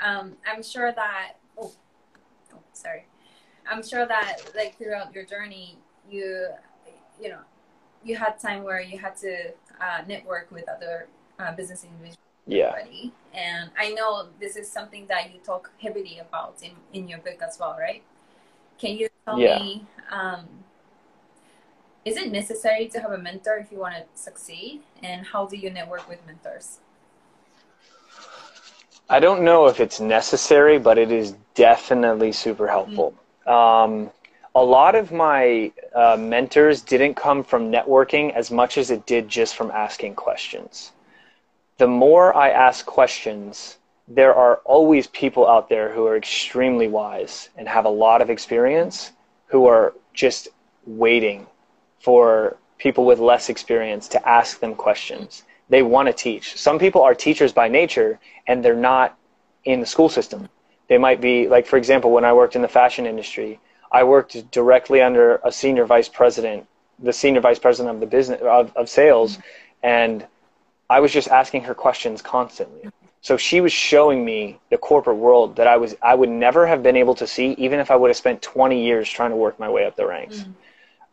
Um, 0.00 0.36
I'm 0.46 0.62
sure 0.62 0.92
that, 0.92 1.32
oh, 1.58 1.72
oh, 2.54 2.58
sorry. 2.72 3.06
I'm 3.70 3.82
sure 3.82 4.06
that 4.06 4.38
like 4.56 4.78
throughout 4.78 5.14
your 5.14 5.24
journey, 5.24 5.78
you, 6.10 6.48
you 7.20 7.28
know, 7.28 7.40
you 8.02 8.16
had 8.16 8.38
time 8.38 8.62
where 8.62 8.80
you 8.80 8.98
had 8.98 9.14
to 9.18 9.52
uh, 9.80 10.02
network 10.08 10.50
with 10.50 10.68
other 10.68 11.06
uh, 11.38 11.54
business 11.54 11.84
individuals 11.84 12.18
yeah. 12.46 12.70
already. 12.70 13.12
And 13.34 13.70
I 13.78 13.90
know 13.90 14.28
this 14.40 14.56
is 14.56 14.70
something 14.70 15.06
that 15.08 15.32
you 15.32 15.40
talk 15.40 15.70
heavily 15.80 16.18
about 16.18 16.56
in, 16.62 16.72
in 16.92 17.08
your 17.08 17.18
book 17.18 17.40
as 17.46 17.58
well, 17.60 17.76
right? 17.78 18.02
Can 18.82 18.96
you 18.98 19.08
tell 19.24 19.38
yeah. 19.38 19.60
me 19.60 19.86
um, 20.10 20.44
is 22.04 22.16
it 22.16 22.32
necessary 22.32 22.88
to 22.88 22.98
have 22.98 23.12
a 23.12 23.18
mentor 23.18 23.54
if 23.58 23.70
you 23.70 23.78
want 23.78 23.94
to 23.94 24.04
succeed? 24.20 24.82
And 25.04 25.24
how 25.24 25.46
do 25.46 25.56
you 25.56 25.70
network 25.70 26.08
with 26.08 26.18
mentors? 26.26 26.78
I 29.08 29.20
don't 29.20 29.42
know 29.44 29.66
if 29.66 29.78
it's 29.78 30.00
necessary, 30.00 30.80
but 30.80 30.98
it 30.98 31.12
is 31.12 31.36
definitely 31.54 32.32
super 32.32 32.66
helpful. 32.66 33.14
Mm. 33.46 33.52
Um, 33.52 34.10
a 34.56 34.64
lot 34.64 34.96
of 34.96 35.12
my 35.12 35.70
uh, 35.94 36.16
mentors 36.18 36.80
didn't 36.80 37.14
come 37.14 37.44
from 37.44 37.70
networking 37.70 38.34
as 38.34 38.50
much 38.50 38.78
as 38.78 38.90
it 38.90 39.06
did 39.06 39.28
just 39.28 39.54
from 39.54 39.70
asking 39.70 40.16
questions. 40.16 40.90
The 41.78 41.86
more 41.86 42.34
I 42.36 42.50
ask 42.50 42.84
questions, 42.84 43.78
there 44.08 44.34
are 44.34 44.56
always 44.64 45.06
people 45.06 45.48
out 45.48 45.68
there 45.68 45.92
who 45.92 46.06
are 46.06 46.16
extremely 46.16 46.88
wise 46.88 47.48
and 47.56 47.68
have 47.68 47.84
a 47.84 47.90
lot 47.90 48.20
of 48.20 48.30
experience 48.30 49.12
who 49.46 49.66
are 49.66 49.94
just 50.12 50.48
waiting 50.86 51.46
for 52.00 52.56
people 52.78 53.04
with 53.04 53.20
less 53.20 53.48
experience 53.48 54.08
to 54.08 54.28
ask 54.28 54.58
them 54.58 54.74
questions. 54.74 55.44
They 55.68 55.82
want 55.82 56.08
to 56.08 56.12
teach. 56.12 56.58
Some 56.58 56.78
people 56.78 57.02
are 57.02 57.14
teachers 57.14 57.52
by 57.52 57.68
nature 57.68 58.18
and 58.46 58.64
they're 58.64 58.74
not 58.74 59.16
in 59.64 59.80
the 59.80 59.86
school 59.86 60.08
system. 60.08 60.48
They 60.88 60.98
might 60.98 61.20
be, 61.20 61.48
like, 61.48 61.66
for 61.66 61.76
example, 61.76 62.10
when 62.10 62.24
I 62.24 62.32
worked 62.32 62.56
in 62.56 62.62
the 62.62 62.68
fashion 62.68 63.06
industry, 63.06 63.60
I 63.92 64.04
worked 64.04 64.50
directly 64.50 65.00
under 65.00 65.36
a 65.44 65.52
senior 65.52 65.84
vice 65.84 66.08
president, 66.08 66.66
the 66.98 67.12
senior 67.12 67.40
vice 67.40 67.58
president 67.58 67.94
of 67.94 68.00
the 68.00 68.06
business 68.06 68.40
of, 68.42 68.74
of 68.76 68.88
sales, 68.88 69.38
and 69.82 70.26
I 70.90 71.00
was 71.00 71.12
just 71.12 71.28
asking 71.28 71.62
her 71.62 71.74
questions 71.74 72.20
constantly. 72.20 72.90
So 73.22 73.36
she 73.36 73.60
was 73.60 73.72
showing 73.72 74.24
me 74.24 74.58
the 74.70 74.76
corporate 74.76 75.16
world 75.16 75.54
that 75.56 75.68
I 75.68 75.76
was 75.76 75.94
I 76.02 76.14
would 76.14 76.28
never 76.28 76.66
have 76.66 76.82
been 76.82 76.96
able 76.96 77.14
to 77.14 77.26
see 77.26 77.52
even 77.52 77.78
if 77.78 77.90
I 77.90 77.96
would 77.96 78.08
have 78.08 78.16
spent 78.16 78.42
20 78.42 78.84
years 78.84 79.08
trying 79.08 79.30
to 79.30 79.36
work 79.36 79.58
my 79.60 79.70
way 79.70 79.86
up 79.86 79.96
the 79.96 80.06
ranks. 80.06 80.44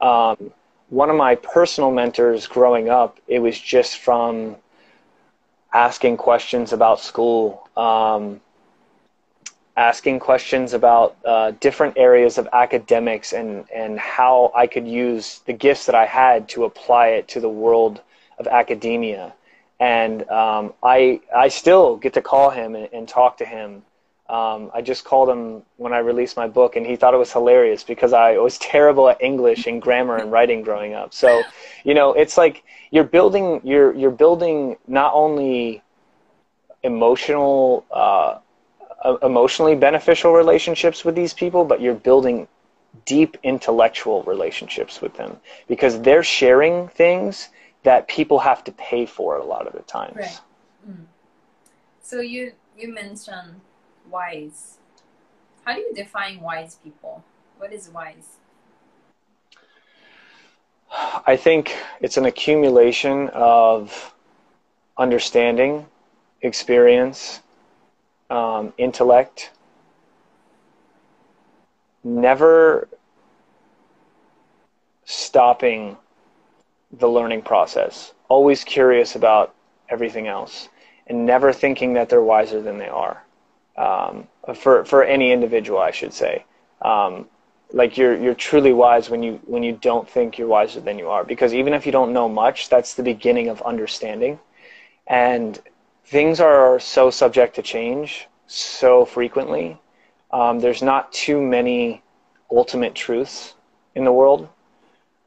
Mm. 0.01 0.05
Um, 0.05 0.51
one 0.89 1.11
of 1.11 1.15
my 1.15 1.35
personal 1.35 1.91
mentors 1.91 2.47
growing 2.47 2.89
up, 2.89 3.19
it 3.27 3.39
was 3.39 3.59
just 3.59 3.99
from 3.99 4.55
asking 5.71 6.17
questions 6.17 6.73
about 6.73 6.99
school, 6.99 7.69
um, 7.77 8.41
asking 9.77 10.19
questions 10.19 10.73
about 10.73 11.15
uh, 11.23 11.51
different 11.59 11.95
areas 11.95 12.39
of 12.39 12.47
academics 12.53 13.33
and, 13.33 13.65
and 13.73 13.99
how 13.99 14.51
I 14.55 14.65
could 14.65 14.87
use 14.87 15.41
the 15.45 15.53
gifts 15.53 15.85
that 15.85 15.93
I 15.95 16.07
had 16.07 16.49
to 16.49 16.65
apply 16.65 17.09
it 17.09 17.27
to 17.29 17.39
the 17.39 17.49
world 17.49 18.01
of 18.39 18.47
academia. 18.47 19.33
And 19.79 20.27
um, 20.29 20.73
I, 20.83 21.21
I 21.35 21.47
still 21.47 21.95
get 21.95 22.13
to 22.13 22.21
call 22.21 22.49
him 22.49 22.75
and, 22.75 22.89
and 22.91 23.07
talk 23.07 23.37
to 23.37 23.45
him 23.45 23.83
um, 24.29 24.69
I 24.75 24.81
just 24.81 25.05
called 25.05 25.27
him 25.27 25.63
when 25.77 25.91
I 25.91 25.97
released 25.97 26.37
my 26.37 26.47
book, 26.47 26.75
and 26.75 26.85
he 26.85 26.95
thought 26.95 27.15
it 27.15 27.17
was 27.17 27.33
hilarious 27.33 27.83
because 27.83 28.13
I 28.13 28.37
was 28.37 28.57
terrible 28.59 29.09
at 29.09 29.21
English 29.21 29.65
and 29.65 29.81
grammar 29.81 30.17
and 30.17 30.31
writing 30.31 30.61
growing 30.61 30.93
up. 30.93 31.13
So, 31.13 31.41
you 31.83 31.95
know, 31.95 32.13
it's 32.13 32.37
like 32.37 32.63
you're 32.91 33.03
building 33.03 33.59
you're 33.63 33.93
you're 33.95 34.11
building 34.11 34.77
not 34.87 35.13
only 35.15 35.81
emotional 36.83 37.85
uh, 37.89 38.37
emotionally 39.23 39.75
beneficial 39.75 40.33
relationships 40.33 41.03
with 41.03 41.15
these 41.15 41.33
people, 41.33 41.65
but 41.65 41.81
you're 41.81 41.95
building 41.95 42.47
deep 43.05 43.37
intellectual 43.41 44.21
relationships 44.23 45.01
with 45.01 45.13
them 45.15 45.37
because 45.67 46.01
they're 46.01 46.23
sharing 46.23 46.87
things 46.89 47.49
that 47.83 48.07
people 48.07 48.39
have 48.39 48.63
to 48.65 48.71
pay 48.73 49.05
for 49.05 49.37
a 49.37 49.45
lot 49.45 49.67
of 49.67 49.73
the 49.73 49.81
times. 49.81 50.15
Right. 50.15 50.41
Mm. 50.89 51.05
So 52.01 52.19
you 52.21 52.53
you 52.77 52.93
mentioned 52.93 53.61
wise. 54.09 54.77
How 55.65 55.75
do 55.75 55.81
you 55.81 55.93
define 55.93 56.39
wise 56.41 56.77
people? 56.83 57.23
What 57.57 57.73
is 57.73 57.89
wise? 57.89 58.37
I 61.25 61.35
think 61.35 61.75
it's 62.01 62.17
an 62.17 62.25
accumulation 62.25 63.29
of 63.29 64.13
understanding, 64.97 65.85
experience, 66.41 67.41
um, 68.29 68.73
intellect, 68.77 69.51
never 72.03 72.87
stopping 75.05 75.97
the 76.91 77.07
learning 77.07 77.41
process, 77.41 78.13
always 78.27 78.63
curious 78.63 79.15
about 79.15 79.53
everything 79.89 80.27
else, 80.27 80.69
and 81.07 81.25
never 81.25 81.53
thinking 81.53 81.93
that 81.93 82.09
they're 82.09 82.21
wiser 82.21 82.61
than 82.61 82.77
they 82.77 82.87
are 82.87 83.23
um, 83.77 84.27
for 84.55 84.85
for 84.85 85.03
any 85.03 85.31
individual, 85.31 85.79
I 85.79 85.91
should 85.91 86.13
say. 86.13 86.45
Um, 86.81 87.27
like 87.71 87.97
you're 87.97 88.17
you're 88.17 88.35
truly 88.35 88.73
wise 88.73 89.09
when 89.09 89.23
you 89.23 89.39
when 89.45 89.63
you 89.63 89.73
don't 89.73 90.09
think 90.09 90.37
you're 90.37 90.47
wiser 90.47 90.81
than 90.81 90.97
you 90.97 91.09
are, 91.09 91.23
because 91.23 91.53
even 91.53 91.73
if 91.73 91.85
you 91.85 91.91
don't 91.91 92.13
know 92.13 92.27
much, 92.27 92.69
that's 92.69 92.93
the 92.93 93.03
beginning 93.03 93.47
of 93.47 93.61
understanding. 93.61 94.39
And 95.07 95.59
things 96.05 96.39
are 96.39 96.79
so 96.79 97.09
subject 97.09 97.55
to 97.55 97.61
change 97.61 98.27
so 98.47 99.05
frequently. 99.05 99.79
Um, 100.31 100.59
there's 100.59 100.81
not 100.81 101.11
too 101.11 101.41
many 101.41 102.03
ultimate 102.51 102.95
truths 102.95 103.55
in 103.95 104.03
the 104.03 104.11
world. 104.11 104.49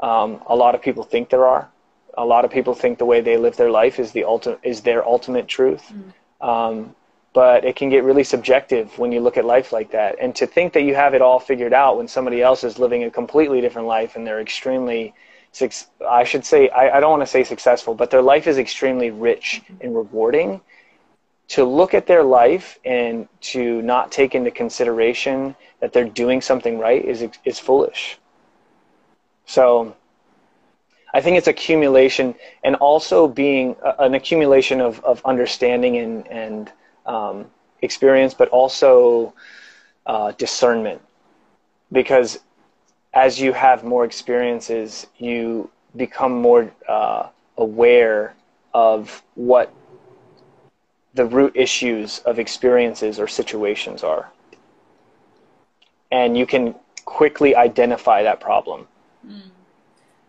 Um, 0.02 0.42
a 0.46 0.56
lot 0.56 0.74
of 0.74 0.82
people 0.82 1.04
think 1.04 1.30
there 1.30 1.46
are. 1.46 1.70
A 2.18 2.24
lot 2.24 2.44
of 2.44 2.50
people 2.50 2.74
think 2.74 2.98
the 2.98 3.06
way 3.06 3.22
they 3.22 3.38
live 3.38 3.56
their 3.56 3.70
life 3.70 3.98
is 3.98 4.12
the 4.12 4.24
ultimate 4.24 4.60
is 4.62 4.82
their 4.82 5.06
ultimate 5.06 5.48
truth. 5.48 5.90
Mm. 5.90 6.46
Um, 6.46 6.94
but 7.32 7.64
it 7.64 7.76
can 7.76 7.88
get 7.88 8.04
really 8.04 8.24
subjective 8.24 8.98
when 8.98 9.10
you 9.10 9.20
look 9.20 9.36
at 9.36 9.44
life 9.44 9.72
like 9.72 9.92
that. 9.92 10.16
And 10.20 10.34
to 10.36 10.46
think 10.46 10.74
that 10.74 10.82
you 10.82 10.94
have 10.94 11.14
it 11.14 11.22
all 11.22 11.38
figured 11.38 11.72
out 11.72 11.96
when 11.96 12.08
somebody 12.08 12.42
else 12.42 12.62
is 12.62 12.78
living 12.78 13.04
a 13.04 13.10
completely 13.10 13.60
different 13.60 13.88
life 13.88 14.16
and 14.16 14.26
they're 14.26 14.40
extremely, 14.40 15.14
I 16.06 16.24
should 16.24 16.44
say, 16.44 16.68
I, 16.68 16.98
I 16.98 17.00
don't 17.00 17.10
want 17.10 17.22
to 17.22 17.26
say 17.26 17.44
successful, 17.44 17.94
but 17.94 18.10
their 18.10 18.20
life 18.22 18.46
is 18.46 18.58
extremely 18.58 19.10
rich 19.10 19.62
and 19.80 19.96
rewarding. 19.96 20.60
To 21.48 21.64
look 21.64 21.92
at 21.94 22.06
their 22.06 22.22
life 22.22 22.78
and 22.84 23.28
to 23.52 23.82
not 23.82 24.10
take 24.12 24.34
into 24.34 24.50
consideration 24.50 25.54
that 25.80 25.92
they're 25.92 26.04
doing 26.04 26.40
something 26.40 26.78
right 26.78 27.04
is 27.04 27.26
is 27.44 27.58
foolish. 27.58 28.18
So, 29.46 29.94
I 31.14 31.20
think 31.20 31.36
it's 31.36 31.46
accumulation 31.48 32.34
and 32.64 32.74
also 32.76 33.28
being 33.28 33.76
an 33.98 34.14
accumulation 34.14 34.80
of, 34.80 35.04
of 35.04 35.20
understanding 35.24 35.98
and, 35.98 36.26
and 36.28 36.72
um, 37.04 37.46
experience, 37.82 38.32
but 38.32 38.48
also 38.48 39.34
uh, 40.06 40.32
discernment. 40.32 41.02
Because 41.90 42.38
as 43.12 43.38
you 43.38 43.52
have 43.52 43.84
more 43.84 44.04
experiences, 44.06 45.06
you 45.18 45.70
become 45.96 46.32
more 46.40 46.72
uh, 46.88 47.28
aware 47.58 48.34
of 48.72 49.22
what 49.34 49.70
the 51.14 51.26
root 51.26 51.52
issues 51.54 52.20
of 52.20 52.38
experiences 52.38 53.20
or 53.20 53.28
situations 53.28 54.02
are. 54.02 54.30
And 56.10 56.38
you 56.38 56.46
can 56.46 56.74
quickly 57.04 57.54
identify 57.54 58.22
that 58.22 58.40
problem. 58.40 58.88
Mm. 59.26 59.50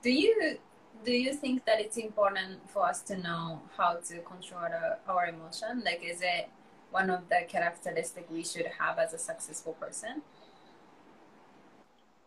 Do 0.01 0.11
you 0.11 0.57
do 1.03 1.11
you 1.11 1.33
think 1.33 1.65
that 1.65 1.79
it's 1.79 1.97
important 1.97 2.69
for 2.69 2.85
us 2.85 3.01
to 3.01 3.17
know 3.17 3.61
how 3.77 3.95
to 3.95 4.19
control 4.19 4.61
our, 4.61 4.97
our 5.07 5.27
emotion? 5.27 5.83
Like, 5.83 6.01
is 6.03 6.21
it 6.21 6.49
one 6.91 7.09
of 7.09 7.27
the 7.29 7.41
characteristics 7.47 8.29
we 8.31 8.43
should 8.43 8.67
have 8.79 8.97
as 8.99 9.13
a 9.13 9.17
successful 9.17 9.73
person? 9.73 10.21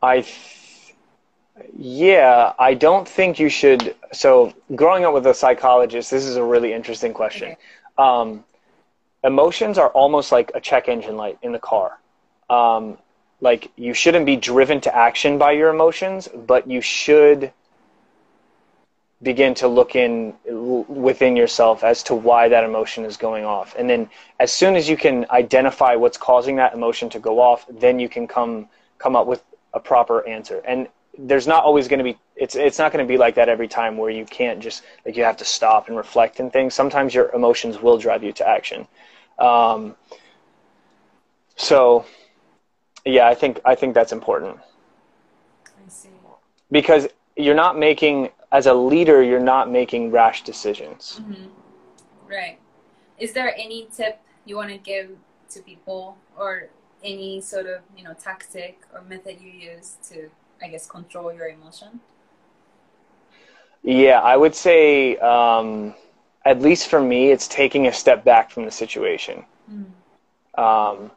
I, 0.03 0.21
th- 0.21 0.95
yeah, 1.77 2.53
I 2.59 2.75
don't 2.75 3.09
think 3.09 3.39
you 3.39 3.49
should. 3.49 3.95
So, 4.13 4.53
growing 4.75 5.05
up 5.05 5.15
with 5.15 5.27
a 5.27 5.35
psychologist, 5.35 6.11
this 6.11 6.25
is 6.25 6.37
a 6.37 6.45
really 6.45 6.73
interesting 6.73 7.15
question. 7.15 7.53
Okay. 7.53 7.59
Um, 7.97 8.45
emotions 9.25 9.79
are 9.79 9.89
almost 9.91 10.33
like 10.33 10.51
a 10.55 10.61
check 10.61 10.89
engine 10.89 11.17
light 11.17 11.39
in 11.43 11.53
the 11.53 11.59
car. 11.59 11.99
Um, 12.51 12.99
like 13.41 13.71
you 13.77 13.95
shouldn't 13.95 14.27
be 14.27 14.37
driven 14.37 14.81
to 14.83 14.95
action 14.95 15.39
by 15.39 15.53
your 15.53 15.71
emotions, 15.71 16.29
but 16.35 16.69
you 16.71 16.81
should 16.81 17.53
begin 19.23 19.55
to 19.55 19.67
look 19.67 19.97
in 19.97 20.35
within 20.89 21.37
yourself 21.37 21.83
as 21.83 22.03
to 22.03 22.15
why 22.15 22.49
that 22.49 22.65
emotion 22.65 23.05
is 23.05 23.17
going 23.17 23.45
off. 23.45 23.75
And 23.79 23.89
then 23.89 24.11
as 24.41 24.53
soon 24.53 24.77
as 24.77 24.89
you 24.89 24.97
can 24.97 25.27
identify 25.31 25.95
what's 25.95 26.19
causing 26.19 26.57
that 26.57 26.75
emotion 26.75 27.09
to 27.11 27.19
go 27.19 27.41
off 27.41 27.65
then 27.71 27.99
you 27.99 28.09
can 28.09 28.27
come 28.29 28.69
come 28.99 29.17
up 29.17 29.27
with 29.27 29.43
a 29.73 29.81
proper 29.81 30.27
answer. 30.29 30.63
And 30.67 30.89
there's 31.19 31.47
not 31.47 31.65
always 31.65 31.89
going 31.89 31.99
to 31.99 32.05
be 32.05 32.19
it's 32.37 32.57
it's 32.57 32.79
not 32.79 32.93
going 32.93 33.05
to 33.05 33.09
be 33.09 33.17
like 33.17 33.35
that 33.37 33.49
every 33.49 33.69
time 33.69 33.97
where 33.97 34.11
you 34.11 34.27
can't 34.27 34.61
just 34.61 34.83
like 35.07 35.17
you 35.17 35.25
have 35.25 35.39
to 35.39 35.47
stop 35.47 35.89
and 35.89 35.97
reflect 35.97 36.39
and 36.39 36.53
things. 36.53 36.75
Sometimes 36.75 37.15
your 37.15 37.31
emotions 37.31 37.81
will 37.81 37.97
drive 37.97 38.23
you 38.23 38.33
to 38.35 38.47
action. 38.47 38.87
Um, 39.39 39.97
so 41.57 42.05
yeah 43.07 43.27
i 43.27 43.35
think 43.35 43.61
i 43.65 43.75
think 43.75 43.95
that's 43.95 44.13
important 44.13 44.59
I 45.65 45.89
see. 45.89 46.11
because 46.71 47.09
you're 47.37 47.55
not 47.55 47.79
making 47.79 48.31
as 48.53 48.67
a 48.67 48.75
leader, 48.75 49.23
you're 49.23 49.41
not 49.41 49.71
making 49.71 50.11
rash 50.11 50.43
decisions. 50.43 51.21
Mm-hmm. 51.21 51.47
Right. 52.29 52.59
Is 53.19 53.33
there 53.33 53.55
any 53.57 53.89
tip 53.95 54.21
you 54.45 54.57
want 54.57 54.71
to 54.71 54.79
give 54.79 55.11
to 55.51 55.61
people, 55.61 56.17
or 56.37 56.69
any 57.05 57.41
sort 57.41 57.67
of 57.67 57.81
you 57.97 58.05
know 58.05 58.15
tactic 58.15 58.81
or 58.93 59.03
method 59.03 59.41
you 59.41 59.51
use 59.51 59.97
to, 60.09 60.31
I 60.63 60.69
guess, 60.69 60.87
control 60.87 61.33
your 61.33 61.49
emotion? 61.49 62.01
Yeah, 63.83 64.21
I 64.21 64.37
would 64.37 64.55
say, 64.55 65.17
um, 65.19 65.95
at 66.45 66.61
least 66.61 66.89
for 66.89 67.01
me, 67.01 67.31
it's 67.31 67.47
taking 67.47 67.87
a 67.87 67.93
step 67.93 68.25
back 68.25 68.51
from 68.51 68.65
the 68.65 68.71
situation. 68.71 69.45
Mm. 69.71 70.61
Um, 70.61 71.11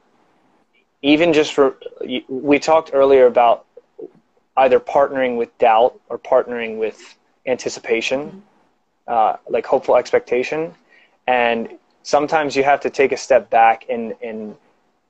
even 1.02 1.34
just 1.34 1.54
for, 1.54 1.78
we 2.28 2.60
talked 2.60 2.92
earlier 2.94 3.26
about 3.28 3.66
either 4.58 4.80
partnering 4.80 5.38
with 5.38 5.56
doubt 5.58 6.00
or 6.10 6.20
partnering 6.20 6.78
with 6.78 7.18
anticipation, 7.46 8.20
mm-hmm. 8.20 8.40
uh, 9.08 9.36
like 9.50 9.66
hopeful 9.66 9.96
expectation. 9.96 10.74
And 11.28 11.70
sometimes 12.04 12.56
you 12.56 12.64
have 12.64 12.82
to 12.82 12.90
take 12.90 13.12
a 13.12 13.18
step 13.18 13.50
back 13.50 13.86
and, 13.90 14.16
and 14.22 14.56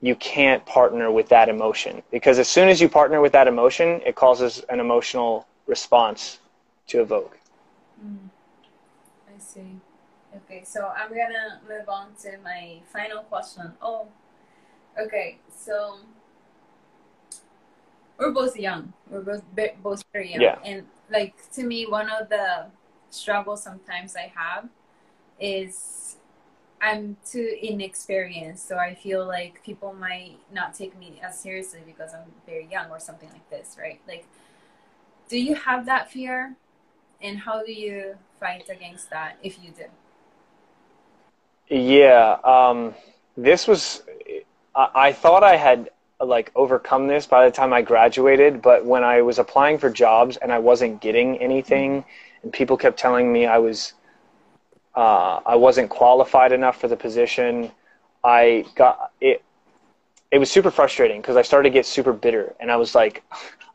you 0.00 0.14
can't 0.16 0.64
partner 0.66 1.10
with 1.10 1.28
that 1.28 1.48
emotion 1.48 2.02
because 2.10 2.38
as 2.38 2.48
soon 2.48 2.68
as 2.68 2.80
you 2.80 2.88
partner 2.88 3.20
with 3.20 3.32
that 3.32 3.48
emotion, 3.48 4.00
it 4.06 4.14
causes 4.14 4.64
an 4.68 4.80
emotional 4.80 5.46
response 5.66 6.38
to 6.86 7.00
evoke. 7.00 7.38
Mm. 8.04 8.28
I 9.28 9.38
see. 9.38 9.80
Okay, 10.36 10.62
so 10.64 10.92
I'm 10.96 11.10
gonna 11.10 11.60
move 11.68 11.88
on 11.88 12.08
to 12.22 12.38
my 12.42 12.80
final 12.92 13.22
question. 13.24 13.72
Oh, 13.82 14.06
okay. 14.98 15.38
So 15.56 15.98
we're 18.18 18.32
both 18.32 18.56
young. 18.56 18.92
We're 19.08 19.22
both 19.22 19.42
both 19.82 20.04
very 20.12 20.32
young, 20.32 20.42
yeah. 20.42 20.58
and 20.64 20.86
like 21.10 21.34
to 21.52 21.64
me, 21.64 21.86
one 21.86 22.08
of 22.10 22.28
the 22.28 22.66
struggles 23.10 23.62
sometimes 23.62 24.14
I 24.16 24.32
have 24.34 24.68
is 25.40 26.16
I'm 26.80 27.16
too 27.24 27.56
inexperienced, 27.60 28.66
so 28.66 28.78
I 28.78 28.94
feel 28.94 29.26
like 29.26 29.62
people 29.64 29.92
might 29.92 30.36
not 30.52 30.74
take 30.74 30.98
me 30.98 31.20
as 31.22 31.38
seriously 31.38 31.80
because 31.84 32.14
I'm 32.14 32.32
very 32.46 32.68
young 32.70 32.90
or 32.90 32.98
something 32.98 33.28
like 33.30 33.48
this, 33.50 33.76
right? 33.78 34.00
Like, 34.08 34.26
do 35.28 35.38
you 35.38 35.54
have 35.54 35.84
that 35.86 36.10
fear, 36.10 36.56
and 37.20 37.38
how 37.38 37.62
do 37.62 37.72
you 37.72 38.16
fight 38.38 38.68
against 38.70 39.10
that 39.10 39.36
if 39.42 39.58
you 39.62 39.72
do? 39.72 39.84
Yeah, 41.74 42.38
um, 42.44 42.94
this 43.36 43.68
was. 43.68 44.02
I, 44.80 45.08
I 45.08 45.12
thought 45.12 45.44
I 45.44 45.56
had 45.56 45.90
like 46.20 46.50
overcome 46.54 47.06
this 47.06 47.26
by 47.26 47.44
the 47.44 47.50
time 47.50 47.72
I 47.72 47.82
graduated, 47.82 48.62
but 48.62 48.84
when 48.84 49.04
I 49.04 49.22
was 49.22 49.38
applying 49.38 49.78
for 49.78 49.90
jobs 49.90 50.36
and 50.36 50.52
I 50.52 50.58
wasn't 50.58 51.00
getting 51.00 51.38
anything, 51.38 52.04
and 52.42 52.52
people 52.52 52.76
kept 52.76 52.98
telling 52.98 53.32
me 53.32 53.46
I 53.46 53.58
was 53.58 53.94
uh, 54.94 55.40
I 55.46 55.56
wasn't 55.56 55.88
qualified 55.88 56.52
enough 56.52 56.80
for 56.80 56.88
the 56.88 56.96
position, 56.96 57.70
I 58.24 58.64
got 58.74 59.12
it. 59.20 59.42
It 60.30 60.38
was 60.38 60.50
super 60.50 60.70
frustrating 60.70 61.20
because 61.20 61.36
I 61.36 61.42
started 61.42 61.70
to 61.70 61.72
get 61.72 61.86
super 61.86 62.12
bitter, 62.12 62.54
and 62.60 62.70
I 62.70 62.76
was 62.76 62.94
like, 62.94 63.22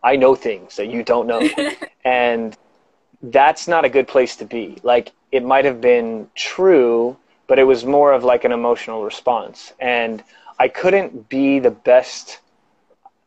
I 0.03 0.15
know 0.15 0.35
things 0.35 0.75
that 0.77 0.87
you 0.87 1.03
don't 1.03 1.27
know, 1.27 1.47
and 2.05 2.57
that's 3.23 3.67
not 3.67 3.85
a 3.85 3.89
good 3.89 4.07
place 4.07 4.35
to 4.37 4.45
be. 4.45 4.77
Like 4.83 5.11
it 5.31 5.43
might 5.43 5.65
have 5.65 5.81
been 5.81 6.29
true, 6.35 7.17
but 7.47 7.59
it 7.59 7.63
was 7.63 7.85
more 7.85 8.13
of 8.13 8.23
like 8.23 8.43
an 8.43 8.51
emotional 8.51 9.03
response, 9.03 9.73
and 9.79 10.23
I 10.57 10.67
couldn't 10.67 11.29
be 11.29 11.59
the 11.59 11.71
best 11.71 12.39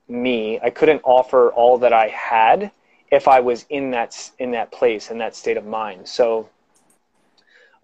me. 0.08 0.58
I 0.60 0.70
couldn't 0.70 1.02
offer 1.04 1.50
all 1.50 1.78
that 1.78 1.92
I 1.92 2.08
had 2.08 2.70
if 3.10 3.28
I 3.28 3.40
was 3.40 3.66
in 3.68 3.90
that 3.92 4.30
in 4.38 4.50
that 4.52 4.70
place 4.72 5.10
in 5.10 5.18
that 5.18 5.34
state 5.36 5.56
of 5.56 5.66
mind. 5.66 6.08
So 6.08 6.48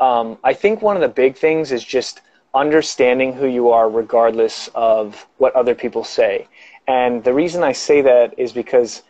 um, 0.01 0.39
I 0.43 0.55
think 0.55 0.83
one 0.83 0.97
of 0.97 1.03
the 1.03 1.09
big 1.09 1.37
things 1.37 1.73
is 1.73 1.85
just 1.85 2.21
understanding 2.55 3.33
who 3.33 3.47
you 3.47 3.71
are 3.71 3.91
regardless 3.91 4.69
of 4.75 5.27
what 5.39 5.55
other 5.55 5.75
people 5.75 6.05
say. 6.05 6.49
And 6.87 7.23
the 7.25 7.33
reason 7.33 7.63
I 7.63 7.73
say 7.73 8.03
that 8.03 8.39
is 8.39 8.53
because 8.53 9.03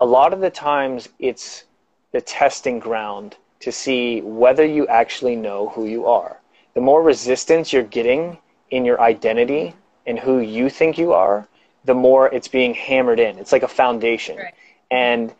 a 0.00 0.06
lot 0.06 0.32
of 0.32 0.40
the 0.40 0.50
times 0.50 1.08
it's 1.18 1.64
the 2.12 2.20
testing 2.20 2.78
ground 2.78 3.36
to 3.60 3.70
see 3.70 4.20
whether 4.22 4.64
you 4.64 4.86
actually 4.88 5.36
know 5.36 5.68
who 5.68 5.86
you 5.86 6.06
are. 6.06 6.40
The 6.74 6.80
more 6.80 7.02
resistance 7.02 7.72
you're 7.72 7.82
getting 7.82 8.38
in 8.70 8.84
your 8.84 9.00
identity 9.00 9.74
and 10.06 10.18
who 10.18 10.40
you 10.40 10.70
think 10.70 10.98
you 10.98 11.12
are, 11.12 11.46
the 11.84 11.94
more 11.94 12.28
it's 12.28 12.48
being 12.48 12.74
hammered 12.74 13.20
in. 13.20 13.38
It's 13.38 13.52
like 13.52 13.62
a 13.62 13.68
foundation. 13.68 14.36
Right. 14.36 14.54
And 14.90 15.32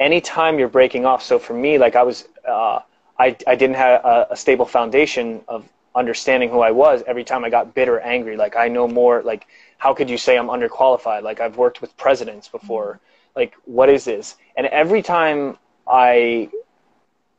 anytime 0.00 0.58
you're 0.58 0.68
breaking 0.68 1.06
off, 1.06 1.22
so 1.22 1.38
for 1.38 1.54
me, 1.54 1.78
like 1.78 1.96
I 1.96 2.02
was, 2.02 2.28
uh, 2.46 2.80
I, 3.18 3.36
I 3.46 3.54
didn't 3.54 3.76
have 3.76 4.04
a, 4.04 4.28
a, 4.30 4.36
stable 4.36 4.66
foundation 4.66 5.40
of 5.48 5.68
understanding 5.94 6.50
who 6.50 6.60
I 6.60 6.70
was. 6.70 7.02
Every 7.06 7.24
time 7.24 7.44
I 7.44 7.50
got 7.50 7.74
bitter, 7.74 7.98
angry, 8.00 8.36
like 8.36 8.56
I 8.56 8.68
know 8.68 8.86
more, 8.86 9.22
like 9.22 9.46
how 9.78 9.92
could 9.94 10.08
you 10.08 10.18
say 10.18 10.38
I'm 10.38 10.48
underqualified? 10.48 11.22
Like 11.22 11.40
I've 11.40 11.56
worked 11.56 11.80
with 11.80 11.96
presidents 11.96 12.48
before. 12.48 12.92
Mm-hmm. 12.92 13.38
Like 13.40 13.54
what 13.64 13.88
is 13.88 14.04
this? 14.04 14.36
And 14.56 14.66
every 14.68 15.02
time 15.02 15.58
I 15.86 16.50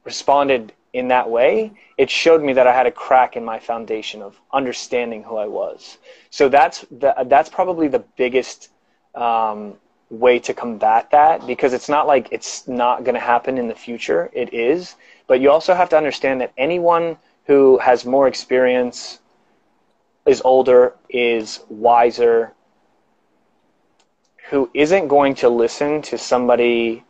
responded 0.04 0.74
in 0.94 1.10
that 1.10 1.30
way, 1.30 1.72
it 1.98 2.10
showed 2.10 2.42
me 2.42 2.54
that 2.54 2.68
I 2.68 2.74
had 2.74 2.88
a 2.88 2.92
crack 2.92 3.36
in 3.36 3.46
my 3.46 3.60
foundation 3.60 4.22
of 4.22 4.40
understanding 4.52 5.24
who 5.24 5.38
I 5.38 5.48
was. 5.48 5.98
So 6.30 6.50
that's 6.50 6.86
the, 6.90 7.14
that's 7.28 7.50
probably 7.50 7.88
the 7.88 8.04
biggest 8.18 8.70
um, 9.14 9.76
way 10.10 10.40
to 10.40 10.54
combat 10.54 11.12
that 11.12 11.46
because 11.46 11.74
it's 11.74 11.90
not 11.90 12.08
like 12.08 12.30
it's 12.32 12.68
not 12.68 13.04
going 13.04 13.14
to 13.14 13.22
happen 13.22 13.58
in 13.58 13.68
the 13.68 13.76
future. 13.76 14.30
It 14.34 14.54
is, 14.54 14.96
but 15.28 15.40
you 15.40 15.52
also 15.52 15.76
have 15.76 15.90
to 15.90 15.98
understand 15.98 16.42
that 16.42 16.54
anyone 16.58 17.18
who 17.46 17.78
has 17.80 18.06
more 18.06 18.28
experience, 18.28 19.20
is 20.26 20.42
older, 20.46 20.94
is 21.10 21.60
wiser, 21.70 22.54
who 24.50 24.70
isn't 24.74 25.08
going 25.08 25.36
to 25.36 25.50
listen 25.50 26.02
to 26.02 26.18
somebody 26.18 27.04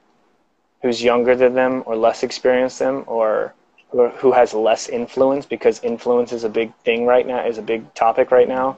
who's 0.82 1.04
younger 1.04 1.36
than 1.36 1.54
them 1.54 1.84
or 1.86 1.96
less 1.96 2.24
experienced 2.24 2.80
than 2.80 2.96
them 2.96 3.04
or 3.08 3.54
who 3.92 4.32
has 4.32 4.54
less 4.54 4.88
influence 4.88 5.46
because 5.46 5.84
influence 5.84 6.32
is 6.32 6.44
a 6.44 6.50
big 6.50 6.74
thing 6.86 7.06
right 7.06 7.26
now 7.26 7.46
is 7.46 7.58
a 7.58 7.62
big 7.62 7.92
topic 7.94 8.32
right 8.32 8.48
now 8.48 8.78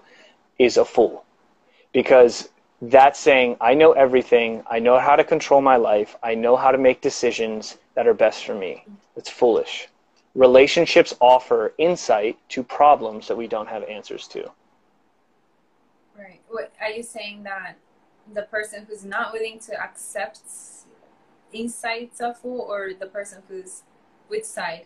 is 0.57 0.77
a 0.77 0.85
fool. 0.85 1.25
Because 1.91 2.49
that's 2.83 3.19
saying 3.19 3.55
i 3.61 3.75
know 3.75 3.91
everything 3.91 4.63
i 4.65 4.79
know 4.79 4.97
how 4.97 5.15
to 5.15 5.23
control 5.23 5.61
my 5.61 5.75
life 5.75 6.15
i 6.23 6.33
know 6.33 6.55
how 6.55 6.71
to 6.71 6.79
make 6.79 6.99
decisions 6.99 7.77
that 7.95 8.07
are 8.07 8.13
best 8.13 8.45
for 8.45 8.55
me. 8.55 8.85
It's 9.15 9.29
foolish. 9.29 9.87
Relationships 10.33 11.13
offer 11.19 11.73
insight 11.77 12.37
to 12.49 12.63
problems 12.63 13.27
that 13.27 13.35
we 13.35 13.47
don't 13.47 13.67
have 13.67 13.83
answers 13.83 14.27
to. 14.29 14.49
Right. 16.17 16.41
What 16.47 16.71
are 16.79 16.89
you 16.89 17.03
saying 17.03 17.43
that 17.43 17.75
the 18.33 18.43
person 18.43 18.85
who's 18.87 19.03
not 19.03 19.33
willing 19.33 19.59
to 19.59 19.79
accept 19.81 20.39
insights 21.51 22.21
are 22.21 22.33
fool 22.33 22.61
or 22.61 22.91
the 22.97 23.07
person 23.07 23.43
who's 23.49 23.83
which 24.29 24.45
side 24.45 24.85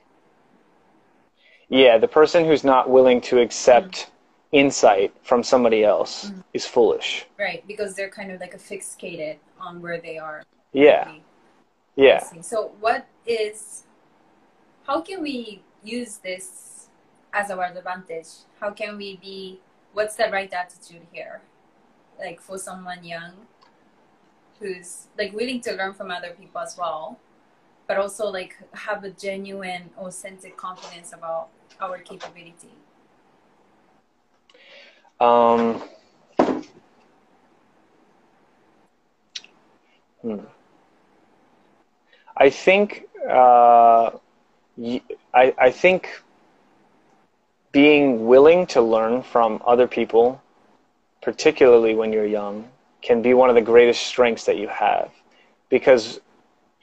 yeah, 1.69 1.97
the 1.97 2.07
person 2.07 2.45
who's 2.45 2.63
not 2.63 2.89
willing 2.89 3.21
to 3.21 3.39
accept 3.39 3.95
mm. 3.95 4.09
insight 4.51 5.13
from 5.23 5.43
somebody 5.43 5.83
else 5.83 6.29
mm. 6.29 6.43
is 6.53 6.65
foolish. 6.65 7.25
Right, 7.39 7.65
because 7.67 7.95
they're 7.95 8.09
kind 8.09 8.31
of 8.31 8.39
like 8.39 8.53
a 8.53 8.57
fixated 8.57 9.37
on 9.59 9.81
where 9.81 9.99
they 9.99 10.17
are. 10.17 10.43
Yeah. 10.73 11.15
Yeah. 11.95 12.23
So 12.41 12.71
what 12.79 13.07
is 13.25 13.83
how 14.85 15.01
can 15.01 15.21
we 15.21 15.63
use 15.83 16.17
this 16.17 16.89
as 17.33 17.49
our 17.49 17.65
advantage? 17.65 18.27
How 18.59 18.71
can 18.71 18.97
we 18.97 19.17
be 19.17 19.59
what's 19.93 20.15
the 20.15 20.29
right 20.31 20.51
attitude 20.53 21.07
here? 21.11 21.41
Like 22.19 22.41
for 22.41 22.57
someone 22.57 23.03
young 23.03 23.33
who's 24.59 25.07
like 25.17 25.33
willing 25.33 25.61
to 25.61 25.73
learn 25.73 25.93
from 25.93 26.11
other 26.11 26.31
people 26.37 26.61
as 26.61 26.77
well 26.77 27.19
but 27.87 27.97
also 27.97 28.27
like 28.27 28.55
have 28.73 29.03
a 29.03 29.09
genuine 29.09 29.89
authentic 29.97 30.57
confidence 30.57 31.13
about 31.13 31.49
our 31.79 31.97
capability 31.99 32.73
um 35.19 35.81
hmm. 40.21 40.37
i 42.37 42.49
think 42.49 43.07
uh, 43.29 44.11
I, 45.33 45.53
I 45.57 45.71
think 45.71 46.21
being 47.71 48.27
willing 48.27 48.67
to 48.67 48.81
learn 48.81 49.23
from 49.23 49.61
other 49.65 49.87
people 49.87 50.41
particularly 51.21 51.95
when 51.95 52.13
you're 52.13 52.25
young 52.25 52.67
can 53.01 53.21
be 53.21 53.33
one 53.33 53.49
of 53.49 53.55
the 53.55 53.61
greatest 53.61 54.03
strengths 54.03 54.45
that 54.45 54.57
you 54.57 54.67
have 54.67 55.11
because 55.69 56.19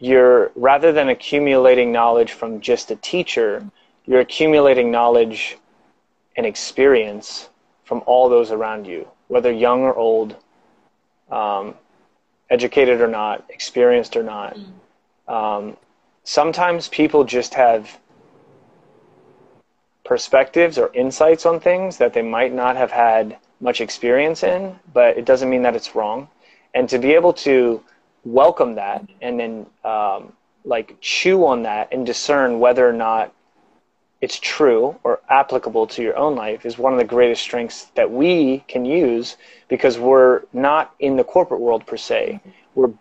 you're 0.02 0.50
rather 0.56 0.90
than 0.90 1.10
accumulating 1.10 1.92
knowledge 1.92 2.32
from 2.32 2.60
just 2.60 2.90
a 2.90 2.96
teacher, 2.96 3.64
you're 4.04 4.18
accumulating 4.18 4.90
knowledge 4.90 5.56
and 6.36 6.44
experience 6.44 7.48
from 7.84 8.02
all 8.04 8.28
those 8.28 8.50
around 8.50 8.84
you, 8.84 9.06
whether 9.28 9.52
young 9.52 9.82
or 9.82 9.94
old, 9.94 10.34
um, 11.30 11.76
educated 12.50 13.00
or 13.00 13.06
not, 13.06 13.44
experienced 13.48 14.16
or 14.16 14.24
not. 14.24 14.58
Um, 15.28 15.76
sometimes 16.24 16.88
people 16.88 17.22
just 17.22 17.54
have 17.54 17.96
perspectives 20.04 20.78
or 20.78 20.92
insights 20.94 21.46
on 21.46 21.60
things 21.60 21.98
that 21.98 22.12
they 22.12 22.22
might 22.22 22.52
not 22.52 22.74
have 22.74 22.90
had 22.90 23.36
much 23.60 23.80
experience 23.80 24.42
in, 24.42 24.74
but 24.92 25.16
it 25.16 25.24
doesn't 25.24 25.48
mean 25.48 25.62
that 25.62 25.76
it's 25.76 25.94
wrong. 25.94 26.26
And 26.74 26.88
to 26.88 26.98
be 26.98 27.12
able 27.12 27.34
to 27.34 27.84
welcome 28.24 28.74
that 28.76 29.06
and 29.20 29.38
then 29.38 29.66
um, 29.84 30.32
like 30.64 30.96
chew 31.00 31.44
on 31.44 31.62
that 31.62 31.88
and 31.92 32.06
discern 32.06 32.60
whether 32.60 32.88
or 32.88 32.92
not 32.92 33.32
it's 34.20 34.38
true 34.38 34.96
or 35.02 35.20
applicable 35.28 35.86
to 35.88 36.02
your 36.02 36.16
own 36.16 36.36
life 36.36 36.64
is 36.64 36.78
one 36.78 36.92
of 36.92 36.98
the 36.98 37.04
greatest 37.04 37.42
strengths 37.42 37.86
that 37.96 38.08
we 38.08 38.58
can 38.68 38.84
use 38.84 39.36
because 39.68 39.98
we're 39.98 40.42
not 40.52 40.94
in 41.00 41.16
the 41.16 41.24
corporate 41.24 41.60
world 41.60 41.84
per 41.86 41.96
se. 41.96 42.40
We're 42.76 42.92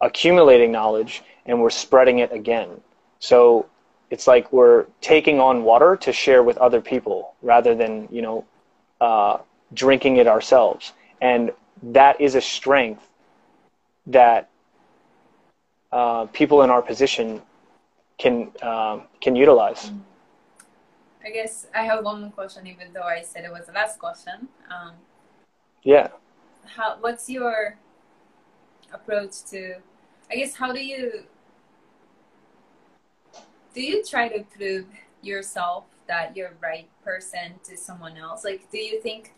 accumulating 0.00 0.70
knowledge 0.70 1.24
and 1.46 1.60
we're 1.60 1.70
spreading 1.70 2.20
it 2.20 2.32
again. 2.32 2.80
So 3.18 3.66
it's 4.10 4.28
like 4.28 4.52
we're 4.52 4.86
taking 5.00 5.40
on 5.40 5.64
water 5.64 5.96
to 5.96 6.12
share 6.12 6.44
with 6.44 6.56
other 6.58 6.80
people 6.80 7.34
rather 7.42 7.74
than, 7.74 8.06
you 8.12 8.22
know, 8.22 8.44
uh, 9.00 9.38
drinking 9.74 10.18
it 10.18 10.28
ourselves. 10.28 10.92
And 11.20 11.50
that 11.82 12.20
is 12.20 12.36
a 12.36 12.40
strength 12.40 13.02
that 14.06 14.48
uh, 15.92 16.26
people 16.26 16.62
in 16.62 16.70
our 16.70 16.82
position 16.82 17.42
can 18.18 18.50
uh, 18.62 19.00
can 19.20 19.36
utilize. 19.36 19.92
I 21.24 21.30
guess 21.30 21.66
I 21.74 21.82
have 21.82 22.04
one 22.04 22.22
more 22.22 22.30
question, 22.30 22.66
even 22.66 22.92
though 22.92 23.02
I 23.02 23.22
said 23.22 23.44
it 23.44 23.52
was 23.52 23.66
the 23.66 23.72
last 23.72 23.98
question. 23.98 24.48
Um, 24.70 24.94
yeah. 25.82 26.08
How? 26.64 26.96
What's 27.00 27.28
your 27.28 27.76
approach 28.92 29.44
to? 29.50 29.76
I 30.30 30.34
guess 30.36 30.54
how 30.54 30.72
do 30.72 30.84
you 30.84 31.24
do 33.74 33.82
you 33.82 34.02
try 34.04 34.28
to 34.28 34.44
prove 34.56 34.86
yourself 35.22 35.84
that 36.08 36.36
you're 36.36 36.52
right 36.60 36.88
person 37.04 37.54
to 37.64 37.76
someone 37.76 38.16
else? 38.16 38.44
Like, 38.44 38.70
do 38.70 38.78
you 38.78 39.00
think? 39.00 39.32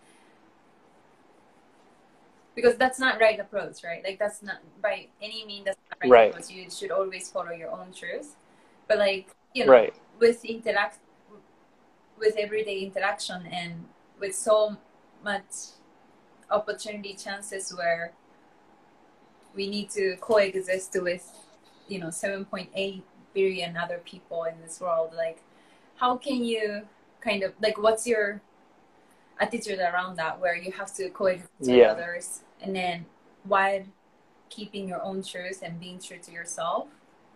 Because 2.55 2.77
that's 2.77 3.01
not 3.01 3.21
right 3.21 3.39
approach, 3.41 3.83
right? 3.83 4.03
Like 4.05 4.19
that's 4.19 4.43
not 4.43 4.59
by 4.81 5.09
any 5.21 5.45
means 5.45 5.65
that's 5.65 5.79
right, 6.03 6.11
right. 6.11 6.31
approach. 6.31 6.51
You 6.51 6.71
should 6.71 6.91
always 6.91 7.31
follow 7.31 7.51
your 7.51 7.71
own 7.71 7.93
truth. 7.93 8.37
But 8.89 8.99
like 8.99 9.35
you 9.53 9.67
know, 9.67 9.73
right. 9.73 9.95
with 10.19 10.45
interact 10.45 10.99
with 12.19 12.37
everyday 12.37 12.81
interaction 12.81 13.47
and 13.51 13.85
with 14.21 14.35
so 14.35 14.77
much 15.23 15.75
opportunity 16.51 17.15
chances 17.15 17.73
where 17.75 18.13
we 19.55 19.69
need 19.69 19.91
to 19.91 20.17
coexist 20.21 20.97
with 21.01 21.33
you 21.89 21.99
know 21.99 22.09
7.8 22.09 23.03
billion 23.33 23.77
other 23.77 24.01
people 24.05 24.45
in 24.45 24.55
this 24.63 24.81
world 24.81 25.13
like 25.17 25.43
how 25.97 26.17
can 26.17 26.45
you 26.45 26.83
kind 27.21 27.43
of 27.43 27.53
like 27.61 27.79
what's 27.79 28.07
your 28.07 28.41
attitude 29.41 29.81
around 29.81 30.17
that 30.17 30.41
where 30.41 30.57
you 30.57 30.71
have 30.71 30.95
to 30.95 31.09
coexist 31.11 31.51
yeah. 31.61 31.77
with 31.77 31.87
others 31.89 32.41
and 32.61 32.77
then 32.77 33.05
while 33.45 33.83
keeping 34.51 34.89
your 34.89 35.03
own 35.03 35.23
truth 35.23 35.63
and 35.63 35.81
being 35.81 35.99
true 35.99 36.19
to 36.19 36.31
yourself 36.31 36.87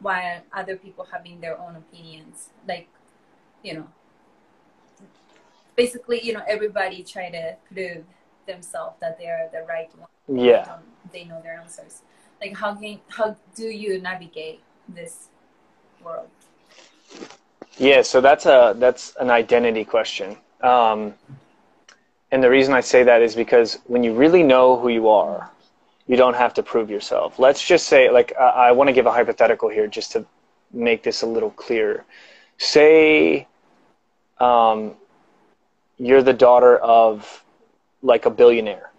while 0.01 0.41
other 0.53 0.77
people 0.77 1.07
having 1.11 1.41
their 1.41 1.59
own 1.59 1.77
opinions 1.77 2.51
like 2.67 2.89
you 3.63 3.75
know 3.75 3.89
basically, 5.79 6.21
you 6.23 6.35
know, 6.35 6.43
everybody 6.47 7.03
try 7.03 7.31
to 7.31 7.57
prove 7.73 8.05
themselves 8.47 8.97
that 9.01 9.17
they're 9.19 9.49
the 9.53 9.63
right 9.67 9.91
one. 9.97 10.45
Yeah. 10.45 10.79
They, 11.13 11.25
know 11.25 11.41
their 11.41 11.59
answers. 11.59 12.03
Like, 12.43 12.55
how 12.55 12.75
can 12.75 13.01
how 13.09 13.37
do 13.55 13.65
you 13.65 14.01
navigate 14.03 14.61
this 14.89 15.29
world? 16.05 16.29
Yeah, 17.79 18.03
so 18.03 18.21
that's 18.21 18.45
a 18.45 18.75
that's 18.77 19.15
an 19.21 19.31
identity 19.31 19.85
question. 19.85 20.37
Um, 20.63 21.15
and 22.33 22.43
the 22.43 22.51
reason 22.51 22.75
I 22.75 22.81
say 22.81 23.05
that 23.05 23.23
is 23.23 23.35
because 23.35 23.79
when 23.87 24.03
you 24.05 24.13
really 24.13 24.43
know 24.43 24.77
who 24.77 24.89
you 24.89 25.09
are, 25.09 25.51
you 26.09 26.17
don't 26.17 26.35
have 26.35 26.55
to 26.55 26.63
prove 26.63 26.91
yourself. 26.91 27.39
Let's 27.39 27.65
just 27.65 27.87
say, 27.87 28.11
like, 28.11 28.33
I, 28.39 28.49
I 28.69 28.73
want 28.73 28.89
to 28.89 28.93
give 28.93 29.07
a 29.07 29.13
hypothetical 29.13 29.69
here 29.69 29.87
just 29.87 30.13
to 30.13 30.27
make 30.73 31.03
this 31.03 31.23
a 31.23 31.27
little 31.27 31.51
clearer. 31.51 32.05
Say, 32.57 33.47
um, 34.41 34.95
you're 35.99 36.23
the 36.23 36.33
daughter 36.33 36.77
of 36.79 37.45
like 38.03 38.25
a 38.25 38.31
billionaire 38.31 38.91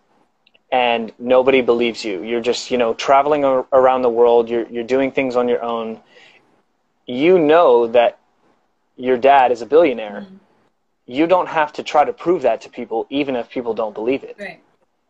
and 0.72 1.12
nobody 1.18 1.62
believes 1.62 2.03
you 2.03 2.24
you're 2.24 2.41
just 2.41 2.70
you 2.70 2.78
know 2.78 2.93
traveling 2.93 3.43
around 3.43 4.01
the 4.01 4.10
world 4.10 4.49
you're 4.49 4.68
you're 4.68 4.84
doing 4.84 5.12
things 5.12 5.36
on 5.36 5.47
your 5.47 5.64
own 5.64 5.99
you 7.07 7.39
know 7.39 7.88
that 7.88 8.20
your 8.97 9.18
dad 9.18 9.51
is 9.51 9.62
a 9.62 9.66
billionaire 9.66 10.22
mm-hmm. 10.22 10.36
you 11.07 11.26
don't 11.26 11.47
have 11.47 11.72
to 11.74 11.82
try 11.82 12.03
to 12.03 12.14
prove 12.14 12.41
that 12.41 12.62
to 12.62 12.70
people 12.70 13.07
even 13.10 13.36
if 13.36 13.49
people 13.49 13.74
don't 13.74 13.95
believe 13.95 14.24
it 14.24 14.36
right. 14.39 14.62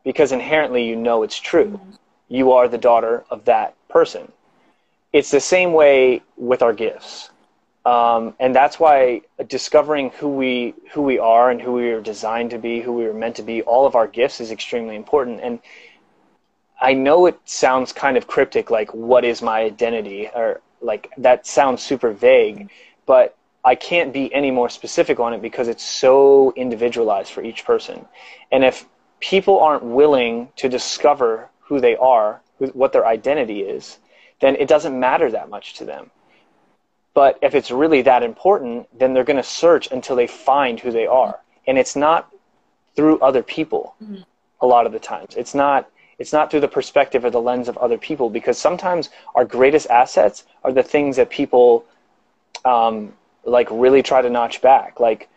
Because 0.03 0.31
inherently 0.31 0.85
you 0.85 0.95
know 0.95 1.23
it's 1.23 1.39
true 1.39 1.79
you 2.27 2.51
are 2.51 2.67
the 2.67 2.77
daughter 2.77 3.23
of 3.29 3.45
that 3.45 3.75
person 3.89 4.31
it's 5.13 5.31
the 5.31 5.39
same 5.39 5.73
way 5.73 6.21
with 6.37 6.61
our 6.61 6.73
gifts 6.73 7.29
um, 7.85 8.35
and 8.39 8.53
that's 8.53 8.79
why 8.79 9.21
discovering 9.47 10.11
who 10.11 10.27
we 10.27 10.73
who 10.91 11.01
we 11.01 11.17
are 11.17 11.49
and 11.49 11.61
who 11.61 11.73
we 11.73 11.89
are 11.91 12.01
designed 12.01 12.51
to 12.51 12.59
be, 12.59 12.81
who 12.81 12.93
we 12.93 13.05
are 13.05 13.13
meant 13.13 13.37
to 13.37 13.41
be, 13.41 13.61
all 13.61 13.85
of 13.85 13.95
our 13.95 14.07
gifts 14.07 14.41
is 14.41 14.51
extremely 14.51 14.95
important. 14.95 15.39
And 15.41 15.59
I 16.79 16.93
know 16.93 17.25
it 17.25 17.39
sounds 17.45 17.93
kind 17.93 18.17
of 18.17 18.27
cryptic, 18.27 18.69
like 18.69 18.93
"What 18.93 19.23
is 19.23 19.41
my 19.41 19.61
identity?" 19.61 20.29
or 20.35 20.61
like 20.81 21.09
that 21.17 21.47
sounds 21.47 21.81
super 21.81 22.11
vague, 22.11 22.69
but 23.05 23.35
I 23.63 23.75
can't 23.75 24.13
be 24.13 24.33
any 24.33 24.51
more 24.51 24.69
specific 24.69 25.19
on 25.19 25.33
it 25.33 25.41
because 25.41 25.67
it's 25.67 25.83
so 25.83 26.53
individualized 26.55 27.31
for 27.31 27.43
each 27.43 27.65
person. 27.65 28.05
And 28.51 28.63
if 28.63 28.85
people 29.19 29.59
aren't 29.59 29.83
willing 29.83 30.49
to 30.57 30.69
discover 30.69 31.49
who 31.61 31.79
they 31.79 31.95
are, 31.95 32.41
what 32.73 32.93
their 32.93 33.05
identity 33.05 33.61
is, 33.61 33.99
then 34.39 34.55
it 34.55 34.67
doesn't 34.67 34.97
matter 34.99 35.31
that 35.31 35.49
much 35.49 35.75
to 35.75 35.85
them. 35.85 36.09
But 37.13 37.39
if 37.41 37.55
it's 37.55 37.71
really 37.71 38.01
that 38.03 38.23
important, 38.23 38.87
then 38.97 39.13
they're 39.13 39.23
going 39.23 39.37
to 39.37 39.43
search 39.43 39.91
until 39.91 40.15
they 40.15 40.27
find 40.27 40.79
who 40.79 40.91
they 40.91 41.07
are. 41.07 41.39
And 41.67 41.77
it's 41.77 41.95
not 41.95 42.31
through 42.95 43.19
other 43.19 43.43
people 43.43 43.95
mm-hmm. 44.01 44.21
a 44.61 44.65
lot 44.65 44.85
of 44.85 44.91
the 44.91 44.99
times. 44.99 45.35
It's 45.35 45.53
not 45.53 45.89
it's 46.17 46.33
not 46.33 46.51
through 46.51 46.59
the 46.59 46.67
perspective 46.67 47.23
or 47.23 47.29
the 47.29 47.41
lens 47.41 47.69
of 47.69 47.77
other 47.77 47.97
people 47.97 48.29
because 48.29 48.57
sometimes 48.57 49.09
our 49.35 49.45
greatest 49.45 49.89
assets 49.89 50.43
are 50.65 50.73
the 50.73 50.83
things 50.83 51.15
that 51.15 51.29
people 51.29 51.85
um, 52.65 53.13
like 53.45 53.69
really 53.71 54.03
try 54.03 54.21
to 54.21 54.29
notch 54.29 54.61
back. 54.61 54.99
Like 54.99 55.29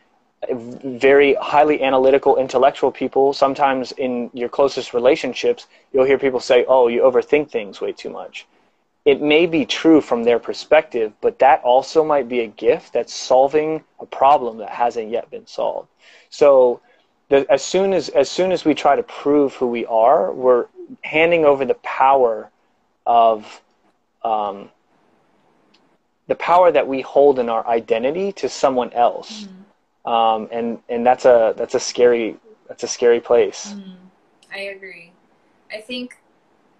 very 0.50 1.34
highly 1.34 1.82
analytical, 1.82 2.36
intellectual 2.36 2.90
people, 2.90 3.32
sometimes 3.32 3.92
in 3.92 4.30
your 4.34 4.48
closest 4.48 4.92
relationships, 4.92 5.66
you'll 5.92 6.04
hear 6.04 6.18
people 6.18 6.40
say, 6.40 6.64
Oh, 6.66 6.88
you 6.88 7.02
overthink 7.02 7.50
things 7.50 7.80
way 7.80 7.92
too 7.92 8.10
much 8.10 8.46
it 9.04 9.20
may 9.20 9.46
be 9.46 9.66
true 9.66 10.00
from 10.00 10.22
their 10.22 10.38
perspective, 10.38 11.12
but 11.20 11.38
that 11.40 11.60
also 11.62 12.04
might 12.04 12.28
be 12.28 12.40
a 12.40 12.46
gift 12.46 12.92
that's 12.92 13.12
solving 13.12 13.82
a 13.98 14.06
problem 14.06 14.58
that 14.58 14.70
hasn't 14.70 15.10
yet 15.10 15.28
been 15.30 15.46
solved. 15.46 15.88
So 16.30 16.80
the, 17.28 17.44
as 17.50 17.64
soon 17.64 17.92
as 17.92 18.10
as 18.10 18.30
soon 18.30 18.52
as 18.52 18.64
we 18.64 18.74
try 18.74 18.94
to 18.94 19.02
prove 19.02 19.54
who 19.54 19.66
we 19.66 19.84
are, 19.86 20.32
we're 20.32 20.66
handing 21.02 21.44
over 21.44 21.64
the 21.64 21.74
power 21.74 22.50
of 23.04 23.60
um, 24.22 24.70
the 26.28 26.36
power 26.36 26.70
that 26.70 26.86
we 26.86 27.00
hold 27.00 27.40
in 27.40 27.48
our 27.48 27.66
identity 27.66 28.30
to 28.32 28.48
someone 28.48 28.92
else, 28.92 29.42
mm-hmm. 29.42 29.62
Um, 30.04 30.48
and 30.50 30.78
and 30.88 31.06
that's 31.06 31.24
a 31.24 31.54
that's 31.56 31.74
a 31.74 31.80
scary 31.80 32.36
that's 32.68 32.82
a 32.82 32.88
scary 32.88 33.20
place. 33.20 33.74
Mm-hmm. 33.74 33.92
I 34.52 34.58
agree. 34.58 35.12
I 35.72 35.80
think, 35.80 36.18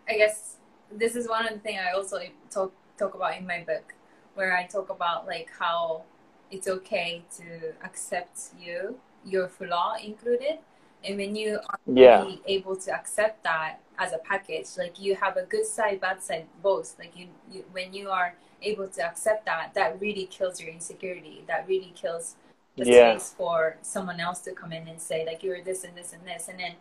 I 0.09 0.17
guess 0.17 0.57
this 0.91 1.17
is 1.17 1.29
one 1.29 1.47
of 1.47 1.55
the 1.55 1.59
things 1.61 1.81
I 1.87 1.93
also 1.93 2.21
talk 2.51 2.73
talk 2.99 3.15
about 3.15 3.37
in 3.39 3.47
my 3.47 3.61
book, 3.61 3.95
where 4.35 4.57
I 4.57 4.67
talk 4.67 4.91
about 4.91 5.27
like 5.27 5.51
how 5.59 6.03
it's 6.51 6.69
okay 6.69 7.23
to 7.39 7.73
accept 7.85 8.51
you, 8.61 8.99
your 9.25 9.49
flaw 9.49 9.95
included, 10.03 10.59
and 11.05 11.17
when 11.17 11.35
you 11.35 11.59
are 11.69 11.79
yeah. 11.87 12.31
able 12.47 12.77
to 12.77 12.93
accept 12.93 13.43
that 13.45 13.79
as 13.99 14.13
a 14.13 14.19
package, 14.19 14.67
like 14.77 15.01
you 15.01 15.15
have 15.17 15.37
a 15.37 15.45
good 15.45 15.67
side, 15.67 16.01
bad 16.01 16.23
side, 16.23 16.47
both. 16.63 16.97
Like 16.99 17.17
you, 17.17 17.29
you 17.51 17.65
when 17.73 17.93
you 17.95 18.11
are 18.11 18.35
able 18.63 18.89
to 18.89 19.03
accept 19.03 19.47
that, 19.47 19.73
that 19.75 20.01
really 20.01 20.27
kills 20.27 20.61
your 20.61 20.71
insecurity. 20.71 21.45
That 21.49 21.67
really 21.67 21.93
kills 21.95 22.37
the 22.77 22.87
yeah. 22.87 23.13
space 23.13 23.35
for 23.37 23.77
someone 23.83 24.21
else 24.21 24.41
to 24.41 24.53
come 24.53 24.73
in 24.73 24.89
and 24.89 25.01
say 25.01 25.27
like 25.27 25.43
you're 25.43 25.63
this 25.63 25.85
and 25.85 25.97
this 25.97 26.13
and 26.13 26.27
this, 26.27 26.49
and 26.49 26.59
then 26.59 26.73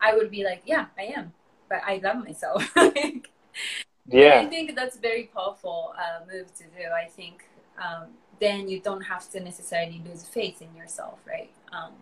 I 0.00 0.14
would 0.14 0.30
be 0.30 0.44
like, 0.44 0.62
yeah, 0.64 0.86
I 0.98 1.04
am, 1.16 1.32
but 1.68 1.80
I 1.84 2.00
love 2.02 2.24
myself. 2.24 2.70
yeah. 4.08 4.40
I 4.40 4.46
think 4.46 4.76
that's 4.76 4.98
very 4.98 5.30
powerful 5.34 5.94
uh, 5.98 6.24
move 6.30 6.54
to 6.56 6.64
do. 6.64 6.84
I 6.94 7.08
think 7.08 7.44
um, 7.78 8.08
then 8.40 8.68
you 8.68 8.80
don't 8.80 9.02
have 9.02 9.30
to 9.30 9.40
necessarily 9.40 10.02
lose 10.06 10.24
faith 10.24 10.62
in 10.62 10.74
yourself 10.74 11.18
right? 11.26 11.50
Um, 11.72 11.92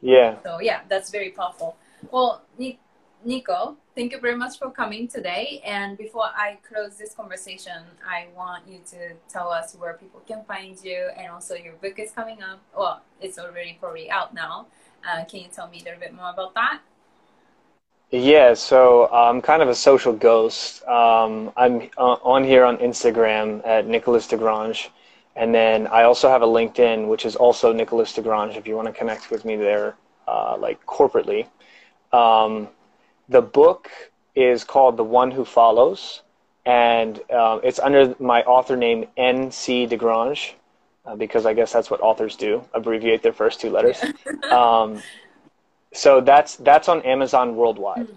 yeah. 0.00 0.36
so 0.42 0.60
yeah 0.60 0.80
that's 0.88 1.10
very 1.10 1.30
powerful. 1.30 1.76
Well 2.10 2.42
nico 3.24 3.76
thank 3.94 4.12
you 4.12 4.20
very 4.20 4.36
much 4.36 4.58
for 4.58 4.70
coming 4.70 5.06
today 5.06 5.60
and 5.64 5.98
before 5.98 6.30
i 6.34 6.56
close 6.66 6.96
this 6.96 7.12
conversation 7.12 7.82
i 8.08 8.26
want 8.34 8.66
you 8.66 8.80
to 8.86 9.12
tell 9.28 9.50
us 9.50 9.74
where 9.74 9.94
people 9.94 10.20
can 10.26 10.42
find 10.44 10.82
you 10.82 11.10
and 11.16 11.30
also 11.30 11.54
your 11.54 11.74
book 11.74 11.98
is 11.98 12.10
coming 12.12 12.42
up 12.42 12.60
well 12.76 13.02
it's 13.20 13.38
already 13.38 13.76
probably 13.78 14.10
out 14.10 14.32
now 14.34 14.66
uh, 15.06 15.24
can 15.24 15.40
you 15.40 15.48
tell 15.52 15.68
me 15.68 15.80
a 15.80 15.84
little 15.84 16.00
bit 16.00 16.14
more 16.14 16.30
about 16.30 16.54
that 16.54 16.80
Yeah, 18.10 18.54
so 18.54 19.08
I'm 19.12 19.40
kind 19.40 19.62
of 19.62 19.68
a 19.68 19.74
social 19.74 20.12
ghost. 20.12 20.82
Um, 20.88 21.52
I'm 21.56 21.90
uh, 21.96 22.18
on 22.24 22.42
here 22.42 22.64
on 22.64 22.76
Instagram 22.78 23.64
at 23.64 23.86
Nicholas 23.86 24.26
Degrange, 24.26 24.88
and 25.36 25.54
then 25.54 25.86
I 25.86 26.02
also 26.02 26.28
have 26.28 26.42
a 26.42 26.46
LinkedIn, 26.46 27.06
which 27.06 27.24
is 27.24 27.36
also 27.36 27.72
Nicholas 27.72 28.12
Degrange. 28.12 28.56
If 28.56 28.66
you 28.66 28.74
want 28.74 28.88
to 28.88 28.92
connect 28.92 29.30
with 29.30 29.44
me 29.44 29.54
there, 29.54 29.94
uh, 30.26 30.56
like 30.58 30.84
corporately. 30.86 31.46
Um, 32.12 32.68
the 33.30 33.40
book 33.40 33.90
is 34.34 34.64
called 34.64 34.96
The 34.96 35.04
One 35.04 35.30
Who 35.30 35.44
Follows, 35.44 36.22
and 36.66 37.18
um, 37.30 37.60
it's 37.62 37.78
under 37.78 38.14
my 38.18 38.42
author 38.42 38.76
name 38.76 39.06
N.C. 39.16 39.86
Degrange, 39.86 40.52
uh, 41.06 41.16
because 41.16 41.46
I 41.46 41.54
guess 41.54 41.72
that's 41.72 41.90
what 41.90 42.00
authors 42.00 42.36
do, 42.36 42.62
abbreviate 42.74 43.22
their 43.22 43.32
first 43.32 43.60
two 43.60 43.70
letters. 43.70 44.04
um, 44.50 45.00
so 45.92 46.20
that's 46.20 46.56
that's 46.56 46.88
on 46.88 47.02
Amazon 47.02 47.56
worldwide. 47.56 48.08